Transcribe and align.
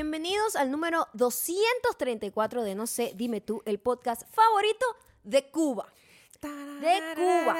bienvenidos 0.00 0.56
al 0.56 0.70
número 0.70 1.08
234 1.12 2.62
de 2.64 2.74
No 2.74 2.86
sé, 2.86 3.12
dime 3.16 3.42
tú, 3.42 3.60
el 3.66 3.78
podcast 3.78 4.22
favorito 4.32 4.86
de 5.24 5.50
Cuba. 5.50 5.92
De 6.40 7.02
Cuba. 7.14 7.54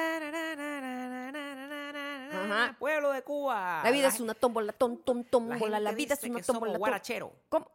Ajá. 2.33 2.75
Pueblo 2.79 3.11
de 3.11 3.21
Cuba. 3.21 3.81
La 3.83 3.91
vida 3.91 4.07
es 4.07 4.19
una 4.19 4.33
tómbola, 4.33 4.73
tom, 4.73 4.97
tom, 4.97 5.23
tómbola. 5.23 5.79
La, 5.79 5.91
vida 5.91 6.15
es 6.15 6.23
una 6.23 6.41
somos 6.41 6.47
tómbola. 6.47 6.71
tom- 6.73 6.79
guarachero. 6.79 7.31
¿Cómo? 7.47 7.69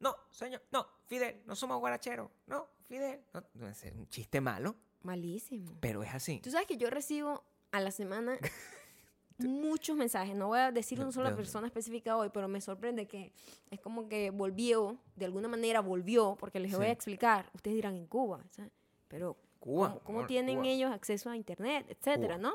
No, 0.00 0.14
señor, 0.32 0.60
no, 0.70 0.86
Fidel, 1.06 1.40
no 1.46 1.56
somos 1.56 1.78
guaracheros. 1.80 2.28
No, 2.46 2.68
Fidel. 2.88 3.22
No, 3.32 3.42
no, 3.54 3.68
es 3.70 3.82
un 3.84 4.06
chiste 4.10 4.42
malo, 4.42 4.74
Malísimo. 5.00 5.78
pero 5.80 6.02
es 6.02 6.12
así. 6.12 6.40
Tú 6.42 6.50
sabes 6.50 6.66
que 6.66 6.76
yo 6.76 6.90
recibo 6.90 7.42
a 7.72 7.80
la 7.80 7.90
semana 7.90 8.36
muchos 9.38 9.96
mensajes. 9.96 10.34
No 10.34 10.48
voy 10.48 10.58
a 10.58 10.72
decir 10.72 10.98
una 10.98 11.06
¿De 11.08 11.12
sola 11.12 11.34
persona 11.36 11.66
específica 11.68 12.16
hoy, 12.16 12.30
pero 12.32 12.48
me 12.48 12.60
sorprende 12.60 13.06
que 13.06 13.32
es 13.70 13.80
como 13.80 14.08
que 14.08 14.30
volvió, 14.30 14.98
de 15.16 15.24
alguna 15.26 15.48
manera 15.48 15.80
volvió, 15.80 16.36
porque 16.38 16.58
les 16.60 16.76
voy 16.76 16.86
a 16.86 16.92
explicar. 16.92 17.50
Ustedes 17.54 17.74
dirán 17.76 17.96
en 17.96 18.06
Cuba, 18.06 18.44
¿sabes? 18.50 18.72
pero 19.08 19.36
Cuba. 19.60 19.88
¿cómo, 19.90 20.00
cómo 20.04 20.18
amor, 20.18 20.28
tienen 20.28 20.56
Cuba. 20.58 20.68
ellos 20.68 20.92
acceso 20.92 21.30
a 21.30 21.36
internet, 21.36 21.86
etcétera, 21.88 22.36
Cuba. 22.36 22.50
no? 22.50 22.54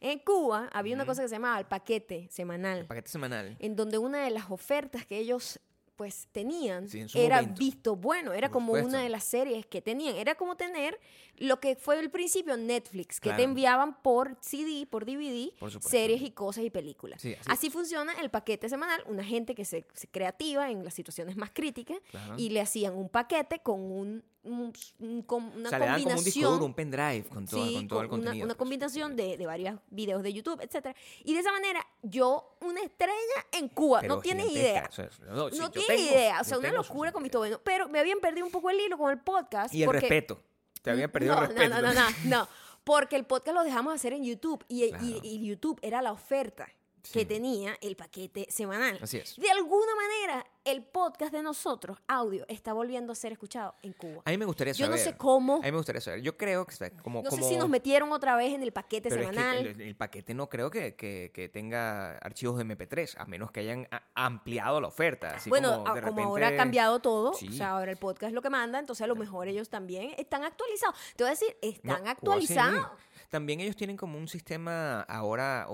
En 0.00 0.18
Cuba 0.20 0.68
había 0.72 0.94
una 0.94 1.04
cosa 1.04 1.22
que 1.22 1.28
se 1.28 1.34
llamaba 1.34 1.58
el 1.58 1.66
paquete 1.66 2.28
semanal, 2.30 2.86
Paquete 2.86 3.08
semanal. 3.10 3.56
en 3.58 3.76
donde 3.76 3.98
una 3.98 4.22
de 4.24 4.30
las 4.30 4.50
ofertas 4.50 5.04
que 5.04 5.18
ellos 5.18 5.60
pues 5.96 6.28
tenían 6.30 6.88
Sí, 6.88 7.04
era 7.14 7.40
momento. 7.42 7.58
visto 7.58 7.96
bueno, 7.96 8.32
era 8.32 8.48
Por 8.48 8.52
como 8.54 8.66
supuesto. 8.68 8.88
una 8.88 9.02
de 9.02 9.08
las 9.08 9.24
series 9.24 9.66
que 9.66 9.82
tenían, 9.82 10.14
era 10.14 10.36
como 10.36 10.56
tener 10.56 10.96
lo 11.38 11.60
que 11.60 11.76
fue 11.76 11.98
al 11.98 12.10
principio 12.10 12.56
Netflix, 12.56 13.20
que 13.20 13.32
te 13.32 13.42
enviaban 13.42 14.00
por 14.02 14.36
CD, 14.40 14.86
por 14.86 15.04
DVD, 15.04 15.52
Por 15.58 15.70
series 15.82 16.22
y 16.22 16.30
cosas 16.32 16.64
y 16.64 16.70
películas. 16.70 17.20
Sí, 17.22 17.34
así. 17.40 17.50
así. 17.50 17.70
funciona 17.70 18.12
el 18.20 18.30
paquete 18.30 18.68
semanal, 18.68 19.02
una 19.06 19.24
gente 19.24 19.54
que 19.54 19.64
se, 19.64 19.86
se 19.92 20.08
creativa 20.08 20.70
en 20.70 20.84
las 20.84 20.94
situaciones 20.94 21.36
más 21.36 21.50
críticas 21.50 21.98
Claro. 22.10 22.34
y 22.38 22.50
le 22.50 22.60
hacían 22.60 22.94
un 22.96 23.08
paquete 23.08 23.60
con 23.60 23.80
un, 23.80 24.24
un- 24.42 24.72
un- 25.00 25.22
con 25.22 25.44
una 25.44 25.66
o 25.68 25.70
sea, 25.70 25.78
le 25.78 25.86
dan 25.86 26.02
como 26.02 26.16
un 26.16 26.24
disco 26.24 26.40
combinación 26.40 26.52
duro, 26.54 26.64
un 26.66 26.74
pendrive 26.74 27.24
con 27.24 27.46
todo, 27.46 27.66
Sí, 27.66 27.74
con 27.74 27.88
todo 27.88 28.00
el 28.02 28.08
con 28.08 28.18
una- 28.20 28.24
contenido. 28.26 28.44
Una, 28.46 28.54
pues. 28.54 28.58
combinación 28.58 29.16
de, 29.16 29.36
de 29.36 29.46
varios 29.46 29.78
videos 29.90 30.22
de 30.22 30.32
YouTube, 30.32 30.60
etcétera. 30.62 30.94
Y 31.24 31.34
de 31.34 31.40
esa 31.40 31.52
manera, 31.52 31.86
yo, 32.02 32.56
una 32.60 32.80
estrella 32.80 33.14
en 33.52 33.68
Cuba, 33.68 34.00
Pero 34.00 34.16
no 34.16 34.20
tienes 34.22 34.50
idea. 34.50 34.86
o 34.88 34.92
sea, 34.92 35.10
no, 35.28 35.50
yo 35.50 35.70
tienes 35.70 36.00
idea. 36.00 36.40
O 36.40 36.44
sea, 36.44 36.58
una 36.58 36.72
locura 36.72 37.12
con 37.12 37.22
mi 37.22 37.28
todo. 37.30 37.42
bueno. 37.42 37.60
Pero 37.62 37.88
me 37.88 37.98
habían 37.98 38.20
perdido 38.20 38.46
un 38.46 38.52
poco 38.52 38.70
el 38.70 38.80
hilo 38.80 38.96
con 38.96 39.10
el 39.10 39.18
podcast. 39.20 39.74
Y 39.74 39.82
el 39.82 39.86
porque- 39.86 40.00
respeto. 40.00 40.42
Te 40.88 40.92
había 40.92 41.12
perdido 41.12 41.34
no, 41.36 41.42
el 41.42 41.48
respeto. 41.48 41.74
No, 41.74 41.82
no, 41.82 41.92
no, 41.94 42.00
no, 42.10 42.16
no. 42.24 42.48
Porque 42.84 43.16
el 43.16 43.24
podcast 43.26 43.54
lo 43.54 43.64
dejamos 43.64 43.94
hacer 43.94 44.12
en 44.14 44.24
YouTube 44.24 44.64
y, 44.68 44.84
y- 44.84 44.90
Claro. 44.90 45.04
y 45.22 45.46
YouTube 45.46 45.78
era 45.82 46.00
la 46.02 46.12
oferta 46.12 46.66
que 47.12 47.24
tenía 47.24 47.76
el 47.80 47.96
paquete 47.96 48.46
semanal. 48.50 48.98
Así 49.02 49.18
es. 49.18 49.36
De 49.36 49.50
alguna 49.50 49.92
manera, 49.94 50.46
el 50.64 50.82
podcast 50.84 51.32
de 51.32 51.42
nosotros, 51.42 51.98
audio, 52.06 52.44
está 52.48 52.72
volviendo 52.72 53.12
a 53.12 53.14
ser 53.16 53.32
escuchado 53.32 53.74
en 53.82 53.92
Cuba. 53.94 54.22
A 54.24 54.30
mí 54.30 54.36
me 54.38 54.44
gustaría 54.44 54.72
Yo 54.74 54.86
saber. 54.86 54.98
no 54.98 55.04
sé 55.04 55.16
cómo. 55.16 55.54
A 55.56 55.60
mí 55.60 55.70
me 55.70 55.76
gustaría 55.78 56.00
saber. 56.00 56.20
Yo 56.22 56.36
creo 56.36 56.66
que 56.66 56.72
está 56.72 56.90
como. 56.90 57.22
No 57.22 57.30
como 57.30 57.42
sé 57.42 57.48
si 57.48 57.56
nos 57.56 57.68
metieron 57.68 58.12
otra 58.12 58.36
vez 58.36 58.52
en 58.52 58.62
el 58.62 58.72
paquete 58.72 59.08
pero 59.08 59.22
es 59.22 59.28
que 59.28 59.34
semanal. 59.34 59.66
el, 59.66 59.80
el 59.80 59.96
paquete 59.96 60.34
no 60.34 60.48
creo 60.48 60.70
que, 60.70 60.94
que- 60.94 61.30
que 61.32 61.48
tenga 61.48 62.18
archivos 62.18 62.58
de 62.58 62.64
MP3, 62.64 63.16
a 63.18 63.24
menos 63.26 63.50
que 63.50 63.60
hayan 63.60 63.88
ampliado 64.14 64.80
la 64.80 64.88
oferta. 64.88 65.36
Así 65.36 65.48
bueno, 65.50 65.84
como, 65.84 66.00
como 66.02 66.22
ahora 66.24 66.48
ha 66.48 66.56
cambiado 66.56 66.98
todo, 67.00 67.32
Sí. 67.34 67.48
o 67.48 67.52
sea, 67.52 67.70
ahora 67.70 67.90
el 67.90 67.96
podcast 67.98 68.30
es 68.30 68.34
lo 68.34 68.42
que 68.42 68.50
manda, 68.50 68.78
entonces 68.78 69.02
a 69.02 69.06
lo 69.06 69.16
mejor 69.16 69.48
ellos 69.48 69.68
también 69.68 70.14
están 70.18 70.44
actualizados. 70.44 70.96
Te 71.16 71.24
voy 71.24 71.28
a 71.28 71.30
decir, 71.30 71.56
No, 71.62 71.68
están 71.70 71.98
Cuba 72.00 72.10
actualizados. 72.10 72.86
También 73.30 73.60
ellos 73.60 73.76
tienen 73.76 73.96
como 73.96 74.18
un 74.18 74.28
sistema 74.28 75.02
ahora. 75.02 75.66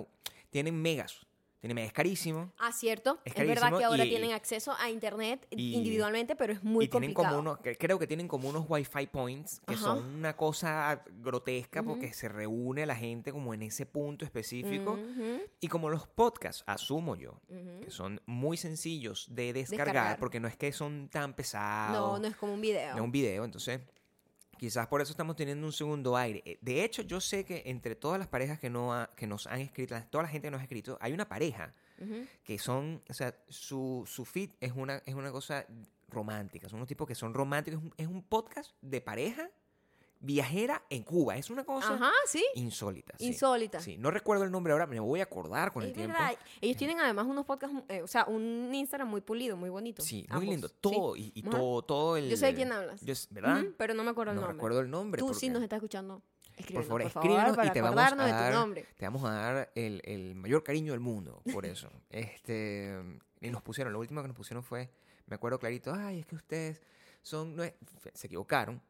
Tienen 0.54 0.80
megas. 0.80 1.26
Tienen 1.58 1.74
megas. 1.74 1.88
Es 1.88 1.92
carísimo. 1.94 2.52
Ah, 2.58 2.70
cierto. 2.70 3.18
Es 3.24 3.34
Es, 3.34 3.44
verdad 3.46 3.76
que 3.76 3.82
ahora 3.84 4.04
y- 4.04 4.08
tienen 4.10 4.30
acceso 4.32 4.72
a 4.78 4.88
internet 4.88 5.46
y- 5.50 5.74
individualmente, 5.74 6.36
pero 6.36 6.52
es 6.52 6.62
muy 6.62 6.84
y 6.84 6.88
tienen 6.88 7.12
complicado. 7.12 7.38
como 7.42 7.50
unos, 7.54 7.76
creo 7.78 7.98
que 7.98 8.06
tienen 8.06 8.28
como 8.28 8.48
unos 8.50 8.66
Wi-Fi 8.68 9.06
points 9.08 9.60
que 9.66 9.74
Ajá. 9.74 9.82
son 9.82 10.04
una 10.14 10.36
cosa 10.36 11.02
grotesca 11.20 11.82
porque 11.82 12.12
se 12.12 12.28
reúne 12.28 12.86
la 12.86 12.94
gente 12.94 13.32
como 13.32 13.52
en 13.52 13.62
ese 13.62 13.84
punto 13.86 14.24
específico. 14.24 14.96
Y 15.58 15.66
como 15.66 15.88
los 15.90 16.06
podcasts, 16.06 16.62
asumo 16.68 17.16
yo, 17.16 17.40
que 17.82 17.90
son 17.90 18.20
muy 18.26 18.56
sencillos 18.56 19.26
de 19.34 19.52
descargar, 19.54 19.86
Descargar. 19.94 20.18
porque 20.20 20.38
no 20.38 20.46
es 20.46 20.56
que 20.56 20.70
son 20.70 21.08
tan 21.08 21.34
pesados. 21.34 21.96
No, 21.96 22.18
no 22.20 22.28
es 22.28 22.36
como 22.36 22.54
un 22.54 22.60
video. 22.60 22.94
de 22.94 23.00
un 23.00 23.10
video, 23.10 23.42
entonces 23.44 23.80
quizás 24.56 24.86
por 24.86 25.00
eso 25.00 25.10
estamos 25.12 25.36
teniendo 25.36 25.66
un 25.66 25.72
segundo 25.72 26.16
aire. 26.16 26.42
Eh, 26.44 26.58
De 26.60 26.84
hecho, 26.84 27.02
yo 27.02 27.20
sé 27.20 27.44
que 27.44 27.62
entre 27.66 27.94
todas 27.94 28.18
las 28.18 28.28
parejas 28.28 28.58
que, 28.58 28.70
no 28.70 28.92
ha- 28.94 29.10
que 29.16 29.26
nos 29.26 29.46
han 29.46 29.60
escrito, 29.60 29.94
toda 30.10 30.22
la 30.24 30.28
gente 30.28 30.46
que 30.46 30.50
nos 30.52 30.60
ha 30.60 30.64
escrito, 30.64 30.98
hay 31.00 31.12
una 31.12 31.28
pareja 31.28 31.74
que 32.44 32.58
son, 32.58 33.02
o 33.08 33.14
sea, 33.14 33.34
su, 33.48 34.02
su 34.06 34.24
feed 34.24 34.50
es 34.60 34.72
una, 34.72 35.00
es 35.06 35.14
una 35.14 35.30
cosa 35.30 35.64
romántica, 36.08 36.68
son 36.68 36.78
unos 36.78 36.88
tipos 36.88 37.06
que 37.06 37.14
son 37.14 37.32
románticos, 37.32 37.80
es 37.80 37.84
un, 37.86 37.94
es 37.96 38.06
un 38.08 38.22
podcast 38.22 38.72
de 38.82 39.00
pareja 39.00 39.48
viajera 40.24 40.82
en 40.90 41.02
Cuba, 41.02 41.36
es 41.36 41.50
una 41.50 41.64
cosa 41.64 41.94
Ajá, 41.94 42.10
sí. 42.26 42.44
insólita. 42.54 43.14
sí. 43.18 43.26
Insólita. 43.26 43.80
Sí, 43.80 43.96
no 43.98 44.10
recuerdo 44.10 44.44
el 44.44 44.50
nombre 44.50 44.72
ahora, 44.72 44.86
me 44.86 44.98
voy 45.00 45.20
a 45.20 45.24
acordar 45.24 45.72
con 45.72 45.82
el 45.82 45.90
Es 45.90 45.94
tiempo. 45.94 46.16
verdad. 46.18 46.36
Ellos 46.60 46.76
tienen 46.76 46.98
además 47.00 47.26
unos 47.26 47.44
podcasts, 47.44 47.76
eh, 47.88 48.02
o 48.02 48.06
sea, 48.06 48.24
un 48.24 48.70
Instagram 48.74 49.08
muy 49.08 49.20
pulido, 49.20 49.56
muy 49.56 49.70
bonito. 49.70 50.02
Sí, 50.02 50.26
muy 50.30 50.46
lindo. 50.46 50.68
sí. 50.68 50.74
Todo, 50.80 51.14
y, 51.16 51.42
todo, 51.42 51.82
todo 51.82 52.16
el... 52.16 52.28
Yo 52.30 52.36
sé 52.36 52.46
de 52.46 52.54
quién 52.54 52.72
hablas. 52.72 53.00
yo 53.02 53.14
¿Verdad? 53.30 53.62
Pero 53.76 53.94
no 53.94 54.02
me 54.04 54.10
acuerdo 54.10 54.32
el 54.32 54.36
no 54.36 54.40
nombre. 54.42 54.56
recuerdo 54.56 54.80
el 54.80 54.90
nombre. 54.90 55.18
Tú 55.20 55.26
porque- 55.26 55.40
sí 55.40 55.48
nos 55.50 55.62
estás 55.62 55.76
escuchando. 55.78 56.22
Por 56.56 56.84
favor, 56.84 56.86
por 56.88 57.02
escríbenos 57.02 57.56
para 57.56 57.68
y 57.68 57.72
te 57.72 57.82
vamos 57.82 57.98
a 57.98 58.06
acordarnos 58.06 58.26
de 58.26 58.32
dar, 58.32 58.52
tu 58.52 58.58
nombre. 58.60 58.86
te 58.96 59.04
vamos 59.04 59.24
a 59.24 59.30
dar 59.32 59.72
el, 59.74 60.00
el 60.04 60.34
mayor 60.36 60.62
cariño 60.62 60.92
del 60.92 61.00
mundo 61.00 61.42
por 61.52 61.66
eso. 61.66 61.90
este 62.10 62.94
Y 63.40 63.50
nos 63.50 63.60
pusieron, 63.62 63.92
lo 63.92 63.98
último 63.98 64.22
que 64.22 64.28
nos 64.28 64.36
pusieron 64.36 64.62
fue, 64.62 64.88
me 65.26 65.34
acuerdo 65.34 65.58
clarito, 65.58 65.92
ay, 65.92 66.20
es 66.20 66.26
que 66.26 66.36
ustedes 66.36 66.80
son, 67.22 67.56
no 67.56 67.64
es- 67.64 67.74
se 68.14 68.28
equivocaron. 68.28 68.80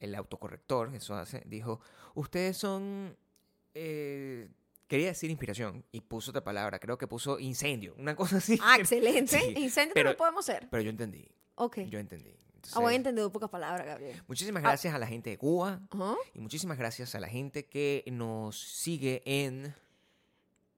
El 0.00 0.14
autocorrector, 0.14 0.94
eso 0.94 1.14
hace, 1.14 1.42
dijo, 1.46 1.80
ustedes 2.14 2.56
son, 2.56 3.16
eh, 3.74 4.48
quería 4.86 5.08
decir 5.08 5.30
inspiración 5.30 5.84
y 5.92 6.00
puso 6.02 6.30
otra 6.30 6.44
palabra, 6.44 6.78
creo 6.78 6.98
que 6.98 7.06
puso 7.06 7.38
incendio, 7.38 7.94
una 7.98 8.14
cosa 8.16 8.38
así. 8.38 8.58
Ah, 8.62 8.76
excelente. 8.78 9.38
Sí, 9.40 9.54
Incendio 9.56 9.94
pero- 9.94 10.10
no 10.10 10.16
podemos 10.16 10.44
ser. 10.44 10.68
Pero 10.70 10.82
yo 10.82 10.90
entendí, 10.90 11.28
Ok. 11.56 11.78
yo 11.88 11.98
entendí. 11.98 12.34
Ah, 12.72 12.80
voy 12.80 12.94
entender 12.94 13.30
pocas 13.30 13.50
palabras, 13.50 13.86
Gabriel. 13.86 14.22
muchísimas 14.26 14.62
Ah. 14.64 14.68
gracias 14.68 14.94
a 14.94 14.98
la 14.98 15.06
gente 15.06 15.28
de 15.30 15.36
Cuba, 15.36 15.80
Ajá. 15.90 16.14
y 16.32 16.40
muchísimas 16.40 16.78
gracias 16.78 17.14
a 17.14 17.20
la 17.20 17.28
gente 17.28 17.66
que 17.66 18.02
nos 18.10 18.58
sigue 18.58 19.22
en 19.26 19.74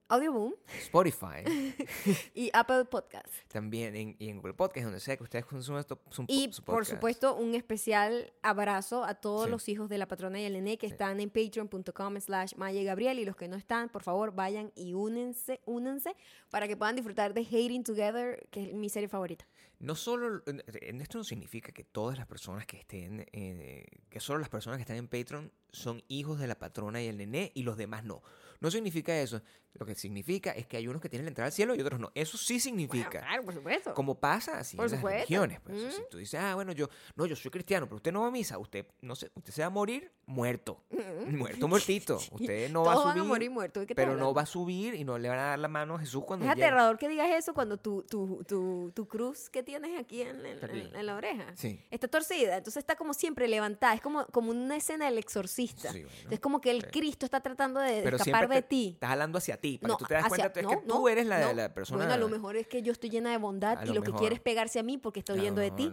Audioboom 0.08 0.54
Spotify, 0.78 1.42
y 2.34 2.50
Apple 2.52 2.84
Podcast. 2.84 3.28
también 3.48 3.96
en, 3.96 4.16
y 4.18 4.28
en 4.28 4.36
Google 4.38 4.54
Podcast, 4.54 4.84
donde 4.84 5.00
sea 5.00 5.16
que 5.16 5.24
ustedes 5.24 5.44
consuman 5.44 5.80
esto. 5.80 6.00
su- 6.10 6.24
Y 6.28 6.52
su 6.52 6.62
por 6.62 6.86
supuesto, 6.86 7.34
un 7.34 7.54
especial 7.54 8.32
abrazo 8.42 9.04
a 9.04 9.14
todos 9.16 9.46
Sí. 9.46 9.50
los 9.50 9.68
hijos 9.68 9.88
de 9.88 9.98
la 9.98 10.06
patrona 10.06 10.40
y 10.40 10.44
el 10.44 10.52
nené 10.52 10.78
que 10.78 10.86
Sí. 10.86 10.92
están 10.92 11.18
en 11.20 11.30
patreon.com 11.30 12.20
slash 12.20 12.54
Maya 12.56 12.82
Gabriel. 12.84 13.18
Y 13.18 13.24
los 13.24 13.36
que 13.36 13.48
no 13.48 13.56
están, 13.56 13.88
por 13.88 14.02
favor, 14.02 14.32
vayan 14.34 14.70
y 14.76 14.94
únense, 14.94 15.60
únense 15.66 16.14
para 16.50 16.68
que 16.68 16.76
puedan 16.76 16.94
disfrutar 16.96 17.34
de 17.34 17.40
Hating 17.42 17.82
Together, 17.84 18.46
que 18.50 18.62
es 18.68 18.74
mi 18.74 18.88
serie 18.88 19.08
favorita. 19.08 19.46
No 19.78 19.94
solo, 19.94 20.42
en 20.46 21.00
esto 21.02 21.18
no 21.18 21.24
significa 21.24 21.70
que 21.70 21.84
todas 21.84 22.16
las 22.16 22.26
personas 22.26 22.64
que 22.64 22.78
estén, 22.78 23.26
eh, 23.32 23.84
que 24.08 24.20
solo 24.20 24.38
las 24.38 24.48
personas 24.48 24.78
que 24.78 24.82
están 24.82 24.96
en 24.96 25.06
Patreon 25.06 25.52
son 25.70 26.02
hijos 26.08 26.38
de 26.38 26.46
la 26.46 26.58
patrona 26.58 27.02
y 27.02 27.08
el 27.08 27.18
nené 27.18 27.52
y 27.54 27.62
los 27.62 27.76
demás 27.76 28.02
no. 28.02 28.22
No 28.60 28.70
significa 28.70 29.20
eso. 29.20 29.42
Lo 29.78 29.86
que 29.86 29.94
significa 29.94 30.50
es 30.52 30.66
que 30.66 30.76
hay 30.76 30.88
unos 30.88 31.00
que 31.02 31.08
tienen 31.08 31.24
la 31.26 31.30
entrada 31.30 31.46
al 31.46 31.52
cielo 31.52 31.74
y 31.74 31.80
otros 31.80 32.00
no. 32.00 32.10
Eso 32.14 32.36
sí 32.38 32.60
significa. 32.60 33.08
Bueno, 33.10 33.26
claro, 33.26 33.42
por 33.44 33.54
supuesto. 33.54 33.94
Como 33.94 34.14
pasa 34.14 34.58
así 34.58 34.76
Por 34.76 34.86
en 34.86 34.92
las 34.92 35.00
supuesto. 35.00 35.16
religiones. 35.18 35.60
Pues. 35.60 35.76
Mm. 35.82 35.90
Si 35.90 36.02
tú 36.10 36.18
dices, 36.18 36.40
ah, 36.40 36.54
bueno, 36.54 36.72
yo, 36.72 36.88
no, 37.14 37.26
yo 37.26 37.36
soy 37.36 37.50
cristiano, 37.50 37.86
pero 37.86 37.96
usted 37.96 38.12
no 38.12 38.22
va 38.22 38.28
a 38.28 38.30
misa, 38.30 38.58
usted, 38.58 38.86
no 39.02 39.14
sé, 39.14 39.30
usted 39.34 39.52
se 39.52 39.60
va 39.62 39.66
a 39.66 39.70
morir 39.70 40.10
muerto. 40.26 40.82
Muerto, 41.26 41.68
muertito. 41.68 42.16
Usted 42.32 42.70
no 42.70 42.84
va 42.84 42.92
a 42.92 42.96
subir. 42.96 43.06
van 43.08 43.18
a 43.20 43.24
morir 43.24 43.50
muertos. 43.50 43.80
¿de 43.82 43.86
qué 43.86 43.94
te 43.94 44.02
pero 44.02 44.16
no 44.16 44.32
va 44.34 44.42
a 44.42 44.46
subir 44.46 44.94
y 44.94 45.04
no 45.04 45.18
le 45.18 45.28
van 45.28 45.38
a 45.38 45.42
dar 45.50 45.58
la 45.58 45.68
mano 45.68 45.96
a 45.96 45.98
Jesús 45.98 46.24
cuando 46.24 46.46
Es 46.46 46.52
llegue. 46.54 46.64
aterrador 46.64 46.98
que 46.98 47.08
digas 47.08 47.28
eso 47.30 47.52
cuando 47.54 47.76
tu, 47.76 48.02
tu, 48.04 48.42
tu, 48.44 48.92
tu 48.94 49.06
cruz 49.08 49.50
que 49.50 49.62
tienes 49.62 49.98
aquí 49.98 50.22
en, 50.22 50.40
en- 50.44 50.46
Está 50.46 50.66
en- 50.66 50.72
bien. 50.72 50.96
en 50.96 51.06
la 51.06 51.14
oreja 51.16 51.52
Sí. 51.56 51.80
está 51.90 52.08
torcida. 52.08 52.56
Entonces 52.56 52.78
está 52.80 52.96
como 52.96 53.14
siempre 53.14 53.48
levantada. 53.48 53.94
Es 53.94 54.00
como, 54.00 54.26
como 54.26 54.50
una 54.50 54.76
escena 54.76 55.06
del 55.06 55.18
exorcista. 55.18 55.92
Sí, 55.92 56.02
bueno. 56.04 56.30
Es 56.30 56.40
como 56.40 56.60
que 56.60 56.70
el 56.70 56.82
Sí. 56.82 56.88
Cristo 56.92 57.24
está 57.26 57.40
tratando 57.40 57.80
de, 57.80 58.02
Pero 58.02 58.16
escapar 58.16 58.48
de 58.48 58.62
ti. 58.62 58.90
Estás 58.94 59.10
hablando 59.10 59.38
hacia 59.38 59.56
ti, 59.60 59.65
para 59.78 59.92
No, 59.92 59.98
que 59.98 60.04
tú 60.04 60.08
te 60.08 60.14
das 60.14 60.24
hacia- 60.24 60.36
cuenta 60.52 60.60
es 60.60 60.64
no, 60.64 60.70
que 60.70 60.76
tú 60.86 60.98
no, 61.00 61.08
eres 61.08 61.26
la, 61.26 61.40
no. 61.40 61.52
la 61.52 61.74
persona. 61.74 61.98
Bueno, 61.98 62.14
a 62.14 62.16
lo 62.16 62.28
mejor 62.28 62.56
es 62.56 62.66
que 62.66 62.82
yo 62.82 62.92
estoy 62.92 63.10
llena 63.10 63.30
de 63.30 63.38
bondad 63.38 63.82
y 63.82 63.88
lo 63.88 63.94
lo 63.94 64.02
que 64.02 64.08
mejor. 64.08 64.20
quiere 64.20 64.34
es 64.36 64.40
pegarse 64.40 64.78
a 64.78 64.82
mí 64.82 64.98
porque 64.98 65.20
estoy 65.20 65.38
huyendo 65.38 65.60
de 65.60 65.70
ti. 65.70 65.92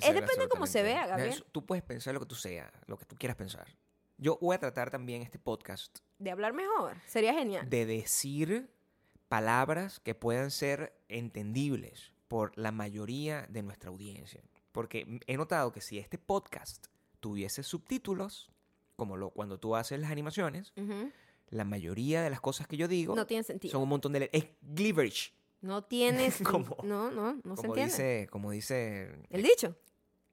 es 0.00 0.14
depende 0.14 0.42
de 0.44 0.48
cómo 0.48 0.66
se 0.66 0.82
vea, 0.82 1.06
Gabriel. 1.06 1.44
Tú 1.52 1.64
puedes 1.64 1.82
pensar 1.84 2.14
lo 2.14 2.20
que 2.20 2.26
tú 2.26 2.34
seas, 2.34 2.70
lo 2.86 2.96
que 2.96 3.04
tú 3.04 3.16
quieras 3.16 3.36
pensar. 3.36 3.66
Yo 4.18 4.38
voy 4.40 4.54
a 4.54 4.58
tratar 4.58 4.90
también 4.90 5.22
este 5.22 5.38
podcast 5.38 5.98
De 6.18 6.30
hablar 6.30 6.52
mejor. 6.52 6.96
Sería 7.06 7.34
genial. 7.34 7.68
de 7.68 7.86
decir 7.86 8.70
palabras 9.28 9.98
que 10.00 10.14
puedan 10.14 10.50
ser 10.50 10.92
entendibles 11.08 12.12
por 12.28 12.56
la 12.56 12.72
mayoría 12.72 13.46
de 13.48 13.62
nuestra 13.62 13.90
audiencia. 13.90 14.42
Porque 14.72 15.20
he 15.26 15.36
notado 15.36 15.72
que 15.72 15.80
si 15.80 15.98
este 15.98 16.18
podcast 16.18 16.86
tuviese 17.20 17.62
subtítulos, 17.62 18.50
como 18.96 19.16
lo, 19.16 19.30
cuando 19.30 19.58
tú 19.58 19.74
haces 19.76 19.98
las 20.00 20.10
animaciones, 20.10 20.72
Ujú. 20.76 21.10
La 21.52 21.64
mayoría 21.64 22.22
de 22.22 22.30
las 22.30 22.40
cosas 22.40 22.66
que 22.66 22.76
yo 22.76 22.88
digo 22.88 23.14
No 23.14 23.26
tiene 23.26 23.44
sentido. 23.44 23.72
son 23.72 23.82
un 23.82 23.88
montón 23.88 24.12
de... 24.12 24.20
le- 24.20 24.30
Es 24.32 24.46
gibberish. 24.76 25.32
No 25.60 25.84
tienes. 25.84 26.38
¿Cómo? 26.42 26.76
No, 26.82 27.10
no, 27.12 27.34
no 27.44 27.56
se 27.56 27.62
como 27.62 27.76
entiende. 27.76 27.92
dice, 27.92 28.28
como 28.30 28.50
dice, 28.50 29.12
El 29.30 29.42
dicho. 29.44 29.76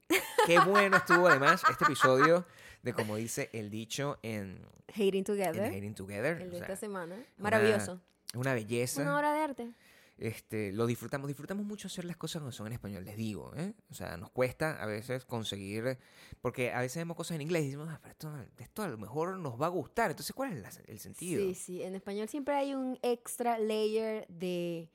qué 0.47 0.59
bueno 0.61 0.97
estuvo 0.97 1.27
además 1.27 1.61
este 1.69 1.83
episodio 1.83 2.45
de 2.81 2.93
como 2.93 3.15
dice 3.17 3.49
el 3.53 3.69
dicho 3.69 4.17
en, 4.23 4.65
Hating 4.87 5.15
en 5.15 5.23
Together. 5.23 5.65
Hating 5.71 5.93
Together. 5.93 6.41
El 6.41 6.47
o 6.47 6.51
de 6.51 6.57
sea, 6.57 6.61
esta 6.61 6.75
semana. 6.77 7.15
Maravilloso. 7.37 8.01
una 8.33 8.53
belleza. 8.55 9.01
Una 9.03 9.17
obra 9.17 9.33
de 9.33 9.39
arte. 9.39 9.71
Este, 10.21 10.73
lo 10.73 10.85
disfrutamos, 10.85 11.27
disfrutamos 11.29 11.65
mucho 11.65 11.87
hacer 11.87 12.03
las 12.03 12.17
cosas 12.17 12.41
cuando 12.41 12.51
son 12.51 12.67
en 12.67 12.73
español, 12.73 13.05
les 13.05 13.15
digo, 13.15 13.53
¿eh? 13.55 13.73
O 13.89 13.93
sea, 13.93 14.17
nos 14.17 14.29
cuesta 14.31 14.83
a 14.83 14.85
veces 14.85 15.23
conseguir, 15.23 15.97
porque 16.41 16.73
a 16.73 16.81
veces 16.81 16.97
vemos 16.97 17.15
cosas 17.15 17.35
en 17.35 17.41
inglés 17.41 17.63
y 17.63 17.65
decimos, 17.67 17.87
ah, 17.89 17.99
pero 18.01 18.11
esto, 18.11 18.35
esto 18.57 18.81
a 18.83 18.89
lo 18.89 18.97
mejor 18.97 19.37
nos 19.37 19.59
va 19.59 19.67
a 19.67 19.69
gustar, 19.69 20.11
entonces, 20.11 20.33
¿cuál 20.35 20.51
es 20.53 20.61
la- 20.61 20.83
el 20.91 20.99
sentido? 20.99 21.41
Sí, 21.41 21.55
sí. 21.55 21.81
En 21.83 21.95
español 21.95 22.27
siempre 22.27 22.53
hay 22.55 22.73
un 22.73 22.99
extra 23.01 23.57
layer 23.57 24.27
de. 24.27 24.89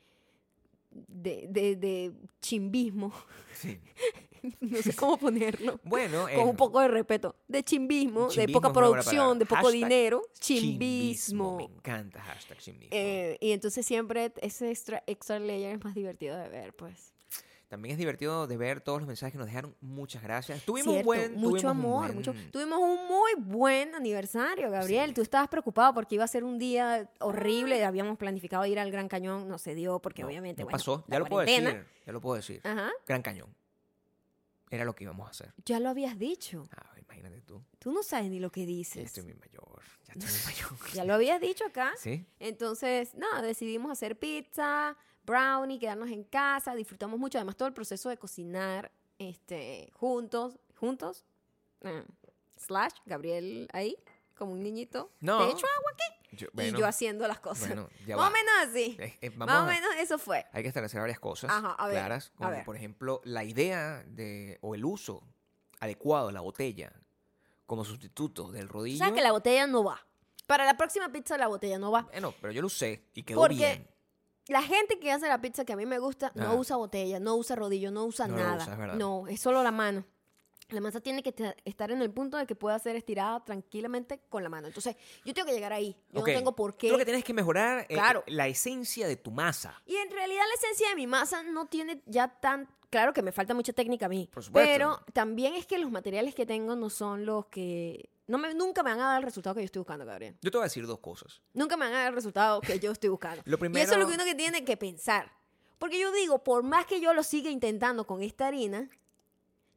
de, 0.91 1.47
de, 1.49 1.77
de 1.77 2.13
chimbismo. 2.43 3.13
Sí. 3.55 3.81
no 4.61 4.77
sé 4.83 4.95
cómo 4.95 5.17
ponerlo. 5.19 5.81
Bueno, 5.85 6.23
Con 6.23 6.31
eh, 6.33 6.39
un 6.45 6.57
poco 6.57 6.81
de 6.81 6.89
respeto. 6.89 7.37
De 7.49 7.63
chimbismo, 7.63 8.29
de 8.29 8.49
poca 8.49 8.73
producción, 8.73 9.39
de 9.39 9.47
poco 9.47 9.63
Hashtag 9.63 9.73
dinero. 9.73 10.23
chimbismo, 10.39 10.71
Chimbismo. 10.79 11.57
Me 11.57 11.65
encanta 11.65 12.21
hashtag 12.23 12.59
chimbismo. 12.59 12.91
Eh, 12.97 13.39
y 13.41 13.53
entonces 13.53 13.85
siempre 13.87 14.33
ese 14.41 14.71
extra, 14.71 15.03
extra 15.07 15.39
layer 15.39 15.77
es 15.77 15.85
más 15.85 15.95
divertido 15.95 16.37
de 16.37 16.49
ver, 16.49 16.75
pues. 16.75 17.13
También 17.69 17.93
es 17.95 17.99
divertido 17.99 18.47
de 18.47 18.57
ver 18.57 18.81
todos 18.83 19.01
los 19.01 19.09
mensajes 19.09 19.33
que 19.33 19.39
nos 19.39 19.49
dejaron. 19.49 19.75
Muchas 19.81 20.23
gracias. 20.23 20.63
Tuvimos 20.63 20.93
Cierto, 20.93 21.07
buen, 21.07 21.33
mucho 21.33 21.41
tuvimos 21.49 21.63
un 21.65 21.69
amor, 21.71 22.03
buen- 22.05 22.15
mucho. 22.15 22.35
Tuvimos 22.53 22.79
un 22.79 23.09
muy 23.09 23.33
buen 23.39 23.95
aniversario, 23.97 24.71
Gabriel. 24.71 25.09
Sí. 25.09 25.15
Tú 25.15 25.23
estabas 25.23 25.49
preocupado 25.49 25.93
porque 25.93 26.15
iba 26.15 26.23
a 26.23 26.29
ser 26.29 26.45
un 26.45 26.59
día 26.59 27.11
horrible. 27.19 27.83
Habíamos 27.85 28.17
planificado 28.17 28.65
ir 28.67 28.79
al 28.79 28.93
Gran 28.93 29.09
Cañón, 29.09 29.49
no 29.49 29.59
se 29.59 29.75
dio 29.75 29.99
porque 29.99 30.23
No, 30.23 30.29
obviamente 30.29 30.63
no 30.63 30.67
bueno, 30.67 30.79
pasó. 30.79 31.05
Ya 31.09 31.19
lo 31.19 31.25
puedo 31.25 31.45
decir. 31.45 31.85
Ya 32.07 32.13
lo 32.13 32.21
puedo 32.21 32.37
decir. 32.37 32.61
Ajá. 32.63 32.91
Gran 33.09 33.23
Cañón. 33.23 33.49
Era 34.75 34.85
lo 34.85 34.95
que 34.95 35.05
íbamos 35.05 35.27
a 35.27 35.31
hacer. 35.31 35.55
Ya 35.65 35.79
lo 35.81 35.89
habías 35.89 36.19
dicho. 36.19 36.69
Ah, 36.77 36.91
imagínate 37.01 37.41
tú. 37.43 37.63
Tú 37.79 37.93
no 37.93 38.03
sabes 38.03 38.31
ni 38.31 38.41
lo 38.41 38.51
que 38.51 38.61
Ya 38.63 38.67
dices. 38.67 39.05
estoy 39.05 39.23
muy 39.25 39.35
mayor. 39.35 39.83
Ya 40.07 40.15
estoy 40.15 40.31
muy 40.33 40.45
mayor. 40.45 40.79
Ya 40.95 41.05
lo 41.05 41.15
habías 41.15 41.41
dicho 41.41 41.65
acá. 41.67 41.93
¿Sí? 41.99 42.27
Entonces, 42.39 43.15
nada, 43.15 43.43
decidimos 43.43 43.91
hacer 43.93 44.19
pizza, 44.19 44.97
brownie, 45.25 45.79
quedarnos 45.79 46.11
en 46.11 46.25
casa, 46.25 46.75
disfrutamos 46.75 47.19
mucho, 47.19 47.39
además 47.39 47.57
todo 47.57 47.69
el 47.69 47.75
proceso 47.75 48.09
de 48.09 48.17
cocinar 48.19 48.91
este, 49.19 49.91
juntos, 49.95 50.59
juntos, 50.77 51.25
eh, 51.83 52.05
slash, 52.57 52.93
Gabriel 53.07 53.69
ahí, 53.73 53.97
como 54.35 54.53
un 54.53 54.63
niñito, 54.63 55.13
No. 55.21 55.39
¿te 55.39 55.45
echo 55.53 55.67
agua 55.79 55.91
aquí? 55.93 56.24
Yo- 56.37 56.49
y 56.63 56.73
yo 56.73 56.87
haciendo 56.87 57.27
las 57.29 57.41
cosas. 57.41 57.69
bueno, 57.69 57.89
ya 58.07 58.17
Más 58.17 58.27
va. 58.27 58.29
o 58.29 58.33
menos 58.33 58.53
así. 58.63 58.97
Eh, 59.01 59.19
eh, 59.21 59.31
Más 59.31 59.63
o 59.63 59.67
menos 59.67 59.91
eso 59.99 60.19
fue. 60.19 60.45
Hay 60.53 60.63
que 60.63 60.69
establecer 60.69 61.01
varias 61.01 61.21
cosas 61.21 61.51
Ajá, 61.51 61.73
a 61.73 61.87
ver, 61.87 61.97
claras, 61.97 62.31
a 62.35 62.37
como 62.39 62.51
ver. 62.51 62.65
por 62.65 62.77
ejemplo 62.77 63.21
la 63.25 63.45
idea 63.45 64.03
de 64.07 64.59
o 64.63 64.75
el 64.75 64.85
uso 64.85 65.23
adecuado 65.81 66.29
de 66.29 66.33
la 66.33 66.41
botella 66.41 66.93
como 67.67 67.85
sustituto 67.85 68.51
del 68.53 68.67
O 68.67 68.73
rodillo. 68.73 68.99
sea 69.05 69.13
que 69.15 69.21
la 69.23 69.33
botella 69.33 69.67
no 69.67 69.85
va. 69.85 70.07
Para 70.47 70.65
la 70.67 70.77
próxima 70.77 71.11
pizza 71.11 71.39
la 71.39 71.47
botella 71.49 71.79
no 71.79 71.91
va. 71.91 72.03
Bueno, 72.03 72.35
pero 72.41 72.53
yo 72.53 72.61
lo 72.61 72.67
usé 72.67 73.07
y 73.15 73.23
quedó 73.23 73.41
Porque 73.41 73.55
bien. 73.57 73.89
La 74.49 74.61
gente 74.63 74.99
que 74.99 75.11
hace 75.11 75.27
la 75.27 75.41
pizza 75.41 75.65
que 75.65 75.73
a 75.73 75.77
mí 75.77 75.87
me 75.87 75.99
gusta 75.99 76.31
no 76.35 76.49
Ah. 76.51 76.55
usa 76.55 76.77
botella, 76.77 77.19
no 77.19 77.35
usa 77.37 77.57
rodillo, 77.57 77.91
no 77.91 78.05
usa 78.05 78.27
No 78.29 78.37
nada. 78.37 78.63
usa, 78.63 78.77
no, 78.95 79.27
es 79.27 79.41
solo 79.41 79.63
la 79.63 79.71
mano. 79.71 80.05
La 80.71 80.81
masa 80.81 81.01
tiene 81.01 81.23
que 81.23 81.35
estar 81.65 81.91
en 81.91 82.01
el 82.01 82.11
punto 82.11 82.37
de 82.39 82.47
que 82.47 82.55
pueda 82.57 82.79
ser 82.79 82.97
estirada 82.97 83.45
tranquilamente 83.45 84.21
con 84.29 84.43
la 84.43 84.49
mano. 84.49 84.67
Entonces, 84.67 84.97
yo 85.25 85.35
tengo 85.35 85.47
que 85.47 85.53
llegar 85.53 85.73
ahí. 85.73 85.95
Yo 86.11 86.21
Ok, 86.21 86.29
no 86.29 86.35
tengo 86.35 86.57
por 86.57 86.77
qué. 86.77 86.89
Tú 86.89 86.93
lo 86.95 86.99
que 86.99 87.05
tienes 87.05 87.23
que 87.23 87.35
mejorar 87.35 87.81
eh, 87.89 87.95
Claro. 87.95 88.25
la 88.27 88.49
esencia 88.49 89.07
de 89.07 89.17
tu 89.17 89.31
masa. 89.31 89.81
Y 89.87 89.97
en 89.97 90.11
realidad 90.11 90.43
la 90.49 90.55
esencia 90.55 90.89
de 90.89 90.97
mi 90.97 91.07
masa 91.07 91.43
no 91.43 91.67
tiene 91.67 92.03
ya 92.07 92.29
tan... 92.29 92.69
Claro 92.91 93.13
que 93.13 93.23
me 93.23 93.33
falta 93.33 93.55
mucha 93.55 93.73
técnica 93.73 94.07
a 94.07 94.09
mí. 94.09 94.31
Por 94.33 94.43
supuesto. 94.45 94.71
Pero 94.73 95.01
también 95.13 95.55
es 95.55 95.67
que 95.67 95.79
los 95.79 95.91
materiales 95.91 96.35
que 96.35 96.47
tengo 96.47 96.75
no 96.77 96.89
son 96.91 97.27
los 97.27 97.47
que... 97.47 98.09
No 98.27 98.39
me, 98.39 98.55
nunca 98.55 98.83
me 98.83 98.91
van 98.91 99.01
a 99.01 99.05
dar 99.11 99.19
el 99.19 99.25
resultado 99.25 99.55
que 99.55 99.61
yo 99.61 99.67
estoy 99.67 99.81
buscando, 99.81 100.07
Gabriel. 100.07 100.37
Yo 100.41 100.51
te 100.51 100.57
voy 100.57 100.63
a 100.63 100.67
decir 100.69 100.87
dos 100.87 101.01
cosas. 101.01 101.43
Nunca 101.53 101.77
me 101.77 101.85
van 101.85 101.95
a 101.95 101.99
dar 101.99 102.09
el 102.09 102.15
resultado 102.15 102.61
que 102.63 102.79
yo 102.79 102.91
estoy 102.93 103.11
buscando. 103.11 103.43
Lo 103.47 103.57
Y 103.57 103.59
primero, 103.59 103.85
eso 103.85 103.95
es 103.95 103.99
lo 104.01 104.07
que 104.09 104.15
uno 104.15 104.25
que 104.25 104.35
tiene 104.35 104.65
que 104.65 104.77
pensar. 104.79 105.31
Porque 105.79 105.99
yo 106.01 106.11
digo, 106.13 106.43
por 106.43 106.63
más 106.63 106.87
que 106.87 107.01
yo 107.01 107.13
lo 107.13 107.23
siga 107.23 107.51
intentando 107.51 108.07
con 108.07 108.23
esta 108.23 108.47
harina, 108.47 108.89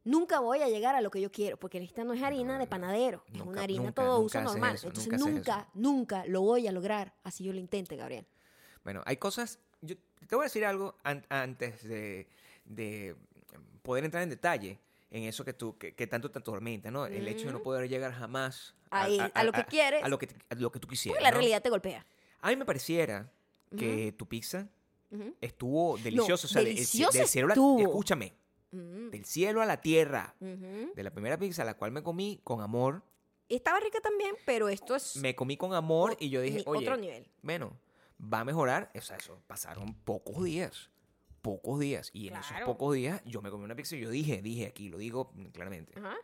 nunca 0.08 0.40
voy 0.40 0.62
a 0.62 0.68
llegar 0.70 0.96
a 0.96 1.02
lo 1.02 1.12
que 1.12 1.22
yo 1.22 1.32
quiero. 1.32 1.58
Porque 1.58 1.78
esta 1.80 2.04
no 2.04 2.14
es 2.14 2.24
harina 2.24 2.54
No, 2.54 2.60
de 2.60 2.66
no. 2.66 2.70
panadero. 2.70 3.24
es 3.28 3.34
Nunca, 3.34 3.50
una 3.52 3.62
harina 3.64 3.84
nunca, 3.84 3.94
todo 4.04 4.22
nunca 4.22 4.40
uso 4.40 4.42
normal. 4.54 4.76
eso, 4.76 4.88
Entonces 4.88 5.20
nunca 5.20 5.68
nunca, 5.74 6.26
lo 6.28 6.42
voy 6.42 6.68
a 6.68 6.72
lograr 6.72 7.14
así 7.24 7.44
yo 7.44 7.54
lo 7.54 7.60
intente, 7.60 7.96
Gabriel. 7.96 8.26
bueno, 8.84 9.02
hay 9.06 9.18
cosas. 9.18 9.60
Yo 9.82 9.96
te 10.28 10.36
voy 10.36 10.44
a 10.44 10.48
decir 10.48 10.66
algo 10.66 10.96
an- 11.04 11.26
antes 11.30 11.84
de, 11.84 12.28
de 12.66 13.16
poder 13.84 14.04
entrar 14.06 14.24
en 14.24 14.30
detalle 14.30 14.80
en 15.12 15.24
eso 15.24 15.46
que 15.46 15.54
tú 15.54 15.78
que, 15.78 15.94
que 15.96 16.08
tanto 16.08 16.30
te 16.32 16.40
atormenta, 16.40 16.90
¿no? 16.92 17.06
El 17.06 17.28
hecho 17.28 17.46
de 17.48 17.54
no 17.54 17.62
poder 17.62 17.88
llegar 17.88 18.12
jamás 18.14 18.74
a 18.90 19.44
lo 19.44 19.52
que 19.52 19.64
quieres. 19.66 20.04
a 20.04 20.10
lo 20.10 20.18
que, 20.18 20.28
lo 20.58 20.72
que 20.72 20.80
tú 20.80 20.88
quisieras. 20.88 21.18
Porque 21.18 21.24
la 21.24 21.32
¿no? 21.32 21.38
realidad 21.38 21.62
te 21.62 21.70
golpea. 21.70 22.06
A 22.42 22.50
mí 22.50 22.56
me 22.56 22.66
pareciera 22.66 23.30
que 23.78 24.14
tu 24.18 24.26
pizza 24.28 24.68
estuvo 25.42 25.98
deliciosa. 25.98 26.48
o 26.48 26.50
sea, 26.50 26.62
del- 26.62 26.76
deliciosa 26.76 27.20
del 27.20 27.28
cielo 27.28 27.48
a- 27.50 27.52
estuvo. 27.54 27.80
escúchame, 27.82 28.34
Mm, 28.72 29.10
del 29.12 29.26
cielo 29.26 29.62
a 29.62 29.66
la 29.66 29.82
tierra. 29.82 30.36
De 30.40 31.04
la 31.04 31.12
primera 31.12 31.38
pizza, 31.38 31.64
la 31.64 31.76
cual 31.76 31.92
me 31.92 32.04
comí 32.04 32.40
con 32.44 32.62
amor, 32.62 33.04
Estaba 33.50 33.80
rica 33.80 34.02
también, 34.02 34.36
pero 34.46 34.68
esto 34.68 34.94
es 34.94 35.16
me 35.16 35.34
comí 35.34 35.56
con 35.56 35.74
amor 35.74 36.12
o- 36.12 36.18
y 36.20 36.30
yo 36.30 36.42
dije, 36.42 36.64
oye, 36.66 36.86
otro 36.86 36.98
nivel. 36.98 37.26
bueno, 37.42 37.78
va 38.22 38.42
a 38.42 38.44
mejorar. 38.46 38.92
O 38.94 39.00
sea, 39.00 39.16
eso, 39.16 39.42
pasaron 39.48 39.94
pocos 39.94 40.44
días. 40.44 40.90
Pocos 41.42 41.80
días. 41.80 42.10
Y 42.14 42.28
en 42.28 42.36
esos 42.36 42.58
pocos 42.66 42.94
días 42.94 43.22
yo 43.24 43.42
me 43.42 43.50
comí 43.50 43.64
una 43.64 43.76
pizza 43.76 43.96
y 43.96 44.02
yo 44.02 44.10
dije, 44.10 44.42
dije 44.42 44.66
aquí, 44.68 44.90
lo 44.90 44.98
digo 44.98 45.32
claramente, 45.54 45.94
Ajá. 45.98 46.18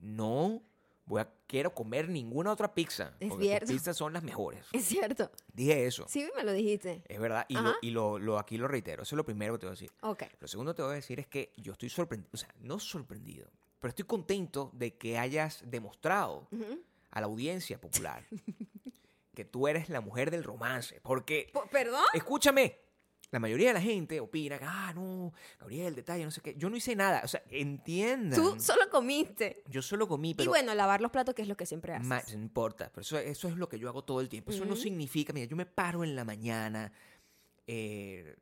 no 0.00 0.62
voy 1.06 1.20
a, 1.20 1.28
quiero 1.46 1.74
comer 1.74 2.08
ninguna 2.08 2.52
otra 2.52 2.72
pizza. 2.74 3.14
Es 3.20 3.28
porque 3.28 3.44
cierto. 3.44 3.66
tus 3.66 3.74
pizzas 3.74 3.96
son 3.96 4.12
las 4.12 4.22
mejores. 4.22 4.64
Es 4.72 4.84
cierto. 4.84 5.30
Dije 5.52 5.86
eso. 5.86 6.06
Sí, 6.08 6.28
me 6.36 6.42
lo 6.44 6.52
dijiste. 6.52 7.02
Es 7.08 7.20
verdad. 7.20 7.44
Y, 7.48 7.54
lo, 7.54 7.74
y 7.82 7.90
lo, 7.90 8.18
lo- 8.18 8.38
aquí 8.38 8.56
lo 8.58 8.68
reitero. 8.68 9.02
Eso 9.02 9.14
es 9.14 9.16
lo 9.18 9.24
primero 9.24 9.54
que 9.54 9.58
te 9.60 9.66
voy 9.66 9.72
a 9.72 9.76
decir. 9.78 9.90
Ok. 10.02 10.22
Lo 10.40 10.48
segundo 10.48 10.72
que 10.72 10.76
te 10.76 10.82
voy 10.82 10.92
a 10.92 10.96
decir 10.96 11.20
es 11.20 11.26
que 11.26 11.52
yo 11.56 11.72
estoy 11.72 11.88
sorprendido, 11.90 12.30
o 12.32 12.36
sea, 12.36 12.48
no 12.60 12.78
sorprendido, 12.78 13.48
pero 13.80 13.90
estoy 13.90 14.04
contento 14.06 14.70
de 14.72 14.96
que 14.96 15.18
hayas 15.18 15.62
demostrado 15.66 16.48
a 17.10 17.20
la 17.20 17.26
audiencia 17.26 17.80
popular 17.80 18.24
que 19.34 19.44
tú 19.44 19.66
eres 19.68 19.88
la 19.88 20.00
mujer 20.00 20.30
del 20.30 20.44
romance. 20.44 21.00
Porque, 21.02 21.50
Po- 21.52 21.66
¿Perdón? 21.70 22.04
escúchame, 22.14 22.78
la 23.34 23.40
mayoría 23.40 23.68
de 23.68 23.74
la 23.74 23.80
gente 23.80 24.20
opina 24.20 24.58
que, 24.58 24.64
ah, 24.66 24.92
no, 24.94 25.32
Gabriel, 25.58 25.94
detalle, 25.94 26.24
no 26.24 26.30
sé 26.30 26.40
qué. 26.40 26.54
Yo 26.56 26.70
no 26.70 26.76
hice 26.76 26.94
nada. 26.96 27.20
O 27.24 27.28
sea, 27.28 27.42
entiendan. 27.50 28.40
Tú 28.40 28.58
solo 28.60 28.88
comiste. 28.88 29.62
Yo 29.68 29.82
solo 29.82 30.06
comí, 30.08 30.30
y 30.30 30.34
pero... 30.34 30.50
bueno, 30.50 30.72
lavar 30.74 31.00
los 31.00 31.10
platos, 31.10 31.34
que 31.34 31.42
es 31.42 31.48
lo 31.48 31.56
que 31.56 31.66
siempre 31.66 31.92
haces. 31.94 32.34
no 32.36 32.40
importa, 32.42 32.90
pero 32.94 33.02
eso, 33.02 33.18
eso 33.18 33.48
es 33.48 33.56
lo 33.56 33.68
que 33.68 33.78
yo 33.78 33.88
hago 33.88 34.02
todo 34.04 34.20
el 34.20 34.28
tiempo. 34.28 34.52
Eso 34.52 34.64
no 34.64 34.76
significa, 34.76 35.32
mira, 35.32 35.46
yo 35.46 35.56
me 35.56 35.66
paro 35.66 36.04
en 36.04 36.14
la 36.16 36.24
mañana, 36.24 36.92
eh, 37.66 38.36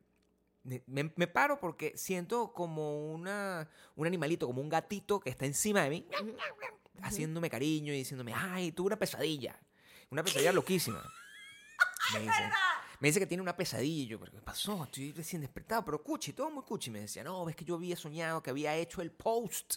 me, 0.63 1.11
me- 1.15 1.27
paro 1.27 1.59
porque 1.59 1.97
siento 1.97 2.53
como 2.53 3.11
una, 3.11 3.67
un 3.95 4.07
animalito, 4.07 4.45
como 4.47 4.61
un 4.61 4.69
gatito 4.69 5.19
que 5.19 5.29
está 5.29 5.45
encima 5.45 5.81
de 5.81 5.89
mí, 5.89 6.07
haciéndome 7.01 7.49
cariño 7.49 7.91
y 7.93 7.97
diciéndome, 7.97 8.33
ay, 8.35 8.71
tuve 8.71 8.87
una 8.87 8.97
pesadilla. 8.99 9.59
Una 10.09 10.23
pesadilla 10.23 10.53
loquísima. 10.53 11.01
Me 12.13 12.19
dice, 12.19 12.43
me 13.03 13.09
dice 13.09 13.19
que 13.19 13.27
tiene 13.27 13.43
una 13.43 13.55
pesadilla. 13.57 14.03
Y 14.03 14.07
yo, 14.07 14.17
¿pero 14.17 14.31
qué 14.31 14.39
pasó? 14.39 14.81
Estoy 14.85 15.11
recién 15.11 15.41
despertado, 15.41 15.83
pero 15.83 16.01
cuchi, 16.01 16.31
todo 16.31 16.49
muy 16.49 16.63
cuchi. 16.63 16.89
Me 16.89 17.01
decía, 17.01 17.21
no, 17.21 17.43
ves 17.43 17.53
que 17.57 17.65
yo 17.65 17.75
había 17.75 17.97
soñado 17.97 18.41
que 18.41 18.49
había 18.49 18.75
hecho 18.77 19.01
el 19.01 19.11
post 19.11 19.75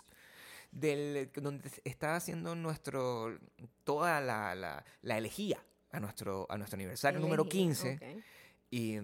del 0.71 1.31
donde 1.35 1.69
estaba 1.85 2.15
haciendo 2.17 2.55
nuestro 2.55 3.37
toda 3.83 4.21
la, 4.21 4.55
la, 4.55 4.85
la 5.03 5.19
elegía 5.19 5.61
a 5.91 5.99
nuestro, 5.99 6.47
a 6.49 6.57
nuestro 6.57 6.77
aniversario 6.77 7.19
número 7.19 7.43
Elegí, 7.43 7.59
15 7.59 7.95
ok. 7.95 8.25
y 8.71 8.97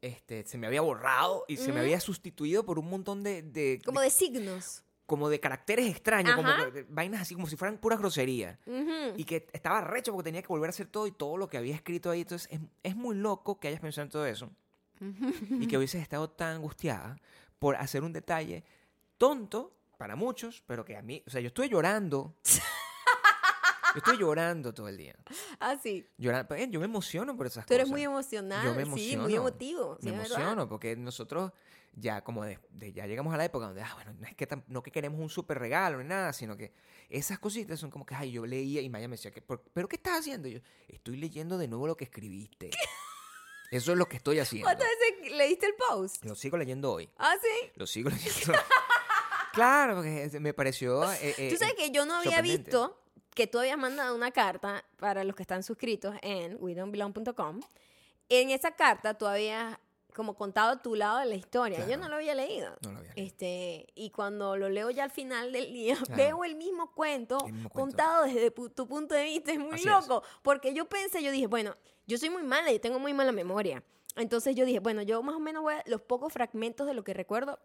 este, 0.00 0.44
se 0.46 0.58
me 0.58 0.66
había 0.66 0.80
borrado 0.82 1.44
y 1.48 1.56
se 1.56 1.72
me 1.72 1.80
había 1.80 1.98
sustituido 2.00 2.66
por 2.66 2.78
un 2.78 2.90
montón 2.90 3.22
de, 3.22 3.40
de- 3.42 3.80
Como 3.84 4.00
de- 4.00 4.06
de 4.06 4.10
signos. 4.10 4.82
Como 5.06 5.28
de 5.28 5.40
caracteres 5.40 5.86
extraños, 5.88 6.34
como 6.34 6.50
vainas 6.88 7.22
así 7.22 7.34
como 7.34 7.46
si 7.46 7.56
fueran 7.56 7.78
puras 7.78 7.98
groserías. 7.98 8.58
Ujú. 8.66 9.14
Y 9.16 9.24
que 9.24 9.46
estaba 9.52 9.80
recho 9.80 10.12
porque 10.12 10.28
tenía 10.28 10.42
que 10.42 10.48
volver 10.48 10.68
a 10.68 10.70
hacer 10.70 10.86
todo 10.86 11.06
y 11.06 11.12
todo 11.12 11.36
lo 11.36 11.48
que 11.48 11.58
había 11.58 11.74
escrito 11.74 12.10
ahí. 12.10 12.22
Entonces 12.22 12.48
es, 12.50 12.60
es 12.82 12.96
muy 12.96 13.16
loco 13.16 13.58
que 13.58 13.68
hayas 13.68 13.80
pensado 13.80 14.04
en 14.04 14.10
todo 14.10 14.26
eso 14.26 14.50
y 15.50 15.66
que 15.66 15.76
hubieses 15.76 16.00
estado 16.02 16.30
tan 16.30 16.56
angustiada 16.56 17.16
por 17.58 17.76
hacer 17.76 18.02
un 18.02 18.12
detalle 18.12 18.64
tonto 19.18 19.76
para 19.96 20.16
muchos, 20.16 20.62
pero 20.66 20.84
que 20.84 20.96
a 20.96 21.02
mí, 21.02 21.22
o 21.26 21.30
sea, 21.30 21.40
yo 21.40 21.48
estuve 21.48 21.68
llorando. 21.68 22.34
Yo 23.94 23.98
estoy 23.98 24.18
llorando 24.18 24.72
todo 24.72 24.88
el 24.88 24.96
día. 24.96 25.14
Ah, 25.60 25.76
sí. 25.82 26.06
Llorando. 26.16 26.54
Eh, 26.54 26.68
Yo 26.70 26.78
me 26.80 26.86
emociono 26.86 27.36
por 27.36 27.46
esas 27.46 27.66
Tú 27.66 27.74
eres 27.74 27.84
cosas. 27.84 27.92
muy 27.92 28.02
emocional. 28.04 28.64
Yo 28.64 28.74
me 28.74 28.84
Sí, 28.84 28.88
muy 28.90 29.12
emociono. 29.12 29.36
emotivo. 29.48 29.98
sí, 30.00 30.06
me 30.06 30.12
es 30.12 30.18
verdad. 30.22 30.36
emociono 30.40 30.68
porque 30.68 30.96
nosotros 30.96 31.52
ya 31.94 32.24
como 32.24 32.44
de, 32.44 32.58
de- 32.70 32.92
ya 32.94 33.06
llegamos 33.06 33.34
a 33.34 33.36
la 33.36 33.44
época 33.44 33.66
donde 33.66 33.82
ah, 33.82 33.90
bueno 33.94 34.14
no 34.18 34.26
es 34.26 34.34
que 34.34 34.48
no 34.68 34.82
que 34.82 34.90
queremos 34.90 35.20
un 35.20 35.28
súper 35.28 35.58
regalo 35.58 35.98
ni 35.98 36.04
nada 36.08 36.32
sino 36.32 36.56
que 36.56 36.72
esas 37.10 37.38
cositas 37.38 37.78
son 37.78 37.90
como 37.90 38.06
que 38.06 38.14
ay 38.14 38.32
yo 38.32 38.46
leía 38.46 38.80
y 38.80 38.88
Maya 38.88 39.08
me 39.08 39.16
decía 39.16 39.30
que 39.30 39.42
"¿Por- 39.42 39.62
pero 39.74 39.88
qué 39.88 39.96
estás 39.96 40.20
haciendo 40.20 40.48
Y 40.48 40.52
yo 40.54 40.60
estoy 40.88 41.18
leyendo 41.18 41.58
de 41.58 41.68
nuevo 41.68 41.86
lo 41.86 41.94
que 41.94 42.04
escribiste 42.04 42.70
Eso 43.70 43.92
es 43.92 43.98
lo 43.98 44.06
que 44.06 44.16
estoy 44.16 44.38
haciendo. 44.38 44.64
¿Cuántas 44.68 44.88
veces 44.88 45.32
leíste 45.36 45.66
el 45.66 45.74
post? 45.74 46.24
Lo 46.24 46.34
sigo 46.34 46.56
leyendo 46.56 46.92
hoy. 46.92 47.10
Ah, 47.18 47.34
sí. 47.42 47.70
Lo 47.74 47.86
sigo 47.86 48.08
leyendo. 48.10 48.52
claro, 49.52 49.96
porque 49.96 50.30
me 50.40 50.54
pareció. 50.54 51.02
eh, 51.14 51.34
eh, 51.38 51.50
Tú 51.50 51.56
sabes 51.58 51.74
que 51.74 51.90
yo 51.90 52.06
no 52.06 52.14
había 52.16 52.40
visto 52.42 53.01
que 53.34 53.46
tú 53.46 53.58
habías 53.58 53.78
mandado 53.78 54.14
una 54.14 54.30
carta 54.30 54.84
para 54.98 55.24
los 55.24 55.34
que 55.36 55.42
están 55.42 55.62
suscritos 55.62 56.14
en 56.22 56.56
wedon'tbelong.com. 56.60 57.60
En 58.28 58.50
esa 58.50 58.72
carta 58.72 59.14
tú 59.14 59.26
habías 59.26 59.78
como 60.14 60.34
contado 60.34 60.78
tu 60.78 60.94
lado 60.94 61.18
de 61.20 61.24
la 61.26 61.34
historia. 61.34 61.86
Yo 61.88 61.96
no 61.96 62.08
lo 62.10 62.16
había 62.16 62.34
leído. 62.34 62.70
No 62.82 62.92
lo 62.92 62.98
había 62.98 63.14
leído. 63.14 63.26
Este, 63.26 63.86
y 63.94 64.10
cuando 64.10 64.56
lo 64.58 64.68
leo 64.68 64.90
ya 64.90 65.04
al 65.04 65.10
final 65.10 65.52
del 65.52 65.72
día, 65.72 65.96
Claro. 65.96 66.16
veo 66.16 66.44
el 66.44 66.54
mismo 66.56 66.92
cuento 66.92 67.38
El 67.46 67.52
mismo 67.54 67.70
cuento. 67.70 67.96
contado 67.96 68.24
desde 68.24 68.54
pu- 68.54 68.72
tu 68.74 68.86
punto 68.86 69.14
de 69.14 69.24
vista. 69.24 69.52
Es 69.52 69.58
muy 69.58 69.74
Así 69.74 69.88
es. 69.88 69.90
loco. 70.08 70.22
Porque 70.42 70.74
yo 70.74 70.84
pensé, 70.86 71.22
yo 71.22 71.30
dije, 71.30 71.46
bueno, 71.46 71.74
yo 72.06 72.18
soy 72.18 72.28
muy 72.28 72.42
mala, 72.42 72.70
yo 72.70 72.80
tengo 72.80 72.98
muy 72.98 73.14
mala 73.14 73.32
memoria. 73.32 73.82
Entonces 74.16 74.54
yo 74.54 74.66
dije, 74.66 74.80
bueno, 74.80 75.00
yo 75.00 75.22
más 75.22 75.34
o 75.34 75.40
menos 75.40 75.62
voy 75.62 75.72
a, 75.74 75.82
los 75.86 76.02
pocos 76.02 76.30
fragmentos 76.30 76.86
de 76.86 76.92
lo 76.92 77.02
que 77.04 77.14
recuerdo 77.14 77.58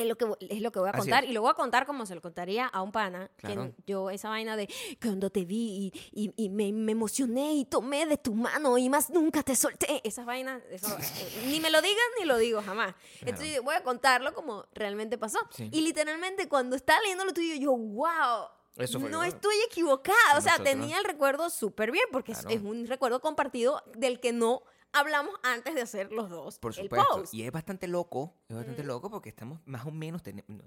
es 0.00 0.06
lo 0.06 0.16
que, 0.16 0.26
es 0.48 0.60
lo 0.60 0.72
que 0.72 0.78
voy 0.78 0.88
a 0.88 0.92
Así 0.92 1.00
contar. 1.00 1.24
es. 1.24 1.30
Y 1.30 1.32
lo 1.32 1.42
voy 1.42 1.50
a 1.50 1.54
contar 1.54 1.86
como 1.86 2.06
se 2.06 2.14
lo 2.14 2.20
contaría 2.22 2.66
a 2.66 2.82
un 2.82 2.92
pana. 2.92 3.30
Claro. 3.36 3.72
Que 3.76 3.82
yo, 3.86 4.10
esa 4.10 4.28
vaina 4.28 4.56
de 4.56 4.68
cuando 5.00 5.30
te 5.30 5.44
vi 5.44 5.92
y, 6.12 6.22
y- 6.36 6.44
y 6.44 6.48
me, 6.50 6.72
me 6.72 6.92
emocioné 6.92 7.54
y 7.54 7.64
tomé 7.64 8.06
de 8.06 8.16
tu 8.18 8.34
mano 8.34 8.78
y 8.78 8.88
más 8.88 9.10
nunca 9.10 9.42
te 9.42 9.54
solté. 9.56 10.00
Esas 10.06 10.26
vainas, 10.26 10.62
eso, 10.70 10.88
eh, 10.98 11.44
ni 11.46 11.60
me 11.60 11.70
lo 11.70 11.80
digan 11.82 11.96
ni 12.18 12.26
lo 12.26 12.36
digo 12.38 12.62
jamás. 12.62 12.94
Entonces 13.20 13.60
voy 13.62 13.74
a 13.74 13.82
contarlo 13.82 14.34
como 14.34 14.66
realmente 14.74 15.18
pasó. 15.18 15.38
Sí. 15.50 15.68
Y 15.72 15.80
literalmente 15.82 16.48
cuando 16.48 16.76
estaba 16.76 17.00
leyendo 17.02 17.24
lo 17.24 17.32
tuyo, 17.32 17.54
yo, 17.56 17.72
wow. 17.76 18.48
Eso 18.76 19.00
fue 19.00 19.10
no 19.10 19.22
estoy 19.24 19.56
equivocada. 19.68 20.16
O 20.38 20.40
sea, 20.40 20.52
Nosotros- 20.52 20.68
tenía 20.80 20.98
el 20.98 21.04
recuerdo 21.04 21.50
súper 21.50 21.90
bien 21.90 22.04
porque 22.12 22.32
Claro. 22.32 22.48
es 22.50 22.62
un 22.62 22.86
recuerdo 22.86 23.20
compartido 23.20 23.82
del 23.96 24.20
que 24.20 24.32
no 24.32 24.62
hablamos 24.92 25.34
antes 25.42 25.74
de 25.74 25.80
hacer 25.82 26.12
los 26.12 26.28
dos 26.30 26.58
Por 26.58 26.72
el 26.72 26.82
supuesto. 26.84 27.06
post. 27.16 27.34
Y 27.34 27.44
es 27.44 27.52
bastante 27.52 27.86
loco, 27.88 28.34
es 28.48 28.56
bastante 28.56 28.82
loco 28.84 29.10
porque 29.10 29.28
estamos 29.28 29.60
más 29.66 29.86
o 29.86 29.90
menos, 29.90 30.22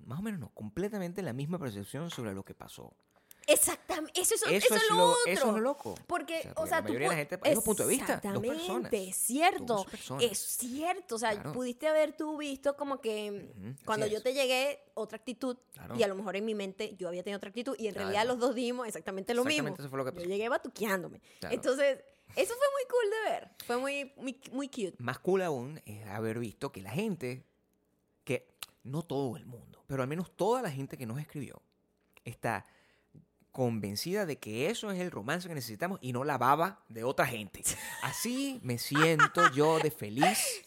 más 0.05 0.19
o 0.19 0.21
menos 0.21 0.39
no, 0.39 0.49
completamente 0.49 1.21
en 1.21 1.25
la 1.25 1.33
misma 1.33 1.59
percepción 1.59 2.09
sobre 2.09 2.33
lo 2.33 2.43
que 2.43 2.53
pasó. 2.53 2.93
Exactamente. 3.45 4.21
Eso, 4.21 4.35
es- 4.35 4.41
Eso, 4.43 4.53
eso 4.53 4.75
es, 4.75 4.89
lo, 4.89 4.95
lo, 4.95 5.03
otro. 5.09 5.17
eso 5.25 5.47
es 5.47 5.53
lo 5.53 5.59
loco. 5.59 5.95
Porque, 6.07 6.37
O 6.39 6.41
sea, 6.41 6.51
o 6.51 6.55
porque 6.55 6.69
sea, 6.69 6.77
la 6.77 6.81
tú 6.81 6.87
mayoría 6.87 7.09
de 7.09 7.13
la 7.13 7.19
gente- 7.19 7.39
hay 7.43 7.55
dos 7.55 7.63
puntos 7.65 7.85
de 7.85 7.89
vista, 7.91 8.05
dos 8.05 8.15
Exactamente, 8.23 8.55
personas, 8.55 9.17
cierto. 9.17 9.65
dos 9.65 9.85
personas. 9.87 10.23
Es 10.23 10.37
cierto. 10.39 11.15
O 11.15 11.19
sea, 11.19 11.31
Claro. 11.33 11.51
pudiste 11.51 11.87
haber 11.89 12.15
tú 12.15 12.37
visto 12.37 12.77
como 12.77 13.01
que 13.01 13.51
Ujú, 13.57 13.67
así 13.75 13.83
cuando 13.83 14.07
yo 14.07 14.17
es. 14.19 14.23
te 14.23 14.33
llegué, 14.33 14.79
otra 14.93 15.17
actitud. 15.17 15.57
Claro. 15.73 15.95
Y 15.97 16.03
a 16.03 16.07
lo 16.07 16.15
mejor 16.15 16.37
en 16.37 16.45
mi 16.45 16.55
mente 16.55 16.95
yo 16.95 17.09
había 17.09 17.21
tenido 17.21 17.35
otra 17.37 17.49
actitud. 17.49 17.75
Y 17.77 17.87
en 17.87 17.93
Claro. 17.95 18.07
realidad 18.11 18.27
los 18.31 18.39
dos 18.39 18.55
dimos 18.55 18.87
exactamente 18.87 19.33
lo 19.33 19.41
Exactamente 19.41 19.71
mismo. 19.71 19.83
eso 19.83 19.89
fue 19.89 19.97
lo 19.97 20.05
que 20.05 20.11
Yo 20.11 20.15
pasó. 20.15 20.27
llegué 20.29 20.47
batuqueándome. 20.47 21.21
Entonces, 21.49 21.99
eso 22.35 22.53
fue 22.55 22.67
muy 22.73 22.83
cool 22.89 23.09
de 23.09 23.31
ver. 23.31 23.49
Fue 23.65 23.77
muy, 23.77 24.13
muy, 24.17 24.39
muy 24.51 24.67
cute. 24.67 24.95
Más 24.97 25.19
cool 25.19 25.41
aún 25.41 25.81
es 25.85 26.05
haber 26.07 26.39
visto 26.39 26.71
que 26.71 26.81
la 26.81 26.91
gente, 26.91 27.43
que 28.23 28.47
no 28.83 29.03
todo 29.03 29.37
el 29.37 29.45
mundo, 29.45 29.83
pero 29.87 30.01
al 30.01 30.07
menos 30.07 30.35
toda 30.35 30.61
la 30.61 30.71
gente 30.71 30.97
que 30.97 31.05
nos 31.05 31.19
escribió, 31.19 31.61
está 32.25 32.65
convencida 33.51 34.25
de 34.25 34.39
que 34.39 34.69
eso 34.69 34.91
es 34.91 34.99
el 34.99 35.11
romance 35.11 35.47
que 35.47 35.53
necesitamos 35.53 35.99
y 36.01 36.11
no 36.11 36.23
la 36.23 36.37
baba 36.37 36.83
de 36.89 37.03
otra 37.03 37.27
gente. 37.27 37.63
Así 38.01 38.59
me 38.63 38.79
siento 38.79 39.51
yo 39.51 39.79
de 39.79 39.91
feliz 39.91 40.63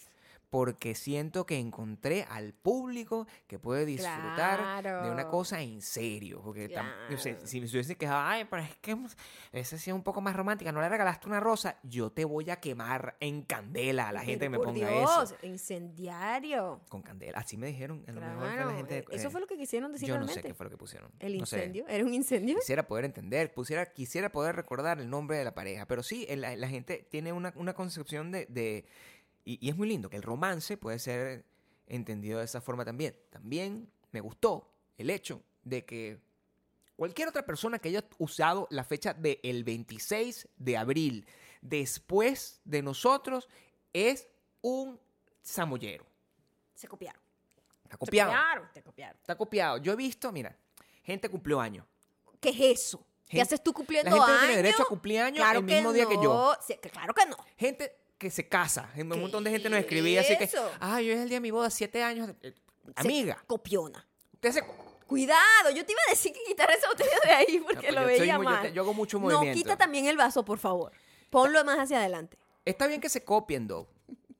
porque 0.57 0.95
siento 0.95 1.45
que 1.45 1.59
encontré 1.59 2.25
al 2.31 2.55
público 2.55 3.27
que 3.47 3.59
puede 3.59 3.85
disfrutar 3.85 4.83
de 4.83 4.91
una 5.11 5.13
Claro. 5.15 5.31
cosa 5.31 5.61
en 5.61 5.83
serio. 5.83 6.41
Porque 6.43 6.63
sé, 7.19 7.35
Claro. 7.35 7.47
si 7.47 7.61
me 7.61 7.67
hubiese 7.67 7.95
quejado, 7.97 8.21
ay, 8.23 8.47
pero 8.49 8.63
es 8.63 8.75
que 8.77 8.97
esa 9.53 9.77
sí 9.77 9.91
es 9.91 9.95
un 9.95 10.03
poco 10.03 10.23
más 10.23 10.35
romántica, 10.35 10.73
no 10.73 10.81
le 10.81 10.89
regalaste 10.89 11.27
una 11.29 11.41
rosa, 11.41 11.79
yo 11.83 12.11
te 12.11 12.25
voy 12.25 12.49
a 12.49 12.57
quemar 12.57 13.19
en 13.21 13.43
candela 13.43 14.09
a 14.09 14.13
la 14.13 14.21
gente 14.25 14.47
que 14.47 14.49
me 14.49 14.59
ponga 14.59 14.89
Dios, 14.89 15.33
eso. 15.33 15.37
incendiario. 15.43 16.81
Con 16.89 17.03
candela. 17.03 17.39
Así 17.41 17.59
me 17.59 17.67
dijeron. 17.67 18.03
A 18.09 18.13
lo 18.13 18.21
mejor 18.23 18.39
Claro, 18.39 18.71
la 18.71 18.77
gente. 18.77 18.99
eh, 19.01 19.05
eso 19.11 19.31
fue 19.31 19.43
lo 19.43 19.47
que 19.47 19.59
quisieron 19.59 19.93
decir 19.93 20.09
Yo 20.09 20.15
no 20.15 20.21
realmente. 20.21 20.41
sé 20.43 20.49
qué 20.49 20.55
fue 20.55 20.65
lo 20.65 20.71
que 20.71 20.79
pusieron. 20.79 21.11
El 21.19 21.37
No 21.37 21.45
sé. 21.45 21.57
incendio. 21.59 21.85
¿Era 21.87 22.03
un 22.03 22.15
incendio? 22.15 22.57
Quisiera 22.61 22.87
poder 22.87 23.05
entender, 23.05 23.53
pusiera, 23.53 23.93
quisiera 23.93 24.33
poder 24.33 24.57
recordar 24.57 25.01
el 25.01 25.11
nombre 25.11 25.37
de 25.37 25.45
la 25.45 25.55
pareja, 25.55 25.85
pero 25.87 26.03
sí, 26.03 26.27
la, 26.35 26.57
la 26.57 26.69
gente 26.69 27.07
tiene 27.11 27.35
una, 27.35 27.53
una 27.57 27.75
concepción 27.75 28.31
de... 28.33 28.47
de- 28.47 28.87
y, 29.47 29.65
y 29.67 29.71
es 29.71 29.77
muy 29.77 29.89
lindo, 29.89 30.11
que 30.11 30.17
el 30.17 30.23
romance 30.23 30.77
puede 30.77 30.99
ser 30.99 31.45
entendido 31.87 32.41
de 32.41 32.45
esa 32.45 32.61
forma 32.61 32.85
también. 32.85 33.17
También 33.31 33.91
me 34.13 34.21
gustó 34.21 34.71
el 34.99 35.09
hecho 35.09 35.43
de 35.63 35.85
que 35.85 36.21
cualquier 36.97 37.29
otra 37.29 37.47
persona 37.47 37.79
que 37.79 37.89
haya 37.89 38.05
usado 38.19 38.67
la 38.71 38.85
fecha 38.85 39.15
del 39.15 39.65
26 39.65 40.49
de 40.57 40.77
abril 40.77 41.27
después 41.61 42.61
de 42.65 42.83
nosotros 42.83 43.49
es 43.93 44.29
un 44.63 44.99
samollero. 45.43 46.05
Se 46.75 46.89
copiaron. 46.89 47.21
Está 47.85 47.95
Se 47.95 47.99
copiado. 47.99 48.31
copiaron. 48.33 48.69
Te 48.73 48.83
copiaron. 48.83 49.17
Está 49.21 49.37
copiado. 49.37 49.79
Yo 49.79 49.93
he 49.93 49.97
visto, 49.97 50.33
mira, 50.33 50.57
gente 51.05 51.29
cumplió 51.29 51.61
años. 51.61 51.87
¿Qué 52.41 52.51
es 52.51 52.81
eso? 52.81 52.99
¿Qué 53.29 53.39
Gente- 53.39 53.43
haces 53.43 53.63
tú 53.63 53.71
La 53.71 53.75
cumpliendo 53.77 54.11
gente 54.11 54.21
no 54.21 54.25
años? 54.27 54.41
tiene 54.41 54.57
derecho 54.57 54.83
a 54.83 54.87
cumplir 54.87 55.21
años 55.21 55.39
Claro 55.39 55.59
el 55.61 55.65
mismo 55.65 55.93
día 55.93 56.07
que 56.07 56.15
yo. 56.15 56.57
Sí, 56.67 56.75
claro 56.93 57.13
que 57.15 57.27
no. 57.27 57.37
Gente 57.57 57.97
que 58.19 58.31
se 58.31 58.49
casa. 58.49 58.91
Un 58.97 59.11
¿Qué 59.11 59.17
montón 59.19 59.45
de 59.45 59.51
gente 59.51 59.69
nos 59.69 59.79
escribía 59.81 60.21
así 60.23 60.37
que, 60.39 60.49
ah, 60.81 61.01
yo 61.01 61.13
es 61.13 61.21
el 61.21 61.29
día 61.29 61.37
de 61.37 61.41
mi 61.41 61.51
boda, 61.51 61.71
siete 61.71 62.03
años. 62.03 62.31
Eh, 62.43 62.55
Amiga, 62.97 63.43
Copiona. 63.47 64.07
usted 64.35 64.53
se... 64.53 64.63
Cuidado, 65.07 65.71
yo 65.73 65.87
te 65.87 65.93
iba 65.93 66.01
a 66.09 66.11
decir 66.11 66.33
que 66.33 66.41
quitar 66.45 66.69
esa 66.71 66.89
botella 66.89 67.17
de 67.25 67.31
ahí 67.31 67.61
porque 67.61 67.93
No, 67.93 68.01
lo 68.01 68.01
yo 68.03 68.07
veía 68.09 68.39
muy- 68.39 68.47
yo 68.47 68.51
mal. 68.53 68.63
te- 68.63 68.73
yo 68.73 68.83
hago 68.83 68.93
mucho 68.93 69.19
no, 69.21 69.27
movimiento. 69.29 69.57
quita 69.63 69.77
también 69.77 70.07
el 70.07 70.17
vaso, 70.17 70.45
por 70.45 70.59
favor. 70.59 70.91
Ponlo 71.31 71.65
más 71.65 71.79
hacia 71.79 71.99
adelante. 72.01 72.37
Está 72.65 72.89
bien 72.89 73.01
que 73.01 73.09
se 73.09 73.23
copien, 73.23 73.69
Doug. 73.69 73.87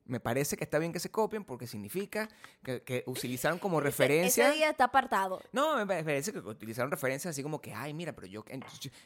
Me 0.07 0.19
parece 0.19 0.57
que 0.57 0.63
está 0.63 0.79
bien 0.79 0.91
que 0.93 0.99
se 0.99 1.11
copien 1.11 1.43
porque 1.43 1.67
significa 1.67 2.29
que, 2.63 2.81
que 2.83 3.03
utilizaron 3.07 3.59
como 3.59 3.79
Ese- 3.79 3.85
referencia... 3.85 4.47
Ese, 4.49 4.57
día 4.57 4.69
está 4.69 4.85
apartado. 4.85 5.41
No, 5.51 5.85
me 5.85 6.03
parece 6.03 6.31
que 6.33 6.39
utilizaron 6.39 6.89
referencias 6.91 7.31
así 7.35 7.43
como 7.43 7.59
que, 7.61 7.73
ay, 7.73 7.93
mira, 7.93 8.13
pero 8.13 8.27
yo, 8.27 8.43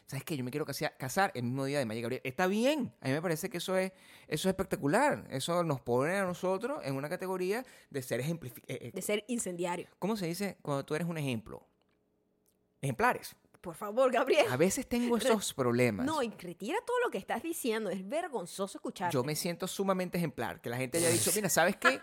¿sabes 0.05 0.23
qué? 0.23 0.37
Yo 0.37 0.43
me 0.43 0.51
quiero 0.51 0.65
casa- 0.65 0.95
casar 0.97 1.31
el 1.35 1.43
mismo 1.43 1.65
día 1.65 1.79
de 1.79 1.85
Maya 1.85 2.01
Gabriel. 2.01 2.21
Está 2.23 2.47
bien. 2.47 2.93
A 3.01 3.07
mí 3.07 3.13
me 3.13 3.21
parece 3.21 3.49
que 3.49 3.57
eso 3.57 3.75
es, 3.77 3.91
eso 4.27 4.47
es 4.47 4.51
espectacular. 4.53 5.25
Eso 5.29 5.63
nos 5.63 5.81
pone 5.81 6.15
a 6.17 6.23
nosotros 6.23 6.81
en 6.83 6.95
una 6.95 7.09
categoría 7.09 7.65
de 7.89 8.01
ser 8.01 8.19
ejemplificados. 8.19 8.93
De 8.93 9.01
ser 9.01 9.23
incendiario. 9.27 9.87
¿Cómo 9.99 10.15
se 10.15 10.27
dice 10.27 10.57
cuando 10.61 10.85
tú 10.85 10.95
eres 10.95 11.07
un 11.07 11.17
ejemplo? 11.17 11.65
Ejemplares. 12.81 13.35
Por 13.61 13.75
favor, 13.75 14.11
Gabriel. 14.11 14.47
A 14.49 14.57
veces 14.57 14.87
tengo 14.87 15.15
esos 15.17 15.53
problemas. 15.53 16.05
No, 16.05 16.21
y 16.23 16.29
retira 16.31 16.77
todo 16.85 16.99
lo 17.03 17.11
que 17.11 17.17
estás 17.19 17.43
diciendo. 17.43 17.89
Es 17.89 18.07
vergonzoso 18.07 18.77
escuchar. 18.77 19.11
Yo 19.11 19.23
me 19.23 19.35
siento 19.35 19.67
sumamente 19.67 20.17
ejemplar. 20.17 20.59
Que 20.61 20.69
la 20.69 20.77
gente 20.77 20.97
haya 20.97 21.09
dicho, 21.09 21.31
mira, 21.35 21.47
¿sabes 21.49 21.75
qué? 21.77 21.99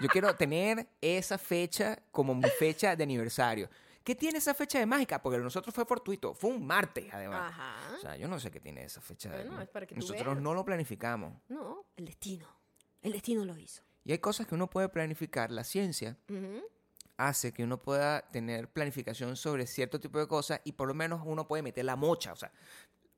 Yo 0.00 0.08
quiero 0.08 0.34
tener 0.36 0.88
esa 1.00 1.36
fecha 1.38 2.02
como 2.10 2.34
mi 2.34 2.48
fecha 2.58 2.96
de 2.96 3.04
aniversario. 3.04 3.68
¿Qué 4.02 4.16
tiene 4.16 4.38
esa 4.38 4.52
fecha 4.54 4.80
de 4.80 4.86
mágica? 4.86 5.22
Porque 5.22 5.38
nosotros 5.38 5.72
fue 5.72 5.84
fortuito. 5.84 6.34
Fue 6.34 6.50
un 6.50 6.66
martes, 6.66 7.06
además. 7.12 7.52
Ajá. 7.52 7.94
O 7.94 8.00
sea, 8.00 8.16
yo 8.16 8.26
no 8.26 8.40
sé 8.40 8.50
qué 8.50 8.58
tiene 8.58 8.82
esa 8.82 9.00
fecha. 9.00 9.30
de- 9.30 9.44
Bueno, 9.44 9.62
es 9.62 9.68
para 9.68 9.86
que 9.86 9.94
Nosotros 9.94 10.24
veas. 10.26 10.40
no 10.40 10.54
lo 10.54 10.64
planificamos. 10.64 11.34
No, 11.48 11.84
el 11.96 12.06
destino. 12.06 12.48
El 13.00 13.12
destino 13.12 13.44
lo 13.44 13.56
hizo. 13.58 13.82
Y 14.04 14.10
hay 14.10 14.18
cosas 14.18 14.46
que 14.48 14.54
uno 14.56 14.68
puede 14.68 14.88
planificar. 14.88 15.52
La 15.52 15.62
ciencia 15.62 16.16
Ujú. 16.28 16.64
Hace 17.16 17.52
que 17.52 17.62
uno 17.64 17.80
pueda 17.80 18.22
tener 18.30 18.68
planificación 18.68 19.36
sobre 19.36 19.66
cierto 19.66 20.00
tipo 20.00 20.18
de 20.18 20.26
cosas 20.26 20.60
y 20.64 20.72
por 20.72 20.88
lo 20.88 20.94
menos 20.94 21.22
uno 21.24 21.46
puede 21.46 21.62
meter 21.62 21.84
la 21.84 21.96
mocha, 21.96 22.32
o 22.32 22.36
sea, 22.36 22.50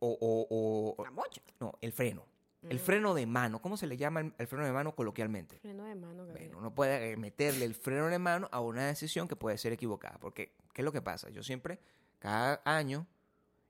o, 0.01 0.19
o- 0.21 0.95
o- 0.99 1.05
La 1.05 1.11
mocha. 1.11 1.41
no, 1.61 1.79
el 1.81 1.93
freno. 1.93 2.27
El 2.63 2.79
Mm. 2.79 2.81
freno 2.81 3.15
de 3.15 3.27
mano. 3.27 3.61
¿Cómo 3.61 3.77
se 3.77 3.87
le 3.87 3.97
llama 3.99 4.21
el, 4.21 4.35
el 4.39 4.47
freno 4.47 4.65
de 4.65 4.73
mano 4.73 4.95
coloquialmente? 4.95 5.59
Freno 5.59 5.85
de 5.85 5.95
mano, 5.95 6.25
Gabriel. 6.27 6.49
Bueno, 6.49 6.59
uno 6.61 6.75
puede 6.75 7.13
eh, 7.13 7.17
meterle 7.19 7.67
el 7.67 7.75
freno 7.75 8.07
de 8.09 8.19
mano 8.19 8.49
a 8.53 8.61
una 8.61 8.87
decisión 8.87 9.29
que 9.29 9.37
puede 9.37 9.59
ser 9.59 9.73
equivocada. 9.75 10.19
Porque, 10.19 10.55
¿qué 10.73 10.81
es 10.81 10.85
lo 10.85 10.91
que 10.93 11.03
pasa? 11.03 11.29
Yo 11.29 11.43
siempre, 11.43 11.79
cada 12.19 12.63
año, 12.65 13.07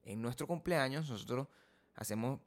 en 0.05 0.23
nuestro 0.23 0.47
cumpleaños, 0.47 1.11
nosotros 1.11 1.49
hacemos 1.97 2.39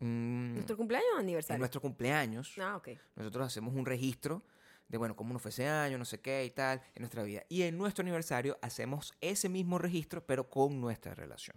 un... 0.00 0.52
¿Nuestro 0.54 0.76
cumpleaños 0.76 1.08
o 1.10 1.16
en 1.16 1.20
aniversario? 1.24 1.58
nuestro 1.58 1.80
cumpleaños, 1.80 2.54
Ah, 2.60 2.76
ok. 2.76 2.88
nosotros 3.16 3.46
hacemos 3.48 3.74
un 3.74 3.84
registro 3.84 4.42
de, 4.90 4.98
bueno, 4.98 5.14
cómo 5.14 5.32
nos 5.32 5.40
fue 5.40 5.50
ese 5.50 5.68
año, 5.68 5.98
no 5.98 6.04
sé 6.04 6.20
qué 6.20 6.44
y 6.44 6.50
tal, 6.50 6.82
en 6.94 7.02
nuestra 7.02 7.22
vida. 7.22 7.44
Y 7.48 7.62
en 7.62 7.78
nuestro 7.78 8.02
aniversario 8.02 8.58
hacemos 8.60 9.14
ese 9.20 9.48
mismo 9.48 9.78
registro, 9.78 10.26
pero 10.26 10.50
con 10.50 10.80
nuestra 10.80 11.14
relación. 11.14 11.56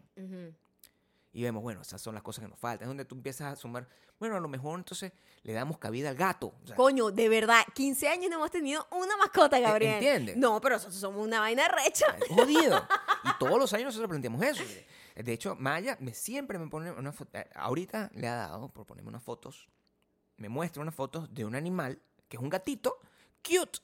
Y 1.32 1.42
vemos, 1.42 1.64
bueno, 1.64 1.82
esas 1.82 2.00
son 2.00 2.14
las 2.14 2.22
cosas 2.22 2.44
que 2.44 2.50
nos 2.50 2.60
faltan. 2.60 2.84
Es 2.84 2.88
donde 2.90 3.06
tú 3.06 3.16
empiezas 3.16 3.52
a 3.52 3.56
sumar, 3.56 3.88
bueno, 4.20 4.36
a 4.36 4.40
lo 4.40 4.48
mejor 4.48 4.78
entonces 4.78 5.14
le 5.42 5.52
damos 5.52 5.80
cabida 5.80 6.10
al 6.10 6.16
gato. 6.16 6.54
O 6.64 6.68
sea, 6.68 6.76
Coño, 6.76 7.10
de 7.10 7.28
verdad, 7.28 7.64
15 7.74 8.08
años 8.08 8.30
no 8.30 8.36
hemos 8.36 8.52
tenido 8.52 8.88
una 8.92 9.18
mascota, 9.18 9.60
Gabriel. 9.60 9.96
¿entiendes? 9.96 10.38
No, 10.38 10.62
pero 10.62 10.76
nosotros 10.76 11.00
somos 11.00 11.26
una 11.26 11.40
vaina 11.40 11.68
recha. 11.68 12.06
es 12.22 12.28
jodido. 12.28 12.88
Y 13.26 13.40
todos 13.40 13.58
los 13.58 13.72
años 13.72 13.86
nosotros 13.86 14.10
planteamos 14.10 14.44
eso. 14.44 14.64
De 15.16 15.32
hecho, 15.32 15.56
Maya 15.56 15.96
me, 16.02 16.14
siempre 16.14 16.60
me 16.60 16.68
pone 16.68 16.92
una 16.92 17.14
foto. 17.14 17.40
Ahorita 17.56 18.12
le 18.14 18.28
ha 18.28 18.36
dado 18.36 18.68
por 18.68 18.86
ponerme 18.86 19.10
unas 19.10 19.24
fotos. 19.24 19.70
Me 20.36 20.50
muestra 20.50 20.82
unas 20.82 20.94
fotos 20.94 21.34
de 21.34 21.46
un 21.46 21.56
animal 21.56 22.02
que 22.28 22.36
es 22.36 22.44
un 22.44 22.50
gatito 22.50 23.00
cute. 23.44 23.80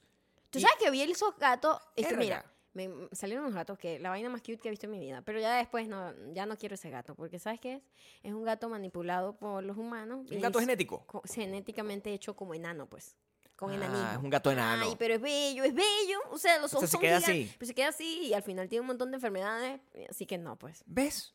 Tú 0.50 0.60
sabes 0.60 0.78
que 0.80 0.90
vi 0.90 1.02
esos 1.04 1.36
gatos. 1.38 1.78
Este, 1.96 2.16
Verga. 2.16 2.20
mira, 2.24 2.46
Me 2.74 2.90
salieron 3.12 3.46
unos 3.46 3.56
gatos 3.56 3.78
que 3.78 4.00
la 4.00 4.10
vaina 4.10 4.30
más 4.30 4.42
cute 4.42 4.58
que 4.60 4.68
he 4.70 4.72
visto 4.72 4.86
en 4.86 4.92
mi 4.92 5.00
vida. 5.00 5.22
Pero 5.24 5.40
ya 5.40 5.56
después 5.58 5.88
no, 5.88 6.14
ya 6.34 6.46
no 6.46 6.56
quiero 6.58 6.76
ese 6.76 6.90
gato. 6.90 7.16
Porque 7.16 7.38
¿sabes 7.40 7.60
qué 7.60 7.74
es? 7.76 7.82
Es 8.24 8.32
un 8.34 8.44
gato 8.44 8.70
manipulado 8.70 9.36
por 9.38 9.64
los 9.64 9.76
humanos. 9.78 10.26
Un 10.32 10.40
gato 10.40 10.60
es 10.60 10.66
genético. 10.66 11.04
co- 11.06 11.22
genéticamente 11.26 12.14
hecho 12.14 12.36
como 12.36 12.54
enano, 12.54 12.86
pues. 12.88 13.16
Con 13.56 13.72
Ah, 13.72 13.76
enanismo. 13.76 14.12
es 14.12 14.18
un 14.24 14.30
gato 14.30 14.52
enano. 14.52 14.86
Ay, 14.88 14.96
pero 14.98 15.16
es 15.16 15.22
bello, 15.22 15.64
es 15.66 15.74
bello. 15.74 16.20
O 16.32 16.38
sea, 16.38 16.58
los 16.60 16.66
O 16.66 16.70
sea, 16.70 16.78
ojos 16.78 16.90
se 16.90 16.92
son 16.94 17.02
queda 17.02 17.20
gigantes, 17.20 17.48
así. 17.48 17.56
Pero 17.60 17.68
se 17.68 17.76
queda 17.76 17.88
así 17.90 18.20
y 18.28 18.34
al 18.34 18.44
final 18.44 18.70
tiene 18.70 18.82
un 18.82 18.88
montón 18.88 19.12
de 19.12 19.16
enfermedades. 19.16 19.82
Así 20.10 20.26
que 20.26 20.38
no, 20.38 20.56
pues. 20.56 20.84
¿Ves? 20.86 21.34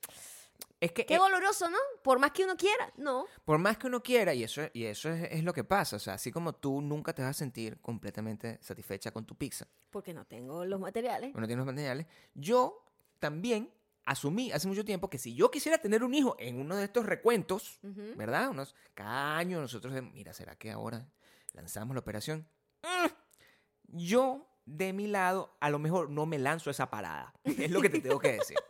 Es 0.81 0.93
que 0.93 1.07
Qué 1.07 1.15
eh, 1.15 1.19
doloroso, 1.19 1.71
¿no? 1.71 1.79
Por 2.03 2.19
más 2.19 2.33
que 2.33 2.45
uno 2.45 2.57
quiera, 2.57 2.93
no. 2.97 3.25
por 3.45 3.59
más 3.59 3.79
que 3.79 3.87
uno 3.87 4.03
quiera, 4.03 4.35
y 4.35 4.43
eso, 4.45 4.63
y 4.75 4.85
eso 4.85 5.09
es, 5.11 5.29
es 5.33 5.43
lo 5.45 5.53
que 5.55 5.65
pasa, 5.65 5.97
o 5.97 5.99
sea, 5.99 6.15
así 6.15 6.31
como 6.31 6.55
tú 6.55 6.83
nunca 6.83 7.15
te 7.15 7.23
vas 7.23 7.31
a 7.31 7.39
sentir 7.39 7.81
completamente 7.81 8.59
satisfecha 8.61 9.11
con 9.11 9.25
tu 9.25 9.35
pizza, 9.35 9.67
Porque 9.91 10.13
no 10.13 10.27
tengo 10.27 10.65
los 10.67 10.79
materiales. 10.81 11.35
no 11.35 11.47
tienes 11.47 11.59
los 11.65 11.67
materiales, 11.67 12.07
yo 12.35 12.85
también 13.19 13.73
asumí 14.05 14.53
hace 14.53 14.69
mucho 14.69 14.85
tiempo 14.85 15.09
que 15.09 15.17
si 15.17 15.35
yo 15.35 15.51
quisiera 15.51 15.79
tener 15.79 16.05
un 16.05 16.13
hijo 16.13 16.37
en 16.39 16.61
uno 16.61 16.77
de 16.77 16.85
estos 16.85 17.07
recuentos. 17.07 17.79
¿verdad? 17.83 18.51
Unos, 18.51 18.75
cada 18.93 19.39
año 19.39 19.61
nosotros, 19.63 19.95
de- 19.95 20.03
mira, 20.03 20.35
¿será 20.35 20.57
que 20.57 20.71
ahora 20.71 21.07
lanzamos 21.55 21.95
la 21.95 22.01
operación? 22.01 22.47
Mm. 22.83 23.07
Yo, 23.97 24.47
de 24.67 24.93
mi 24.93 25.07
lado, 25.07 25.57
a 25.61 25.71
lo 25.71 25.79
mejor 25.79 26.11
no 26.11 26.27
me 26.27 26.39
lanzo 26.39 26.69
esa 26.71 26.91
parada. 26.91 27.33
Es 27.45 27.71
lo 27.71 27.81
que 27.81 27.89
te 27.89 28.01
tengo 28.01 28.19
que 28.19 28.33
decir. 28.33 28.57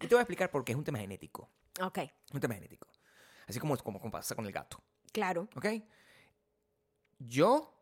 Y 0.00 0.06
te 0.08 0.14
voy 0.14 0.18
a 0.20 0.22
explicar 0.22 0.50
por 0.50 0.64
qué 0.64 0.72
es 0.72 0.78
un 0.78 0.84
tema 0.84 0.98
genético. 0.98 1.50
Ok, 1.80 1.98
un 2.32 2.40
tema 2.40 2.54
genético. 2.54 2.86
Así 3.46 3.58
como, 3.60 3.76
como, 3.78 4.00
como 4.00 4.10
pasa 4.12 4.34
con 4.34 4.46
el 4.46 4.52
gato. 4.52 4.82
claro. 5.12 5.48
¿Ok? 5.56 5.66
Yo, 7.18 7.74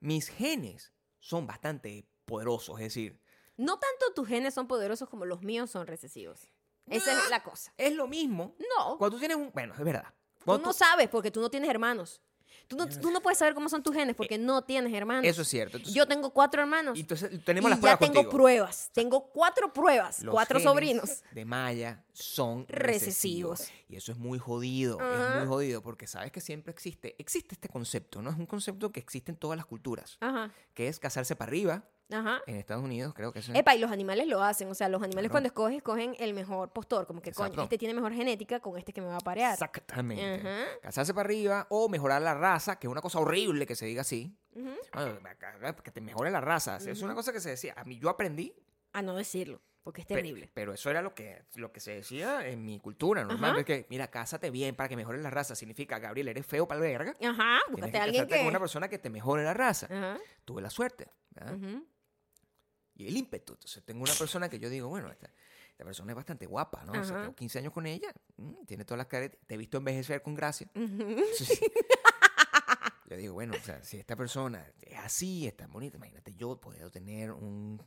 mis 0.00 0.28
genes 0.28 0.92
son 1.18 1.46
bastante 1.46 2.06
poderosos. 2.24 2.78
Es 2.78 2.84
decir, 2.86 3.20
No 3.56 3.78
tanto 3.78 4.12
tus 4.14 4.28
genes 4.28 4.54
son 4.54 4.68
poderosos 4.68 5.08
como 5.08 5.24
los 5.24 5.42
míos 5.42 5.70
son 5.70 5.86
recesivos. 5.86 6.48
Esa 6.86 7.12
es 7.12 7.28
la 7.30 7.42
cosa. 7.42 7.72
es 7.76 7.92
lo 7.94 8.06
mismo 8.06 8.54
No, 8.78 8.96
cuando 8.96 9.16
tú 9.16 9.18
tienes 9.20 9.36
un... 9.36 9.50
Bueno, 9.52 9.74
es 9.74 9.80
verdad. 9.84 10.14
tú 10.38 10.44
Cuando 10.46 10.66
no 10.68 10.72
tú- 10.72 10.78
sabes 10.78 11.08
porque 11.08 11.30
tú 11.30 11.40
no 11.40 11.50
tienes 11.50 11.68
hermanos. 11.68 12.22
Tú 12.66 12.76
no, 12.76 12.88
tú 12.88 13.10
no 13.10 13.20
puedes 13.20 13.38
saber 13.38 13.54
cómo 13.54 13.68
son 13.68 13.82
tus 13.82 13.94
genes 13.94 14.14
porque 14.14 14.36
no 14.38 14.62
tienes 14.62 14.92
hermanos. 14.92 15.24
Eso 15.24 15.42
es 15.42 15.48
cierto. 15.48 15.76
Entonces, 15.78 15.94
Yo 15.94 16.06
tengo 16.06 16.30
cuatro 16.30 16.60
hermanos. 16.60 16.96
y 16.98 17.00
entonces 17.00 17.30
tenemos 17.44 17.68
y 17.68 17.70
las 17.70 17.78
ya 17.78 17.80
pruebas 17.82 17.98
tengo 18.00 18.14
contigo. 18.14 18.30
pruebas. 18.30 18.90
Tengo 18.92 19.30
cuatro 19.30 19.72
pruebas. 19.72 20.22
Los 20.22 20.32
cuatro 20.34 20.58
genes 20.58 20.70
sobrinos. 20.72 21.22
de 21.32 21.44
Maya 21.44 22.04
son 22.12 22.66
Recesivos. 22.68 23.60
recesivos. 23.60 23.68
Y 23.88 23.96
eso 23.96 24.12
es 24.12 24.18
muy 24.18 24.38
jodido. 24.38 24.98
Es 25.00 25.36
muy 25.38 25.46
jodido 25.46 25.82
porque 25.82 26.06
sabes 26.06 26.30
que 26.32 26.40
siempre 26.40 26.72
existe. 26.72 27.14
Existe 27.18 27.54
este 27.54 27.68
concepto, 27.68 28.20
¿no? 28.20 28.30
Es 28.30 28.36
un 28.36 28.46
concepto 28.46 28.92
que 28.92 29.00
existe 29.00 29.30
en 29.32 29.36
todas 29.38 29.56
las 29.56 29.66
culturas. 29.66 30.16
Ajá, 30.20 30.52
Que 30.74 30.88
es 30.88 30.98
casarse 30.98 31.36
para 31.36 31.48
arriba. 31.48 31.84
Ajá. 32.10 32.40
En 32.46 32.56
Estados 32.56 32.82
Unidos 32.84 33.12
creo 33.14 33.32
que 33.32 33.38
eso 33.40 33.52
es... 33.52 33.58
Epa, 33.58 33.74
y 33.74 33.78
los 33.78 33.90
animales 33.90 34.26
lo 34.26 34.42
hacen. 34.42 34.68
O 34.70 34.74
sea, 34.74 34.88
los 34.88 35.02
animales 35.02 35.30
Claro. 35.30 35.32
cuando 35.32 35.46
escogen, 35.48 35.76
escogen 35.76 36.16
el 36.18 36.34
mejor 36.34 36.70
postor. 36.72 37.06
Como 37.06 37.20
que, 37.20 37.32
coño, 37.32 37.46
Exacto. 37.48 37.62
este 37.64 37.78
tiene 37.78 37.94
mejor 37.94 38.12
genética 38.12 38.60
con 38.60 38.76
este 38.78 38.92
que 38.92 39.00
me 39.00 39.08
va 39.08 39.16
a 39.16 39.20
parear. 39.20 39.52
Exactamente. 39.54 40.46
Ajá. 40.48 40.64
Casarse 40.82 41.12
para 41.14 41.26
arriba 41.26 41.66
o 41.70 41.88
mejorar 41.88 42.22
la 42.22 42.34
raza, 42.34 42.78
que 42.78 42.86
es 42.86 42.90
una 42.90 43.00
cosa 43.02 43.18
horrible 43.18 43.66
que 43.66 43.74
se 43.76 43.86
diga 43.86 44.02
así. 44.02 44.34
Bueno, 44.92 45.18
que 45.84 45.90
te 45.90 46.00
mejore 46.00 46.30
la 46.30 46.40
raza. 46.40 46.76
Es 46.78 47.02
una 47.02 47.14
cosa 47.14 47.32
que 47.32 47.40
se 47.40 47.50
decía. 47.50 47.74
A 47.76 47.84
mí 47.84 47.98
yo 47.98 48.08
aprendí, 48.08 48.54
A 48.92 49.02
no 49.02 49.14
decirlo, 49.14 49.60
porque 49.84 50.00
es 50.00 50.06
terrible. 50.06 50.50
pero 50.54 50.72
eso 50.72 50.90
era 50.90 51.02
lo 51.02 51.14
que, 51.14 51.44
lo 51.54 51.70
que 51.72 51.80
se 51.80 51.92
decía 51.92 52.46
en 52.48 52.64
mi 52.64 52.80
cultura 52.80 53.22
normal. 53.24 53.58
Es 53.58 53.64
que, 53.64 53.86
mira, 53.90 54.08
cásate 54.10 54.50
bien 54.50 54.74
para 54.74 54.88
que 54.88 54.96
mejore 54.96 55.18
la 55.18 55.30
raza. 55.30 55.54
Significa, 55.54 55.98
Gabriel, 55.98 56.28
eres 56.28 56.46
feo 56.46 56.66
para 56.66 56.80
la 56.80 56.86
verga. 56.86 57.14
Ajá, 57.22 57.58
búscate 57.70 57.98
a 57.98 58.02
alguien 58.04 58.26
que... 58.26 58.38
con 58.38 58.46
una 58.46 58.58
persona 58.58 58.88
que 58.88 58.98
te 58.98 59.10
mejore 59.10 59.44
la 59.44 59.54
raza. 59.54 59.86
Ajá, 59.90 60.18
Tuve 60.44 60.62
la 60.62 60.70
suerte. 60.70 61.08
¿verdad? 61.30 61.56
Y 62.98 63.06
el 63.06 63.16
ímpetu. 63.16 63.54
Entonces 63.54 63.82
tengo 63.84 64.02
una 64.02 64.12
persona 64.12 64.48
que 64.48 64.58
yo 64.58 64.68
digo, 64.68 64.88
bueno, 64.88 65.10
esta, 65.10 65.30
esta 65.70 65.84
persona 65.84 66.12
es 66.12 66.16
bastante 66.16 66.46
guapa, 66.46 66.84
¿no? 66.84 66.92
O 67.00 67.04
sea, 67.04 67.20
tengo 67.20 67.34
15 67.34 67.60
años 67.60 67.72
con 67.72 67.86
ella. 67.86 68.12
mm, 68.36 68.64
tiene 68.66 68.84
todas 68.84 68.98
las 68.98 69.06
caras. 69.06 69.30
Te 69.46 69.54
he 69.54 69.56
visto 69.56 69.78
envejecer 69.78 70.20
con 70.20 70.34
gracia. 70.34 70.68
Sí. 71.34 71.46
Yo 73.08 73.16
digo, 73.16 73.34
bueno, 73.34 73.54
o 73.58 73.64
sea, 73.64 73.82
si 73.82 73.96
esta 73.96 74.16
persona 74.16 74.66
es 74.82 74.98
así, 74.98 75.46
es 75.46 75.56
tan 75.56 75.72
bonita, 75.72 75.96
imagínate, 75.96 76.34
yo 76.34 76.60
puedo 76.60 76.90
tener 76.90 77.32
un. 77.32 77.82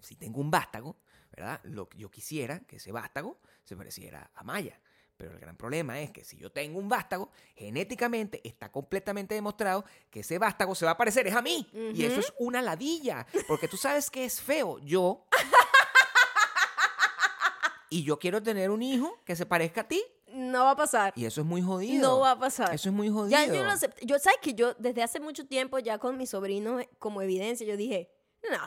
Si 0.00 0.16
tengo 0.16 0.40
un 0.40 0.50
vástago, 0.50 0.98
¿verdad? 1.30 1.60
Lo 1.64 1.88
que 1.88 1.96
yo 1.96 2.10
quisiera 2.10 2.60
que 2.60 2.76
ese 2.76 2.92
vástago 2.92 3.40
se 3.62 3.74
pareciera 3.74 4.30
a 4.34 4.44
Maya. 4.44 4.78
Pero 5.16 5.30
el 5.32 5.38
gran 5.38 5.56
problema 5.56 6.00
es 6.00 6.10
que 6.10 6.24
si 6.24 6.36
yo 6.36 6.50
tengo 6.50 6.78
un 6.78 6.88
vástago, 6.88 7.30
genéticamente 7.54 8.40
está 8.46 8.70
completamente 8.72 9.34
demostrado 9.34 9.84
que 10.10 10.20
ese 10.20 10.38
vástago 10.38 10.74
se 10.74 10.84
va 10.84 10.90
a 10.92 10.96
parecer 10.96 11.26
es 11.28 11.34
a 11.34 11.40
mí. 11.42 11.68
Y 11.94 12.04
eso 12.04 12.18
es 12.20 12.32
una 12.38 12.60
ladilla. 12.60 13.26
Porque 13.46 13.68
tú 13.68 13.76
sabes 13.76 14.10
que 14.10 14.24
es 14.24 14.40
feo. 14.40 14.78
Yo. 14.80 15.24
y 17.90 18.02
yo 18.02 18.18
quiero 18.18 18.42
tener 18.42 18.70
un 18.70 18.82
hijo 18.82 19.20
que 19.24 19.36
se 19.36 19.46
parezca 19.46 19.82
a 19.82 19.88
ti. 19.88 20.02
No 20.32 20.64
va 20.64 20.72
a 20.72 20.76
pasar. 20.76 21.12
Y 21.14 21.26
eso 21.26 21.42
es 21.42 21.46
muy 21.46 21.62
jodido. 21.62 22.02
No 22.08 22.18
va 22.20 22.32
a 22.32 22.38
pasar. 22.38 22.74
Eso 22.74 22.88
es 22.88 22.94
muy 22.94 23.08
jodido. 23.08 23.30
Ya 23.30 23.46
yo 23.46 23.62
lo 23.62 23.70
acepté. 23.70 24.04
Yo, 24.04 24.18
¿sabes 24.18 24.40
que 24.42 24.54
Yo 24.54 24.74
desde 24.74 25.02
hace 25.04 25.20
mucho 25.20 25.46
tiempo 25.46 25.78
ya 25.78 25.98
con 25.98 26.16
mi 26.16 26.26
sobrino 26.26 26.80
eh, 26.80 26.88
como 26.98 27.22
evidencia, 27.22 27.64
yo 27.64 27.76
dije, 27.76 28.10
no. 28.50 28.58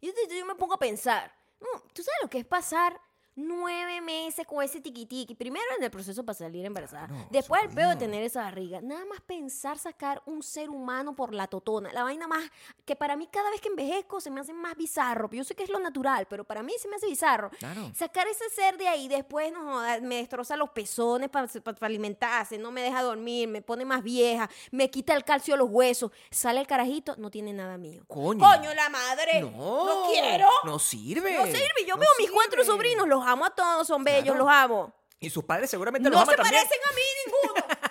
Yo, 0.00 0.10
yo- 0.12 0.34
yo 0.34 0.46
me 0.46 0.54
pongo 0.54 0.74
a 0.74 0.78
pensar, 0.78 1.30
no, 1.60 1.82
¿tú 1.92 2.02
sabes 2.02 2.18
lo 2.22 2.30
que 2.30 2.38
es 2.38 2.46
pasar 2.46 2.98
nueve 3.36 4.00
meses 4.00 4.46
con 4.46 4.62
ese 4.62 4.80
tiquitiqui? 4.80 5.34
Primero 5.34 5.64
en 5.78 5.84
el 5.84 5.90
proceso 5.90 6.24
para 6.24 6.36
salir 6.36 6.64
embarazada. 6.64 7.06
Claro, 7.06 7.28
Después 7.30 7.62
el 7.62 7.70
peor 7.70 7.90
de 7.90 7.96
tener 7.96 8.22
esa 8.22 8.42
barriga. 8.42 8.80
Nada 8.80 9.04
más 9.06 9.20
pensar 9.20 9.78
sacar 9.78 10.22
un 10.26 10.42
ser 10.42 10.70
humano 10.70 11.14
por 11.14 11.34
la 11.34 11.46
totona. 11.46 11.92
La 11.92 12.02
vaina 12.02 12.26
más, 12.26 12.42
que 12.84 12.96
para 12.96 13.16
mí 13.16 13.28
cada 13.30 13.50
vez 13.50 13.60
que 13.60 13.68
envejezco 13.68 14.20
se 14.20 14.30
me 14.30 14.40
hace 14.40 14.52
más 14.52 14.76
bizarro. 14.76 15.28
Yo 15.32 15.44
sé 15.44 15.54
que 15.54 15.62
es 15.62 15.70
lo 15.70 15.78
natural, 15.78 16.26
pero 16.28 16.44
para 16.44 16.62
mí 16.62 16.72
se 16.78 16.88
me 16.88 16.96
hace 16.96 17.06
bizarro. 17.06 17.50
Claro. 17.58 17.90
Sacar 17.94 18.26
ese 18.28 18.48
ser 18.50 18.76
de 18.76 18.88
ahí 18.88 19.08
después 19.08 19.52
no 19.52 19.80
me 20.02 20.16
destroza 20.16 20.56
los 20.56 20.70
pezones 20.70 21.28
para 21.30 21.48
alimentarse, 21.80 22.58
no 22.58 22.70
me 22.70 22.82
deja 22.82 23.02
dormir, 23.02 23.48
me 23.48 23.62
pone 23.62 23.84
más 23.84 24.02
vieja, 24.02 24.48
me 24.70 24.90
quita 24.90 25.14
el 25.14 25.24
calcio 25.24 25.54
de 25.54 25.58
los 25.58 25.70
huesos. 25.70 26.10
Sale 26.30 26.60
el 26.60 26.66
carajito, 26.66 27.16
no 27.16 27.30
tiene 27.30 27.52
nada 27.52 27.78
mío. 27.78 28.04
Coño. 28.08 28.40
¡Coño, 28.40 28.74
la 28.74 28.88
madre! 28.88 29.40
No. 29.42 29.50
¡No 29.50 30.08
quiero! 30.10 30.48
No 30.64 30.78
sirve. 30.78 31.34
No 31.34 31.46
sirve. 31.46 31.86
Yo 31.86 31.94
No 31.94 32.00
veo 32.00 32.10
mis 32.18 32.30
cuatro 32.30 32.64
sobrinos, 32.64 33.08
los 33.08 33.24
amo 33.30 33.44
a 33.46 33.50
todos, 33.50 33.86
son 33.86 34.04
bellos, 34.04 34.34
Claro. 34.36 34.38
los 34.44 34.48
amo. 34.52 34.92
Y 35.20 35.28
sus 35.30 35.44
padres 35.44 35.68
seguramente 35.70 36.08
No 36.08 36.16
los 36.16 36.26
se 36.28 36.34
aman 36.34 36.44
también. 36.44 36.62
parecen 36.64 36.80
a 36.90 36.94
mí 36.94 37.02
ninguno. 37.26 37.66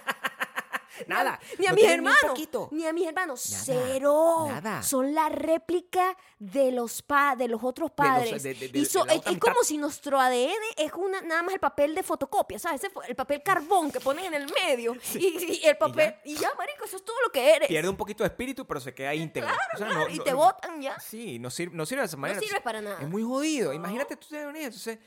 Nada. 1.07 1.39
Ni 1.57 1.65
a 1.65 1.69
no 1.69 1.75
mis 1.75 1.85
hermanos. 1.85 2.69
Ni 2.71 2.85
a 2.85 2.91
mis 2.93 3.07
hermanos. 3.07 3.49
Nada, 3.49 3.63
Cero. 3.65 4.45
nada. 4.49 4.83
Son 4.83 5.13
la 5.15 5.29
réplica 5.29 6.15
de 6.37 6.71
los 6.73 7.01
pa 7.01 7.35
de 7.37 7.47
los 7.47 7.63
otros 7.63 7.89
De 7.95 8.03
los- 8.03 8.11
padres. 8.15 8.43
de- 8.43 8.53
de- 8.53 8.67
de- 8.67 8.79
y 8.79 8.85
so- 8.85 9.05
es, 9.07 9.21
como 9.39 9.63
si 9.63 9.77
nuestro 9.77 10.19
ADN 10.19 10.51
es 10.75 10.91
una, 10.93 11.21
nada 11.21 11.41
más 11.41 11.53
el 11.53 11.59
papel 11.61 11.95
de 11.95 12.03
fotocopia, 12.03 12.59
¿sabes? 12.59 12.81
El 13.07 13.15
papel 13.15 13.41
carbón 13.41 13.91
que 13.91 14.01
ponen 14.01 14.25
en 14.25 14.33
el 14.33 14.53
medio. 14.65 14.93
Y, 15.15 15.61
y 15.63 15.65
el 15.65 15.77
papel. 15.77 16.15
Y 16.25 16.35
ya. 16.35 16.53
marico, 16.57 16.83
eso 16.83 16.97
es 16.97 17.05
todo 17.05 17.15
lo 17.25 17.31
que 17.31 17.55
eres. 17.55 17.67
Pierde 17.69 17.89
un 17.89 17.97
poquito 17.97 18.23
de 18.23 18.27
espíritu, 18.27 18.67
pero 18.67 18.79
se 18.81 18.93
queda 18.93 19.15
íntegro. 19.15 19.49
O 19.73 19.77
sea, 19.77 19.87
no- 19.87 19.93
Claro, 19.93 20.09
y 20.09 20.17
no- 20.17 20.23
te 20.25 20.31
no- 20.31 20.37
botan 20.37 20.81
ya. 20.81 20.99
Sí, 20.99 21.39
no 21.39 21.49
sirve, 21.49 21.75
no 21.77 21.85
sirve 21.85 22.01
de 22.01 22.07
esa 22.07 22.17
manera. 22.17 22.39
sirve 22.41 22.59
para 22.59 22.81
nada. 22.81 22.97
Es 23.01 23.07
muy 23.07 23.23
jodido. 23.23 23.69
No. 23.69 23.73
Imagínate 23.75 24.17
tú 24.17 24.27
tener 24.27 24.47
un 24.47 24.55
hijo. 24.57 24.65
Entonces, 24.65 24.99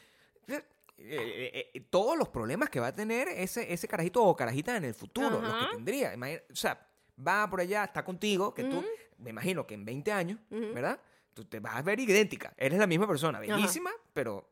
eh, 0.48 0.62
eh, 0.98 1.70
eh, 1.74 1.80
todos 1.90 2.16
los 2.16 2.28
problemas 2.28 2.70
que 2.70 2.78
va 2.80 2.88
a 2.88 2.94
tener 2.94 3.28
ese, 3.28 3.72
ese 3.72 3.88
carajito 3.88 4.22
o 4.24 4.36
carajita 4.36 4.76
en 4.76 4.84
el 4.84 4.94
futuro, 4.94 5.40
los 5.40 5.54
que 5.66 5.74
tendría. 5.74 6.14
Imagina- 6.14 6.42
o 6.50 6.54
sea, 6.56 6.88
va 7.26 7.48
por 7.50 7.60
allá, 7.60 7.84
está 7.84 8.04
contigo, 8.04 8.54
que 8.54 8.64
tú, 8.64 8.84
me 9.18 9.30
imagino 9.30 9.66
que 9.66 9.74
en 9.74 9.84
20 9.84 10.12
años, 10.12 10.38
Ujú. 10.50 10.72
¿verdad? 10.74 11.00
Tú 11.34 11.44
te 11.44 11.60
vas 11.60 11.76
a 11.76 11.82
ver 11.82 11.98
idéntica. 11.98 12.52
Eres 12.56 12.78
la 12.78 12.86
misma 12.86 13.06
persona, 13.08 13.40
bellísima, 13.40 13.90
pero 14.12 14.48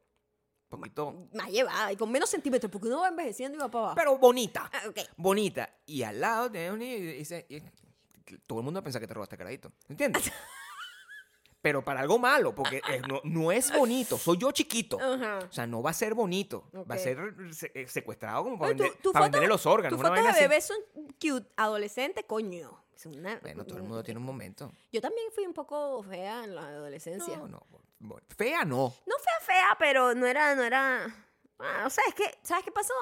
poquito... 0.68 1.28
Más 1.34 1.50
llevada 1.50 1.92
y 1.92 1.96
con 1.96 2.10
menos 2.10 2.30
centímetros, 2.30 2.70
porque 2.70 2.88
uno 2.88 3.00
va 3.00 3.08
envejeciendo 3.08 3.58
y 3.58 3.60
va 3.60 3.70
para 3.70 3.84
abajo. 3.84 3.96
Pero 3.96 4.18
bonita. 4.18 4.70
Ah, 4.72 4.82
bonita. 5.16 5.68
Y 5.86 6.02
al 6.02 6.20
lado 6.20 6.50
tenés 6.50 6.72
un 6.72 6.78
niño 6.78 6.94
y 6.96 7.54
y- 7.54 7.62
todo 8.46 8.60
el 8.60 8.64
mundo 8.64 8.80
piensa 8.82 9.00
que 9.00 9.08
te 9.08 9.14
robaste 9.14 9.36
carajito. 9.36 9.72
¿Entiendes? 9.88 10.30
Pero 11.62 11.84
para 11.84 12.00
algo 12.00 12.18
malo, 12.18 12.54
porque 12.54 12.80
es- 12.88 13.06
no, 13.06 13.20
no 13.24 13.52
es 13.52 13.70
bonito. 13.76 14.16
Soy 14.16 14.38
yo 14.38 14.50
chiquito. 14.50 14.98
Ajá. 15.00 15.40
O 15.48 15.52
sea, 15.52 15.66
no 15.66 15.82
va 15.82 15.90
a 15.90 15.94
ser 15.94 16.14
bonito. 16.14 16.64
Va 16.90 16.94
a 16.94 16.98
ser 16.98 17.34
se- 17.52 17.70
eh, 17.74 17.86
secuestrado 17.86 18.44
como 18.44 18.58
para, 18.58 18.70
vender, 18.70 18.92
tu 19.02 19.12
para 19.12 19.26
foto- 19.26 19.32
venderle 19.32 19.48
los 19.48 19.66
órganos. 19.66 19.98
Tus 20.00 20.08
fotos 20.08 20.24
de 20.34 20.40
bebés 20.40 20.64
son 20.64 20.78
cute, 21.20 21.46
adolescente, 21.56 22.24
coño. 22.24 22.82
Es 22.96 23.06
una- 23.06 23.38
Bueno, 23.40 23.64
todo 23.64 23.76
el 23.78 23.82
mundo 23.82 24.02
tiene 24.02 24.20
un 24.20 24.26
momento. 24.26 24.72
Yo 24.92 25.00
también 25.00 25.30
fui 25.34 25.44
un 25.46 25.54
poco 25.54 26.02
fea 26.02 26.44
en 26.44 26.54
la 26.54 26.62
adolescencia. 26.66 27.36
No, 27.36 27.46
No, 27.48 27.66
no. 28.00 28.16
Fea 28.36 28.64
no. 28.64 28.90
fea, 28.90 29.40
fea, 29.42 29.76
pero 29.78 30.14
no 30.14 30.26
era, 30.26 30.54
no 30.54 30.62
era. 30.62 31.06
Ah, 31.58 31.84
o 31.86 31.90
sea, 31.90 32.04
es 32.08 32.14
que, 32.14 32.38
¿sabes 32.42 32.64
qué 32.64 32.72
pasó? 32.72 32.94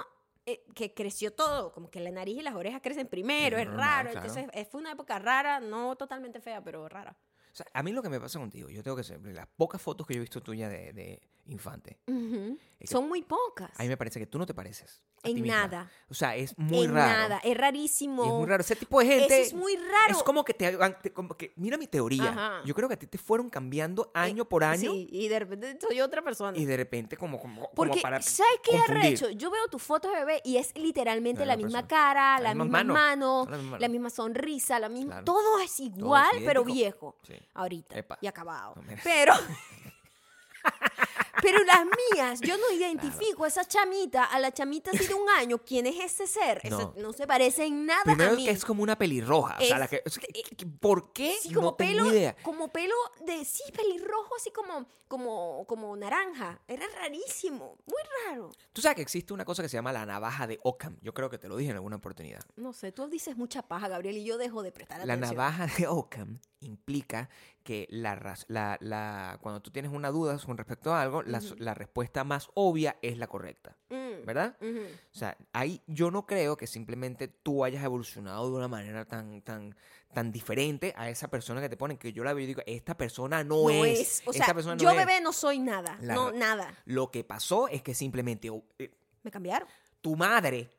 Eh, 0.47 0.64
que 0.75 0.94
creció 0.94 1.33
todo, 1.33 1.73
como 1.73 1.90
que 1.90 2.01
la 2.01 2.11
nariz 2.11 2.38
y 2.38 2.42
las 2.42 2.55
orejas 2.55 2.81
crecen 2.83 3.07
primero, 3.07 3.57
Es 3.57 3.62
es 3.64 3.68
raro. 3.68 4.11
claro. 4.11 4.27
Entonces, 4.27 4.47
eh, 4.53 4.64
fue 4.64 4.81
una 4.81 4.92
época 4.92 5.18
rara, 5.18 5.61
no 5.61 5.94
totalmente 5.97 6.40
fea, 6.40 6.62
pero 6.64 6.88
rara. 6.88 7.16
Sea, 7.59 7.66
a 7.73 7.83
mí 7.83 7.92
lo 7.92 8.03
que 8.03 8.09
me 8.09 8.21
pasa 8.21 8.38
contigo, 8.38 8.68
yo 8.68 8.83
tengo 8.83 8.97
que 8.97 9.05
ser, 9.05 9.21
las 9.27 9.47
pocas 9.47 9.81
fotos 9.83 10.07
que 10.07 10.14
yo 10.14 10.18
he 10.18 10.21
visto 10.23 10.40
tuyas 10.42 10.71
de, 10.71 10.92
de 10.92 11.21
infante, 11.47 11.99
Ujú. 12.07 12.59
Es 12.79 12.90
que 12.90 12.94
Son 12.94 13.09
muy 13.09 13.23
pocas. 13.23 13.71
a 13.77 13.83
mí 13.83 13.88
me 13.88 13.97
parece 13.97 14.21
que 14.21 14.27
tú 14.27 14.38
no 14.38 14.47
te 14.47 14.55
pareces. 14.55 15.03
a 15.16 15.23
ti 15.23 15.31
En 15.33 15.42
misma. 15.42 15.62
nada. 15.62 15.90
O 16.09 16.14
sea, 16.14 16.37
es 16.37 16.57
muy 16.57 16.85
en 16.85 16.94
raro. 16.94 17.11
nada. 17.11 17.40
Es 17.42 17.57
rarísimo. 17.57 18.25
Y 18.25 18.29
es 18.29 18.33
muy 18.35 18.47
raro. 18.47 18.61
Ese 18.61 18.77
tipo 18.77 19.01
de 19.01 19.07
gente. 19.07 19.40
Eso 19.40 19.49
es 19.49 19.55
muy 19.55 19.75
raro. 19.75 20.11
Es 20.16 20.23
como 20.23 20.44
que 20.44 20.55
te, 20.55 20.79
te- 21.03 21.12
como 21.12 21.37
que- 21.37 21.53
mira 21.57 21.77
mi 21.77 21.88
teoría. 21.88 22.29
Ajá. 22.31 22.61
Yo 22.64 22.75
creo 22.77 22.87
que 22.87 22.94
a 22.94 22.99
ti 22.99 23.09
te 23.09 23.18
fueron 23.18 23.51
cambiando 23.51 24.12
año 24.14 24.44
por 24.49 24.62
año 24.62 24.92
Sí, 24.92 25.09
y 25.11 25.27
de 25.27 25.38
repente 25.40 25.77
soy 25.81 26.01
otra 26.01 26.23
persona. 26.23 26.57
y 26.57 26.66
de 26.66 26.77
repente 26.77 27.16
como, 27.16 27.40
como, 27.40 27.62
como 27.62 27.75
Porque, 27.75 28.01
para 28.01 28.23
¿sabes 28.23 28.61
qué 28.62 28.77
arrecho? 28.77 29.31
Yo 29.31 29.51
veo 29.51 29.66
tus 29.68 29.83
fotos 29.83 30.12
de 30.12 30.18
bebé 30.21 30.40
y 30.44 30.59
es 30.59 30.73
literalmente 30.79 31.40
La 31.40 31.47
la, 31.47 31.57
misma 31.57 31.81
persona. 31.81 31.88
cara, 31.88 32.38
la 32.40 32.55
misma 32.55 32.85
mano, 32.85 33.49
la 33.81 33.88
misma 33.88 34.11
sonrisa, 34.11 34.79
la 34.79 34.88
misma... 34.88 35.09
Claro. 35.14 35.25
Todo 35.25 35.59
es 35.59 35.81
igual, 35.81 36.31
pero 36.44 36.62
viejo. 36.62 37.16
Sí. 37.25 37.35
Ahorita. 37.55 37.99
Epa. 37.99 38.19
Y 38.21 38.27
acabado. 38.27 38.75
No. 38.77 38.97
Pero... 39.03 39.35
Pero 41.42 41.62
las 41.64 41.85
mías, 42.14 42.40
yo 42.40 42.57
no 42.57 42.70
identifico 42.74 43.44
a 43.44 43.48
esa 43.48 43.64
chamita, 43.64 44.24
a 44.24 44.38
la 44.40 44.53
chamita 44.53 44.90
así 44.92 45.07
de 45.07 45.14
un 45.14 45.29
año. 45.31 45.59
¿Quién 45.59 45.87
es 45.87 45.98
ese 46.01 46.27
ser? 46.27 46.61
No. 46.70 46.94
no. 46.96 47.12
se 47.12 47.27
parece 47.27 47.64
en 47.66 47.87
nada 47.87 48.03
Primero 48.05 48.33
a 48.33 48.37
mí. 48.37 48.44
que 48.44 48.51
es 48.51 48.64
como 48.64 48.83
una 48.83 48.96
pelirroja. 48.96 49.57
o 49.57 49.64
sea, 49.64 49.74
Es- 49.77 49.81
la 49.81 49.88
que, 49.88 50.03
o 50.05 50.11
sea, 50.11 50.22
que- 50.33 50.42
que- 50.42 50.66
¿Por 50.66 51.12
qué? 51.12 51.35
Sí, 51.40 51.53
como 51.55 51.68
no 51.70 51.74
tengo 51.74 51.92
pelo, 52.05 52.12
idea. 52.12 52.37
como 52.42 52.68
pelo 52.72 52.94
de 53.24 53.44
sí, 53.44 53.62
pelirrojo, 53.74 54.35
así 54.37 54.51
como, 54.51 54.87
como, 55.09 55.64
como 55.66 55.96
naranja. 55.96 56.61
Era 56.68 56.87
rarísimo, 57.01 57.77
muy 57.87 58.03
raro. 58.27 58.51
Tú 58.72 58.81
sabes 58.83 58.96
que 58.96 59.03
existe 59.03 59.33
una 59.33 59.44
cosa 59.44 59.62
que 59.62 59.68
se 59.68 59.77
llama 59.77 59.92
la 59.92 60.05
navaja 60.07 60.46
de 60.46 60.59
Ockham. 60.62 60.96
Yo 61.03 61.12
creo 61.14 61.31
que 61.31 61.38
te 61.38 61.48
lo 61.48 61.57
dije 61.57 61.70
en 61.70 61.77
alguna 61.77 61.96
oportunidad. 61.96 62.40
No 62.57 62.72
sé, 62.72 62.92
tú 62.92 63.09
dices 63.09 63.37
mucha 63.37 63.62
paja, 63.62 63.88
Gabriel, 63.88 64.16
y 64.18 64.24
yo 64.24 64.38
dejo 64.38 64.62
de 64.62 64.72
prestar 64.72 64.98
La 65.07 65.14
atención. 65.14 65.37
navaja 65.37 65.66
de 65.66 65.87
Ockham 65.87 66.38
implica 66.61 67.29
que 67.69 67.87
la, 67.91 68.35
la, 68.49 68.79
la- 68.81 69.39
cuando 69.43 69.61
tú 69.61 69.71
tienes 69.71 69.93
una 69.93 70.09
duda 70.11 70.39
con 70.39 70.57
respecto 70.57 70.95
a 70.95 71.03
algo, 71.03 71.23
la, 71.23 71.37
Ujú. 71.37 71.55
la 71.59 71.75
respuesta 71.75 72.25
más 72.25 72.49
obvia 72.55 72.97
es 73.03 73.19
la 73.19 73.27
correcta, 73.27 73.77
Mm, 73.91 74.25
¿verdad? 74.25 74.57
O 74.63 75.15
sea, 75.15 75.37
ahí 75.53 75.83
yo 75.87 76.11
no 76.11 76.25
creo 76.25 76.57
que 76.57 76.67
simplemente 76.67 77.29
tú 77.29 77.63
hayas 77.67 77.85
evolucionado 77.85 78.49
de 78.51 78.57
una 78.57 78.69
manera 78.69 79.05
tan, 79.05 79.43
tan, 79.43 79.77
tan 80.15 80.33
diferente 80.33 80.95
a 80.97 81.11
esa 81.11 81.29
persona 81.29 81.61
que 81.61 81.69
te 81.69 81.77
ponen, 81.77 81.99
que 81.99 82.11
yo 82.15 82.25
la 82.25 82.33
veo 82.33 82.45
y 82.45 82.47
digo, 82.47 82.63
esta 82.65 82.97
persona 82.97 83.45
no, 83.45 83.69
No 83.69 83.85
es. 83.85 84.01
es. 84.01 84.23
O 84.27 84.31
esta 84.31 84.47
sea, 84.47 84.55
persona 84.55 84.75
no 84.75 84.81
yo 84.83 84.91
es". 84.91 84.97
bebé 84.97 85.21
no 85.21 85.35
soy 85.35 85.59
nada. 85.59 85.99
No, 86.01 86.33
nada. 86.33 86.73
Lo 86.87 87.11
que 87.11 87.23
pasó 87.23 87.69
es 87.69 87.83
que 87.83 87.93
simplemente 87.93 88.49
oh, 88.49 88.65
eh, 88.79 88.91
Me 89.23 89.31
cambiaron. 89.31 89.69
tu 90.01 90.17
madre. 90.17 90.71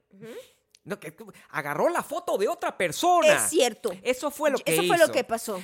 No, 0.89 0.99
que, 0.99 1.15
agarró 1.51 1.87
la 1.89 2.03
foto 2.03 2.37
de 2.37 2.47
otra 2.49 2.75
persona. 2.77 3.35
Es 3.35 3.49
cierto. 3.49 3.91
Eso 4.03 4.29
fue 4.31 4.49
lo 4.51 4.57
que 4.57 4.73
Eso 4.73 4.81
hizo. 4.83 4.93
fue 4.93 5.05
lo 5.05 5.11
que 5.11 5.23
pasó. 5.23 5.61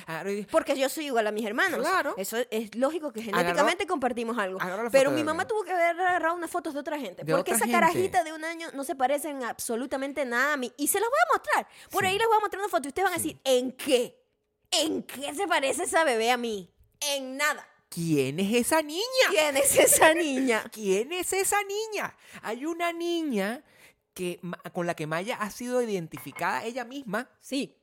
Porque 0.50 0.76
yo 0.76 0.88
soy 0.88 1.06
igual 1.06 1.26
a 1.26 1.32
mis 1.32 1.44
hermanos. 1.44 1.80
Claro. 1.80 2.14
Eso 2.16 2.36
es, 2.50 2.74
lógico 2.74 3.12
que 3.12 3.20
Agarró- 3.20 3.36
genéticamente 3.38 3.86
compartimos 3.86 4.38
algo. 4.38 4.58
Pero 4.92 5.10
mi 5.10 5.22
mamá 5.24 5.46
tuvo 5.46 5.62
que 5.64 5.72
haber 5.72 6.00
agarrado 6.00 6.34
unas 6.36 6.50
fotos 6.50 6.72
de 6.74 6.80
otra 6.80 6.98
gente. 6.98 7.24
De 7.24 7.32
porque 7.34 7.52
otra 7.52 7.56
esa 7.56 7.64
gente. 7.66 7.72
carajita 7.80 8.24
de 8.24 8.32
un 8.32 8.44
año 8.44 8.68
no 8.74 8.84
se 8.84 8.94
parece 8.94 9.28
en 9.30 9.42
absolutamente 9.44 10.24
nada 10.24 10.54
a 10.54 10.56
mí. 10.56 10.72
Y 10.76 10.88
se 10.88 11.00
las 11.00 11.08
voy 11.08 11.18
a 11.18 11.32
mostrar. 11.38 11.68
Por 11.90 12.02
Sí. 12.04 12.08
ahí 12.10 12.18
les 12.18 12.26
voy 12.26 12.36
a 12.36 12.40
mostrar 12.40 12.60
una 12.60 12.68
foto 12.70 12.86
y 12.86 12.90
ustedes 12.90 13.04
van 13.10 13.14
a 13.18 13.22
Sí. 13.22 13.28
decir, 13.28 13.40
¿en 13.44 13.72
qué? 13.72 14.22
¿En 14.70 15.02
qué 15.02 15.34
se 15.34 15.46
parece 15.46 15.84
esa 15.84 16.04
bebé 16.04 16.30
a 16.30 16.36
mí? 16.36 16.70
En 17.00 17.36
nada. 17.36 17.66
¿Quién 17.88 18.40
es 18.40 18.52
esa 18.52 18.82
niña? 18.82 19.02
¿Quién 19.30 19.56
es 19.56 19.76
esa 19.78 20.12
niña? 20.12 20.64
¿Quién 20.72 21.12
es 21.12 21.32
esa 21.32 21.56
niña? 21.62 22.14
Hay 22.42 22.66
una 22.66 22.92
niña 22.92 23.62
que, 24.16 24.40
con 24.72 24.86
la 24.86 24.94
que 24.96 25.06
Maya 25.06 25.36
ha 25.38 25.50
sido 25.50 25.82
identificada 25.82 26.64
ella 26.64 26.84
misma. 26.86 27.28
Sí. 27.38 27.76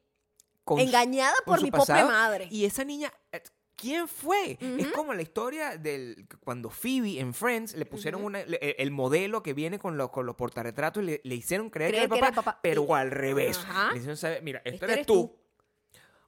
Con 0.64 0.80
Engañada 0.80 1.36
por 1.46 1.62
mi 1.62 1.70
pasado. 1.70 2.08
madre. 2.08 2.48
Y 2.50 2.66
esa 2.66 2.84
niña, 2.84 3.14
eh, 3.32 3.44
¿quién 3.76 4.08
fue? 4.08 4.58
Es 4.60 4.88
como 4.94 5.14
la 5.14 5.22
historia 5.22 5.78
del 5.78 6.26
cuando 6.44 6.70
Phoebe 6.72 7.20
en 7.20 7.34
Friends 7.36 7.76
le 7.76 7.86
pusieron 7.86 8.24
una, 8.24 8.44
le- 8.46 8.58
el, 8.62 8.76
el 8.80 8.92
modelo 8.92 9.44
que 9.44 9.54
viene 9.54 9.78
con 9.78 9.96
los, 9.98 10.10
con 10.10 10.26
los 10.26 10.36
portarretratos 10.36 11.04
y 11.04 11.06
le, 11.06 11.22
le 11.24 11.36
hicieron 11.36 11.70
creer, 11.70 11.92
Creer 11.92 12.10
que, 12.10 12.18
era 12.18 12.28
el 12.30 12.34
papá, 12.34 12.60
pero 12.64 12.86
Y- 12.90 12.94
al 12.94 13.12
revés. 13.12 13.58
Ajá. 13.60 13.92
Le 13.92 13.98
hicieron 13.98 14.18
saber, 14.18 14.42
mira, 14.42 14.60
esto 14.66 14.70
Este 14.74 14.86
eres 14.86 14.96
eres 14.96 15.06
tú. 15.08 15.36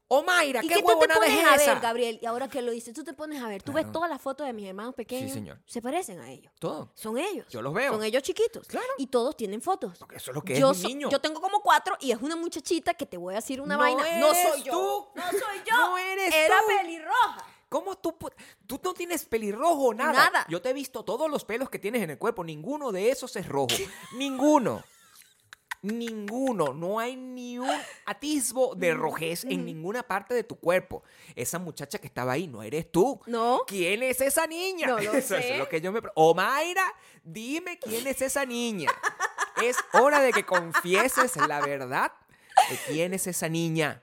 Tú. 0.08 0.16
Oh, 0.16 0.24
Mayra, 0.24 0.64
¿Y 0.64 0.68
qué 0.68 0.76
qué 0.76 0.82
tú 0.82 0.88
te 1.00 1.08
pones 1.08 1.30
es 1.32 1.46
a 1.46 1.56
esa? 1.56 1.74
ver, 1.74 1.82
Gabriel? 1.82 2.20
Y 2.22 2.26
ahora 2.26 2.48
que 2.48 2.62
lo 2.62 2.72
dices, 2.72 2.94
tú 2.94 3.04
te 3.04 3.14
pones 3.14 3.42
a 3.42 3.48
ver. 3.48 3.64
Tú 3.64 3.72
Claro. 3.72 3.86
ves 3.88 3.92
todas 3.94 4.10
las 4.10 4.22
fotos 4.22 4.46
de 4.46 4.54
mis 4.54 4.68
hermanos 4.68 4.94
pequeños. 4.94 5.32
señor. 5.32 5.60
Se 5.66 5.82
parecen 5.82 6.20
a 6.20 6.30
ellos. 6.32 6.54
Todo. 6.60 6.92
Son 6.94 7.18
ellos. 7.18 7.48
Yo 7.50 7.62
los 7.62 7.74
veo. 7.74 7.94
Son 7.94 8.04
ellos 8.04 8.22
chiquitos. 8.22 8.68
Claro. 8.68 8.88
Y 9.00 9.08
todos 9.08 9.36
tienen 9.36 9.62
fotos. 9.62 9.98
Porque 9.98 10.18
eso 10.18 10.32
es 10.32 10.36
lo 10.36 10.42
que 10.44 10.60
yo, 10.60 10.72
es 10.72 10.78
so- 10.82 10.88
niño. 10.88 11.10
yo 11.10 11.20
tengo 11.20 11.42
como 11.42 11.60
cuatro 11.62 11.98
y 12.00 12.12
es 12.12 12.22
una 12.22 12.36
muchachita 12.36 12.94
que 12.94 13.06
te 13.06 13.18
voy 13.18 13.34
a 13.34 13.38
decir 13.38 13.60
una 13.62 13.76
No 13.76 13.80
vaina. 13.82 14.04
No 14.20 14.32
eres 14.34 14.50
soy 14.54 14.64
yo. 14.64 14.72
tú. 14.74 15.08
No 15.20 15.24
soy 15.32 15.40
yo. 15.70 15.76
No 15.76 15.98
eres 15.98 16.34
Era 16.34 16.56
tú. 16.60 16.68
pelirroja. 16.68 17.48
¿Cómo 17.68 17.98
tú, 17.98 18.16
tú 18.68 18.80
no 18.84 18.94
tienes 18.94 19.26
pelirrojo 19.26 19.94
nada? 19.94 20.14
Nada. 20.14 20.46
Yo 20.50 20.62
te 20.62 20.70
he 20.70 20.74
visto 20.74 21.04
todos 21.04 21.30
los 21.30 21.44
pelos 21.46 21.70
que 21.70 21.80
tienes 21.80 22.04
en 22.04 22.12
el 22.12 22.18
cuerpo. 22.20 22.44
Ninguno 22.44 22.92
de 22.92 23.10
esos 23.10 23.36
es 23.36 23.48
rojo. 23.50 23.68
Ninguno. 24.16 24.84
Ninguno. 25.86 26.74
No 26.74 27.00
hay 27.00 27.16
ni 27.16 27.58
un 27.60 27.70
atisbo 28.06 28.76
de 28.76 28.94
rojez 28.94 29.44
en 29.46 29.66
ninguna 29.66 30.04
parte 30.04 30.34
de 30.34 30.44
tu 30.44 30.58
cuerpo. 30.60 31.04
Esa 31.36 31.60
muchacha 31.60 32.00
que 32.00 32.08
estaba 32.08 32.34
ahí 32.34 32.48
no 32.48 32.64
eres 32.64 32.92
tú. 32.92 33.20
No. 33.28 33.62
¿Quién 33.68 34.04
es 34.04 34.22
esa 34.22 34.48
niña? 34.48 34.88
No 34.88 35.00
lo 35.00 35.14
Eso 35.14 35.36
sé. 35.36 35.54
es 35.54 35.60
lo 35.60 35.70
que 35.70 35.82
yo 35.82 35.92
me 35.92 36.02
O 36.16 36.34
Mayra, 36.34 36.86
dime 37.24 37.78
quién 37.80 38.06
es 38.08 38.22
esa 38.22 38.46
niña. 38.46 38.90
es 39.64 39.78
hora 39.94 40.20
de 40.22 40.32
que 40.34 40.44
confieses 40.46 41.36
la 41.36 41.62
verdad 41.62 42.12
de 42.70 42.78
quién 42.88 43.14
es 43.14 43.28
esa 43.28 43.48
niña. 43.50 44.00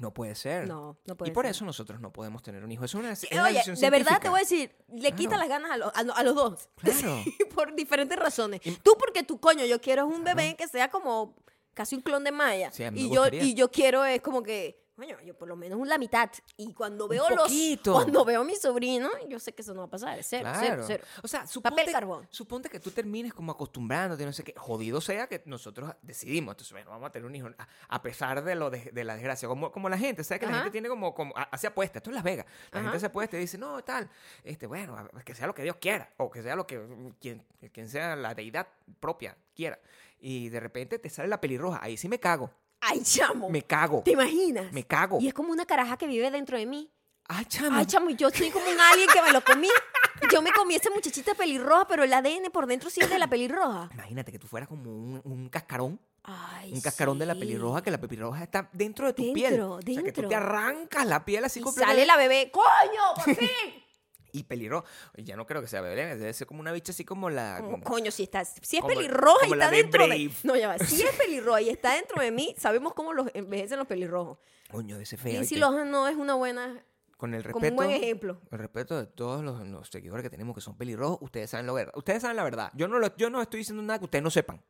No 0.00 0.12
puede 0.14 0.34
ser. 0.34 0.68
No, 0.68 0.96
no 1.06 1.16
puede 1.16 1.30
Y 1.30 1.34
por 1.34 1.44
ser. 1.44 1.50
eso 1.52 1.64
nosotros 1.64 2.00
no 2.00 2.12
podemos 2.12 2.42
tener 2.42 2.62
un 2.64 2.70
hijo. 2.70 2.84
Es 2.84 2.94
una, 2.94 3.12
es 3.12 3.26
una 3.32 3.44
Oye, 3.44 3.52
decisión 3.54 3.76
de 3.80 3.90
verdad 3.90 4.20
te 4.20 4.28
voy 4.28 4.38
a 4.38 4.42
decir, 4.42 4.74
le 4.92 5.12
quita 5.12 5.36
las 5.36 5.48
ganas 5.48 5.70
a, 5.72 5.76
lo- 5.76 5.92
a 5.94 6.02
lo- 6.02 6.14
a 6.16 6.22
los 6.22 6.34
dos. 6.34 6.68
Claro. 6.76 7.20
Sí, 7.24 7.36
por 7.54 7.74
diferentes 7.74 8.18
razones. 8.18 8.60
Tú 8.82 8.92
porque 8.98 9.22
tu 9.24 9.40
coño, 9.40 9.64
yo 9.64 9.80
quiero 9.80 10.08
es 10.08 10.16
un 10.16 10.24
bebé 10.24 10.54
que 10.56 10.68
sea 10.68 10.88
como 10.90 11.34
casi 11.74 11.96
un 11.96 12.02
clon 12.02 12.22
de 12.24 12.32
Maya. 12.32 12.70
Sí, 12.72 12.84
a 12.84 12.90
mí 12.90 13.00
me 13.00 13.06
y 13.06 13.10
yo 13.14 13.20
gustaría. 13.22 13.42
y 13.42 13.54
yo 13.54 13.70
quiero 13.70 14.04
es 14.04 14.20
como 14.20 14.42
que, 14.42 14.80
coño, 14.98 15.16
yo 15.24 15.34
por 15.36 15.46
lo 15.48 15.54
menos 15.56 15.86
la 15.86 15.96
mitad. 15.96 16.28
Y 16.56 16.72
cuando 16.74 17.06
veo 17.06 17.28
los 17.30 17.42
poquito. 17.42 17.92
cuando 17.92 18.24
veo 18.24 18.40
a 18.40 18.44
mi 18.44 18.56
sobrino, 18.56 19.08
yo 19.28 19.38
sé 19.38 19.52
que 19.54 19.62
eso 19.62 19.72
no 19.72 19.80
va 19.82 19.86
a 19.86 19.90
pasar, 19.90 20.18
cero, 20.22 20.42
Claro. 20.42 20.60
cero, 20.60 20.84
cero. 20.86 21.04
O 21.22 21.28
sea, 21.28 21.46
suponte, 21.46 21.76
Papel 21.82 21.92
carbón. 21.92 22.26
suponte 22.30 22.68
que 22.68 22.80
tú 22.80 22.90
termines 22.90 23.32
como 23.32 23.52
acostumbrándote, 23.52 24.26
no 24.26 24.32
sé 24.32 24.42
qué. 24.42 24.54
Jodido 24.56 25.00
sea 25.00 25.26
que 25.28 25.42
nosotros 25.46 25.94
decidimos. 26.02 26.52
Entonces, 26.54 26.72
bueno, 26.72 26.90
vamos 26.90 27.08
a 27.08 27.12
tener 27.12 27.26
un 27.26 27.34
hijo. 27.36 27.48
A, 27.88 28.02
pesar 28.02 28.42
de 28.42 28.54
lo 28.56 28.70
de, 28.70 28.90
de 28.92 29.04
la 29.04 29.14
desgracia. 29.14 29.46
Como, 29.48 29.70
como 29.70 29.88
la 29.88 29.96
gente, 29.98 30.24
¿sabes? 30.24 30.40
Que 30.40 30.46
la 30.46 30.52
Ajá. 30.52 30.60
gente 30.64 30.72
tiene 30.72 30.88
como. 30.88 31.14
como 31.14 31.32
ha- 31.36 31.42
hace 31.52 31.66
apuestas. 31.68 32.00
Esto 32.00 32.10
es 32.10 32.14
Las 32.14 32.24
Vegas. 32.24 32.46
La 32.72 32.80
Ajá. 32.80 32.88
gente 32.88 33.00
se 33.00 33.06
apuesta 33.06 33.36
y 33.36 33.40
dice, 33.40 33.56
no, 33.58 33.82
tal. 33.84 34.10
Este, 34.42 34.66
bueno, 34.66 34.96
que 35.24 35.34
sea 35.34 35.46
lo 35.46 35.54
que 35.54 35.62
Dios 35.62 35.76
quiera. 35.76 36.10
O 36.16 36.28
que 36.30 36.42
sea 36.42 36.56
lo 36.56 36.66
que. 36.66 36.84
Quien, 37.20 37.44
quien 37.72 37.88
sea 37.88 38.16
la 38.16 38.34
deidad 38.34 38.66
propia 38.98 39.36
quiera. 39.54 39.78
Y 40.18 40.48
de 40.48 40.58
repente 40.58 40.98
te 40.98 41.08
sale 41.08 41.28
la 41.28 41.40
pelirroja. 41.40 41.78
Ahí 41.80 41.96
sí 41.96 42.08
me 42.08 42.18
cago. 42.18 42.50
Ay, 42.80 43.00
chamo. 43.02 43.48
Me 43.50 43.62
cago. 43.62 44.02
¿Te 44.04 44.12
imaginas? 44.12 44.72
Me 44.72 44.84
cago. 44.84 45.18
Y 45.20 45.28
es 45.28 45.34
como 45.34 45.52
una 45.52 45.66
caraja 45.66 45.96
que 45.96 46.06
vive 46.06 46.30
dentro 46.30 46.56
de 46.58 46.66
mí. 46.66 46.90
Ay, 47.28 47.44
chamo. 47.46 47.76
Ay, 47.76 47.86
chamo, 47.86 48.08
y 48.10 48.16
yo 48.16 48.30
soy 48.30 48.50
como 48.50 48.64
un 48.70 48.80
alien 48.80 49.08
que 49.12 49.20
me 49.22 49.32
lo 49.32 49.42
comí. 49.44 49.68
Yo 50.32 50.42
me 50.42 50.50
comí 50.52 50.74
esa 50.74 50.90
muchachita 50.90 51.34
pelirroja, 51.34 51.86
pero 51.86 52.02
el 52.04 52.12
ADN 52.12 52.50
por 52.52 52.66
dentro 52.66 52.90
sí 52.90 53.00
es 53.00 53.08
de 53.10 53.18
la 53.18 53.28
pelirroja. 53.28 53.88
Imagínate 53.92 54.32
que 54.32 54.38
tú 54.38 54.46
fueras 54.46 54.68
como 54.68 54.90
un, 54.90 55.20
un 55.24 55.48
cascarón. 55.48 56.00
Ay, 56.24 56.72
Un 56.72 56.80
cascarón 56.80 57.18
de 57.18 57.24
la 57.26 57.34
pelirroja, 57.34 57.82
que 57.82 57.90
la 57.90 57.98
pelirroja 57.98 58.42
está 58.42 58.68
dentro 58.72 59.06
de 59.06 59.12
tu 59.14 59.22
Dentro, 59.22 59.34
piel. 59.34 59.60
O 59.60 59.80
sea, 59.80 60.02
que 60.02 60.12
tú 60.12 60.20
dentro. 60.22 60.28
te 60.28 60.34
arrancas 60.34 61.06
la 61.06 61.24
piel 61.24 61.44
así 61.44 61.60
Y 61.60 61.62
completamente. 61.62 62.02
sale 62.02 62.06
la 62.06 62.16
bebé, 62.16 62.50
coño, 62.50 63.14
por 63.14 63.24
fin. 63.36 63.48
Y 64.32 64.44
pelirroja. 64.44 64.86
Ya 65.16 65.36
no 65.36 65.46
creo 65.46 65.60
que 65.60 65.68
sea 65.68 65.80
bebé, 65.80 66.16
debe 66.16 66.32
ser 66.32 66.46
como 66.46 66.60
una 66.60 66.72
bicha 66.72 66.92
así 66.92 67.04
como 67.04 67.30
la... 67.30 67.58
Como, 67.60 67.72
como- 67.72 67.84
coño, 67.84 68.10
si 68.10 68.24
está, 68.24 68.44
si 68.44 68.76
es 68.76 68.82
como- 68.82 68.94
pelirroja 68.94 69.46
y 69.46 69.48
como 69.50 69.54
está 69.60 69.70
de 69.70 69.76
dentro 69.76 70.02
de, 70.02 70.08
Brave. 70.08 70.30
No, 70.44 70.56
ya 70.56 70.68
va. 70.68 70.78
Si 70.78 71.02
es 71.02 71.10
pelirroja 71.18 71.60
y 71.62 71.68
está 71.70 71.94
dentro 71.94 72.20
de 72.22 72.30
mí, 72.30 72.54
sabemos 72.58 72.94
cómo 72.94 73.12
los 73.12 73.28
envejecen 73.34 73.78
los 73.78 73.86
pelirrojos. 73.86 74.38
Coño, 74.70 74.96
de 74.96 75.02
ese 75.04 75.16
feo. 75.16 75.32
Lindsay 75.32 75.58
Lohan 75.58 75.90
no 75.90 76.06
es 76.08 76.16
una 76.16 76.34
buena, 76.34 76.84
Con 77.16 77.34
el 77.34 77.42
como 77.42 77.60
respeto... 77.62 77.70
un 77.72 77.76
buen 77.76 77.90
ejemplo. 77.90 78.40
El 78.50 78.58
respeto 78.58 78.98
de 78.98 79.06
todos 79.06 79.42
los, 79.42 79.66
los 79.66 79.88
seguidores 79.88 80.22
que 80.22 80.30
tenemos 80.30 80.54
que 80.54 80.60
son 80.60 80.76
pelirrojos, 80.76 81.18
ustedes 81.22 81.50
saben 81.50 81.66
la 81.66 81.72
verdad. 81.72 81.92
Ustedes 81.96 82.22
saben 82.22 82.36
la 82.36 82.44
verdad. 82.44 82.70
Yo 82.74 82.86
no, 82.88 82.98
lo- 82.98 83.16
yo 83.16 83.30
no 83.30 83.40
estoy 83.42 83.58
diciendo 83.58 83.82
nada 83.82 83.98
que 83.98 84.04
ustedes 84.04 84.22
no 84.22 84.30
sepan. 84.30 84.62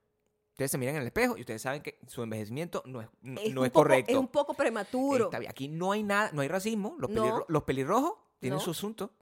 Ustedes 0.52 0.72
se 0.72 0.78
miran 0.78 0.96
en 0.96 1.02
el 1.02 1.06
espejo 1.06 1.36
y 1.36 1.42
ustedes 1.42 1.62
saben 1.62 1.82
que 1.82 2.00
su 2.08 2.20
envejecimiento 2.20 2.82
no 2.84 3.00
es, 3.00 3.06
no 3.22 3.40
Es 3.40 3.54
no 3.54 3.60
un 3.60 3.66
es 3.66 3.72
poco- 3.72 3.82
correcto. 3.84 4.10
Es 4.10 4.18
un 4.18 4.26
poco 4.26 4.54
prematuro. 4.54 5.30
Aquí 5.48 5.68
no 5.68 5.92
hay 5.92 6.02
nada, 6.02 6.30
no 6.32 6.40
hay 6.42 6.48
racismo. 6.48 6.96
Los, 6.98 7.10
No. 7.10 7.22
pelirro- 7.24 7.44
los 7.46 7.62
pelirrojos 7.62 8.12
tienen 8.40 8.58
su 8.58 8.70
asunto. 8.72 9.12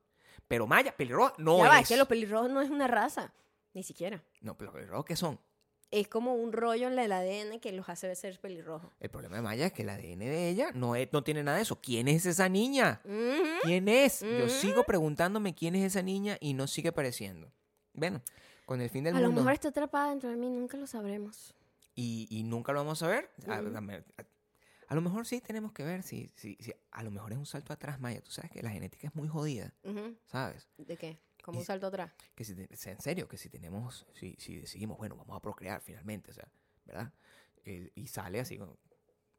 Pero 0.48 0.66
Maya, 0.66 0.96
pelirroja 0.96 1.34
no 1.38 1.58
ya 1.58 1.68
va, 1.68 1.76
es. 1.76 1.82
es 1.82 1.88
que 1.88 1.96
los 1.96 2.06
pelirrojos 2.08 2.50
no 2.50 2.60
es 2.62 2.70
una 2.70 2.86
raza, 2.86 3.32
ni 3.74 3.82
siquiera. 3.82 4.22
No, 4.40 4.56
pero 4.56 4.66
los 4.70 4.74
pelirrojos, 4.74 5.04
¿qué 5.06 5.16
son? 5.16 5.38
Es 5.90 6.08
como 6.08 6.34
un 6.34 6.52
rollo 6.52 6.88
en 6.88 6.98
el 6.98 7.12
ADN 7.12 7.60
que 7.60 7.70
los 7.72 7.88
hace 7.88 8.12
ser 8.16 8.40
pelirrojos. 8.40 8.90
El 8.98 9.08
problema 9.08 9.36
de 9.36 9.42
Maya 9.42 9.66
es 9.66 9.72
que 9.72 9.82
el 9.82 9.88
ADN 9.88 10.18
de 10.18 10.48
ella 10.48 10.70
no, 10.74 10.96
es, 10.96 11.12
no 11.12 11.22
tiene 11.22 11.42
nada 11.44 11.58
de 11.58 11.62
eso. 11.62 11.80
¿Quién 11.80 12.08
es 12.08 12.26
esa 12.26 12.48
niña? 12.48 13.00
¿Quién 13.62 13.88
es? 13.88 14.20
Yo 14.20 14.48
sigo 14.48 14.82
preguntándome 14.82 15.54
quién 15.54 15.76
es 15.76 15.84
esa 15.84 16.02
niña 16.02 16.38
y 16.40 16.54
no 16.54 16.66
sigue 16.66 16.88
apareciendo. 16.88 17.52
Bueno, 17.92 18.20
con 18.66 18.80
el 18.80 18.90
fin 18.90 19.04
del 19.04 19.14
A 19.16 19.20
lo 19.20 19.26
mundo. 19.28 19.42
mejor 19.42 19.52
está 19.54 19.68
atrapada 19.68 20.10
dentro 20.10 20.28
de 20.28 20.36
mí, 20.36 20.48
nunca 20.50 20.76
lo 20.76 20.86
sabremos. 20.88 21.54
y, 21.94 22.26
y 22.30 22.42
nunca 22.42 22.72
lo 22.72 22.80
vamos 22.80 23.02
a 23.04 23.08
ver. 23.08 23.30
A- 23.46 23.62
A 24.88 24.94
lo 24.94 25.00
mejor 25.00 25.26
sí 25.26 25.40
tenemos 25.40 25.72
que 25.72 25.82
ver 25.82 26.02
si, 26.02 26.30
si, 26.36 26.56
si 26.60 26.72
a 26.92 27.02
lo 27.02 27.10
mejor 27.10 27.32
es 27.32 27.38
un 27.38 27.46
salto 27.46 27.72
atrás, 27.72 27.98
Maya. 28.00 28.20
Tú 28.22 28.30
sabes 28.30 28.50
que 28.50 28.62
la 28.62 28.70
genética 28.70 29.08
es 29.08 29.14
muy 29.14 29.28
jodida. 29.28 29.72
¿sabes? 30.26 30.68
¿De 30.78 30.96
qué? 30.96 31.18
Como 31.42 31.58
un 31.60 31.64
salto 31.64 31.86
atrás. 31.86 32.12
Que 32.34 32.44
si, 32.44 32.52
en 32.52 33.00
serio, 33.00 33.28
que 33.28 33.36
si 33.38 33.48
tenemos, 33.48 34.06
si, 34.14 34.34
si 34.38 34.58
decidimos, 34.60 34.96
bueno, 34.98 35.16
vamos 35.16 35.36
a 35.36 35.40
procrear 35.40 35.80
finalmente, 35.80 36.30
o 36.30 36.34
sea, 36.34 36.48
¿verdad? 36.84 37.12
El- 37.64 37.92
y 37.94 38.06
sale 38.08 38.40
así, 38.40 38.58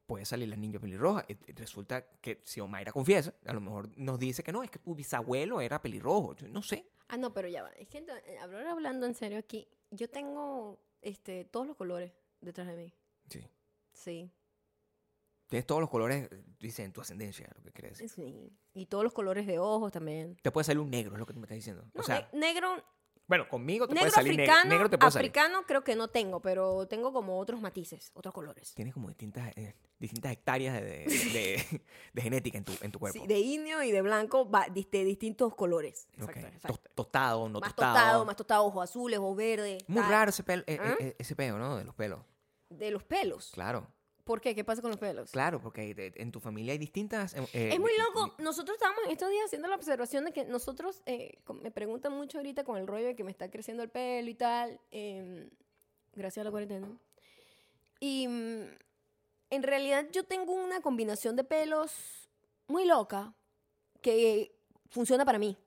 puede 0.06 0.26
salir 0.26 0.48
la 0.48 0.56
niña 0.56 0.80
pelirroja. 0.80 1.26
resulta 1.48 2.06
que 2.22 2.42
si 2.46 2.62
Omaira 2.62 2.92
confiesa, 2.94 3.34
a 3.46 3.54
lo 3.54 3.60
mejor 3.62 3.90
nos 3.98 4.20
dice 4.20 4.42
que 4.44 4.52
no, 4.54 4.64
es 4.64 4.72
que 4.72 4.80
tu 4.80 4.96
bisabuelo 4.96 5.60
era 5.62 5.82
pelirrojo. 5.82 6.34
Yo 6.36 6.48
no 6.48 6.62
sé. 6.62 6.90
Ah, 7.10 7.18
no, 7.18 7.34
pero 7.34 7.48
ya 7.50 7.64
va. 7.64 7.70
Es 7.72 7.88
que 7.90 8.06
ahora 8.42 8.72
hablando 8.72 9.06
en 9.06 9.16
serio 9.16 9.38
aquí, 9.38 9.68
yo 9.92 10.10
tengo 10.10 10.80
este, 11.02 11.46
todos 11.46 11.68
los 11.68 11.76
colores 11.76 12.12
detrás 12.42 12.68
de 12.68 12.76
mí. 12.76 12.94
Sí. 13.30 13.46
Sí, 13.94 14.32
Tienes 15.48 15.66
todos 15.66 15.80
los 15.82 15.90
colores, 15.90 16.30
dice, 16.60 16.84
en 16.84 16.92
tu 16.92 17.00
ascendencia, 17.02 17.50
lo 17.56 17.64
que 17.64 17.72
crees. 17.72 17.98
sí. 18.14 18.52
Y 18.74 18.86
todos 18.88 19.04
los 19.04 19.14
colores 19.14 19.48
de 19.48 19.60
ojos 19.60 19.92
también. 19.92 20.36
Te 20.42 20.52
puede 20.52 20.66
salir 20.66 20.80
un 20.82 20.90
negro, 20.90 21.14
es 21.14 21.20
lo 21.20 21.26
que 21.26 21.34
tú 21.34 21.40
me 21.40 21.46
estás 21.46 21.56
diciendo. 21.56 21.84
No, 21.94 22.02
o 22.02 22.04
sea, 22.04 22.30
ne- 22.34 22.40
negro, 22.40 22.84
bueno, 23.28 23.48
conmigo 23.50 23.88
te 23.88 23.94
negro 23.94 24.10
puede 24.12 24.16
salir 24.16 24.42
africano, 24.42 24.70
Negro 24.70 24.90
te 24.90 24.98
puede 24.98 25.12
salir. 25.12 25.30
africano 25.32 25.64
creo 25.66 25.84
que 25.84 25.96
no 25.96 26.10
tengo, 26.10 26.42
pero 26.42 26.86
tengo 26.88 27.12
como 27.14 27.40
otros 27.40 27.60
matices, 27.62 28.12
otros 28.14 28.34
colores. 28.34 28.74
Tienes 28.74 28.94
como 28.94 29.08
distintas, 29.08 29.52
eh, 29.58 29.74
distintas 30.00 30.32
hectáreas 30.34 30.76
de, 30.76 30.82
de- 30.82 31.06
de- 31.06 31.82
de 32.14 32.22
genética 32.22 32.58
en 32.58 32.64
tu, 32.66 32.74
en 32.82 32.92
tu 32.92 33.00
cuerpo. 33.00 33.20
Sí, 33.20 33.26
de 33.28 33.40
indio 33.40 33.82
y 33.84 33.92
de 33.92 34.02
blanco 34.02 34.50
va, 34.50 34.68
de 34.70 35.04
distintos 35.06 35.56
colores. 35.56 36.08
Exacto, 36.14 36.40
Tos- 36.42 36.54
exacto. 36.54 36.90
Tostado, 36.94 37.50
no 37.50 37.60
más 37.62 37.74
tostado. 37.74 37.94
tostado, 37.96 38.26
más 38.26 38.36
tostado, 38.36 38.66
ojos 38.66 38.84
azules, 38.84 39.18
ojos 39.20 39.36
verdes. 39.38 39.82
Muy 39.88 40.02
tal. 40.02 40.12
raro 40.12 40.30
ese, 40.30 40.44
pelo, 40.44 40.64
eh, 40.68 40.78
¿Ah? 40.80 40.96
eh, 41.00 41.16
ese 41.18 41.36
pelo, 41.36 41.58
¿no? 41.58 41.78
De 41.78 41.86
los 41.86 41.96
pelos. 41.96 42.20
De 42.70 42.92
los 42.92 43.04
pelos. 43.04 43.52
Claro. 43.54 43.88
¿Por 44.28 44.42
qué? 44.42 44.54
¿Qué 44.54 44.66
pasa 44.66 44.82
con 44.82 44.92
los 44.92 45.00
pelos? 45.00 45.32
Claro, 45.32 45.62
porque 45.62 46.14
en 46.16 46.32
tu 46.34 46.42
familia 46.42 46.74
hay 46.74 46.78
distintas... 46.78 47.34
eh, 47.34 47.48
eh, 47.54 47.70
Es 47.74 47.80
muy 47.80 47.94
loco. 47.98 48.36
Nosotros 48.40 48.76
estábamos 48.76 49.06
en 49.06 49.12
estos 49.12 49.30
días 49.30 49.46
haciendo 49.46 49.70
la 49.70 49.76
observación 49.76 50.26
de 50.26 50.34
que 50.34 50.44
nosotros, 50.44 51.02
eh, 51.06 51.40
me 51.64 51.72
preguntan 51.72 52.12
mucho 52.12 52.38
ahorita 52.38 52.66
con 52.66 52.78
el 52.78 52.86
rollo 52.88 53.06
de 53.06 53.16
que 53.16 53.24
me 53.24 53.32
está 53.32 53.50
creciendo 53.50 53.84
el 53.84 53.90
pelo 53.90 54.30
y 54.30 54.36
tal, 54.36 54.82
em, 54.92 55.50
gracias 56.14 56.42
a 56.42 56.44
la 56.44 56.52
cuarentena. 56.52 56.88
Y 58.02 58.28
mm, 58.28 58.64
en 59.52 59.64
realidad 59.64 60.06
yo 60.12 60.26
tengo 60.26 60.54
una 60.54 60.82
combinación 60.82 61.38
de 61.38 61.46
pelos 61.46 62.30
muy 62.68 62.86
loca 62.86 63.34
que 64.02 64.54
funciona 64.90 65.24
para 65.24 65.40
mí. 65.40 65.58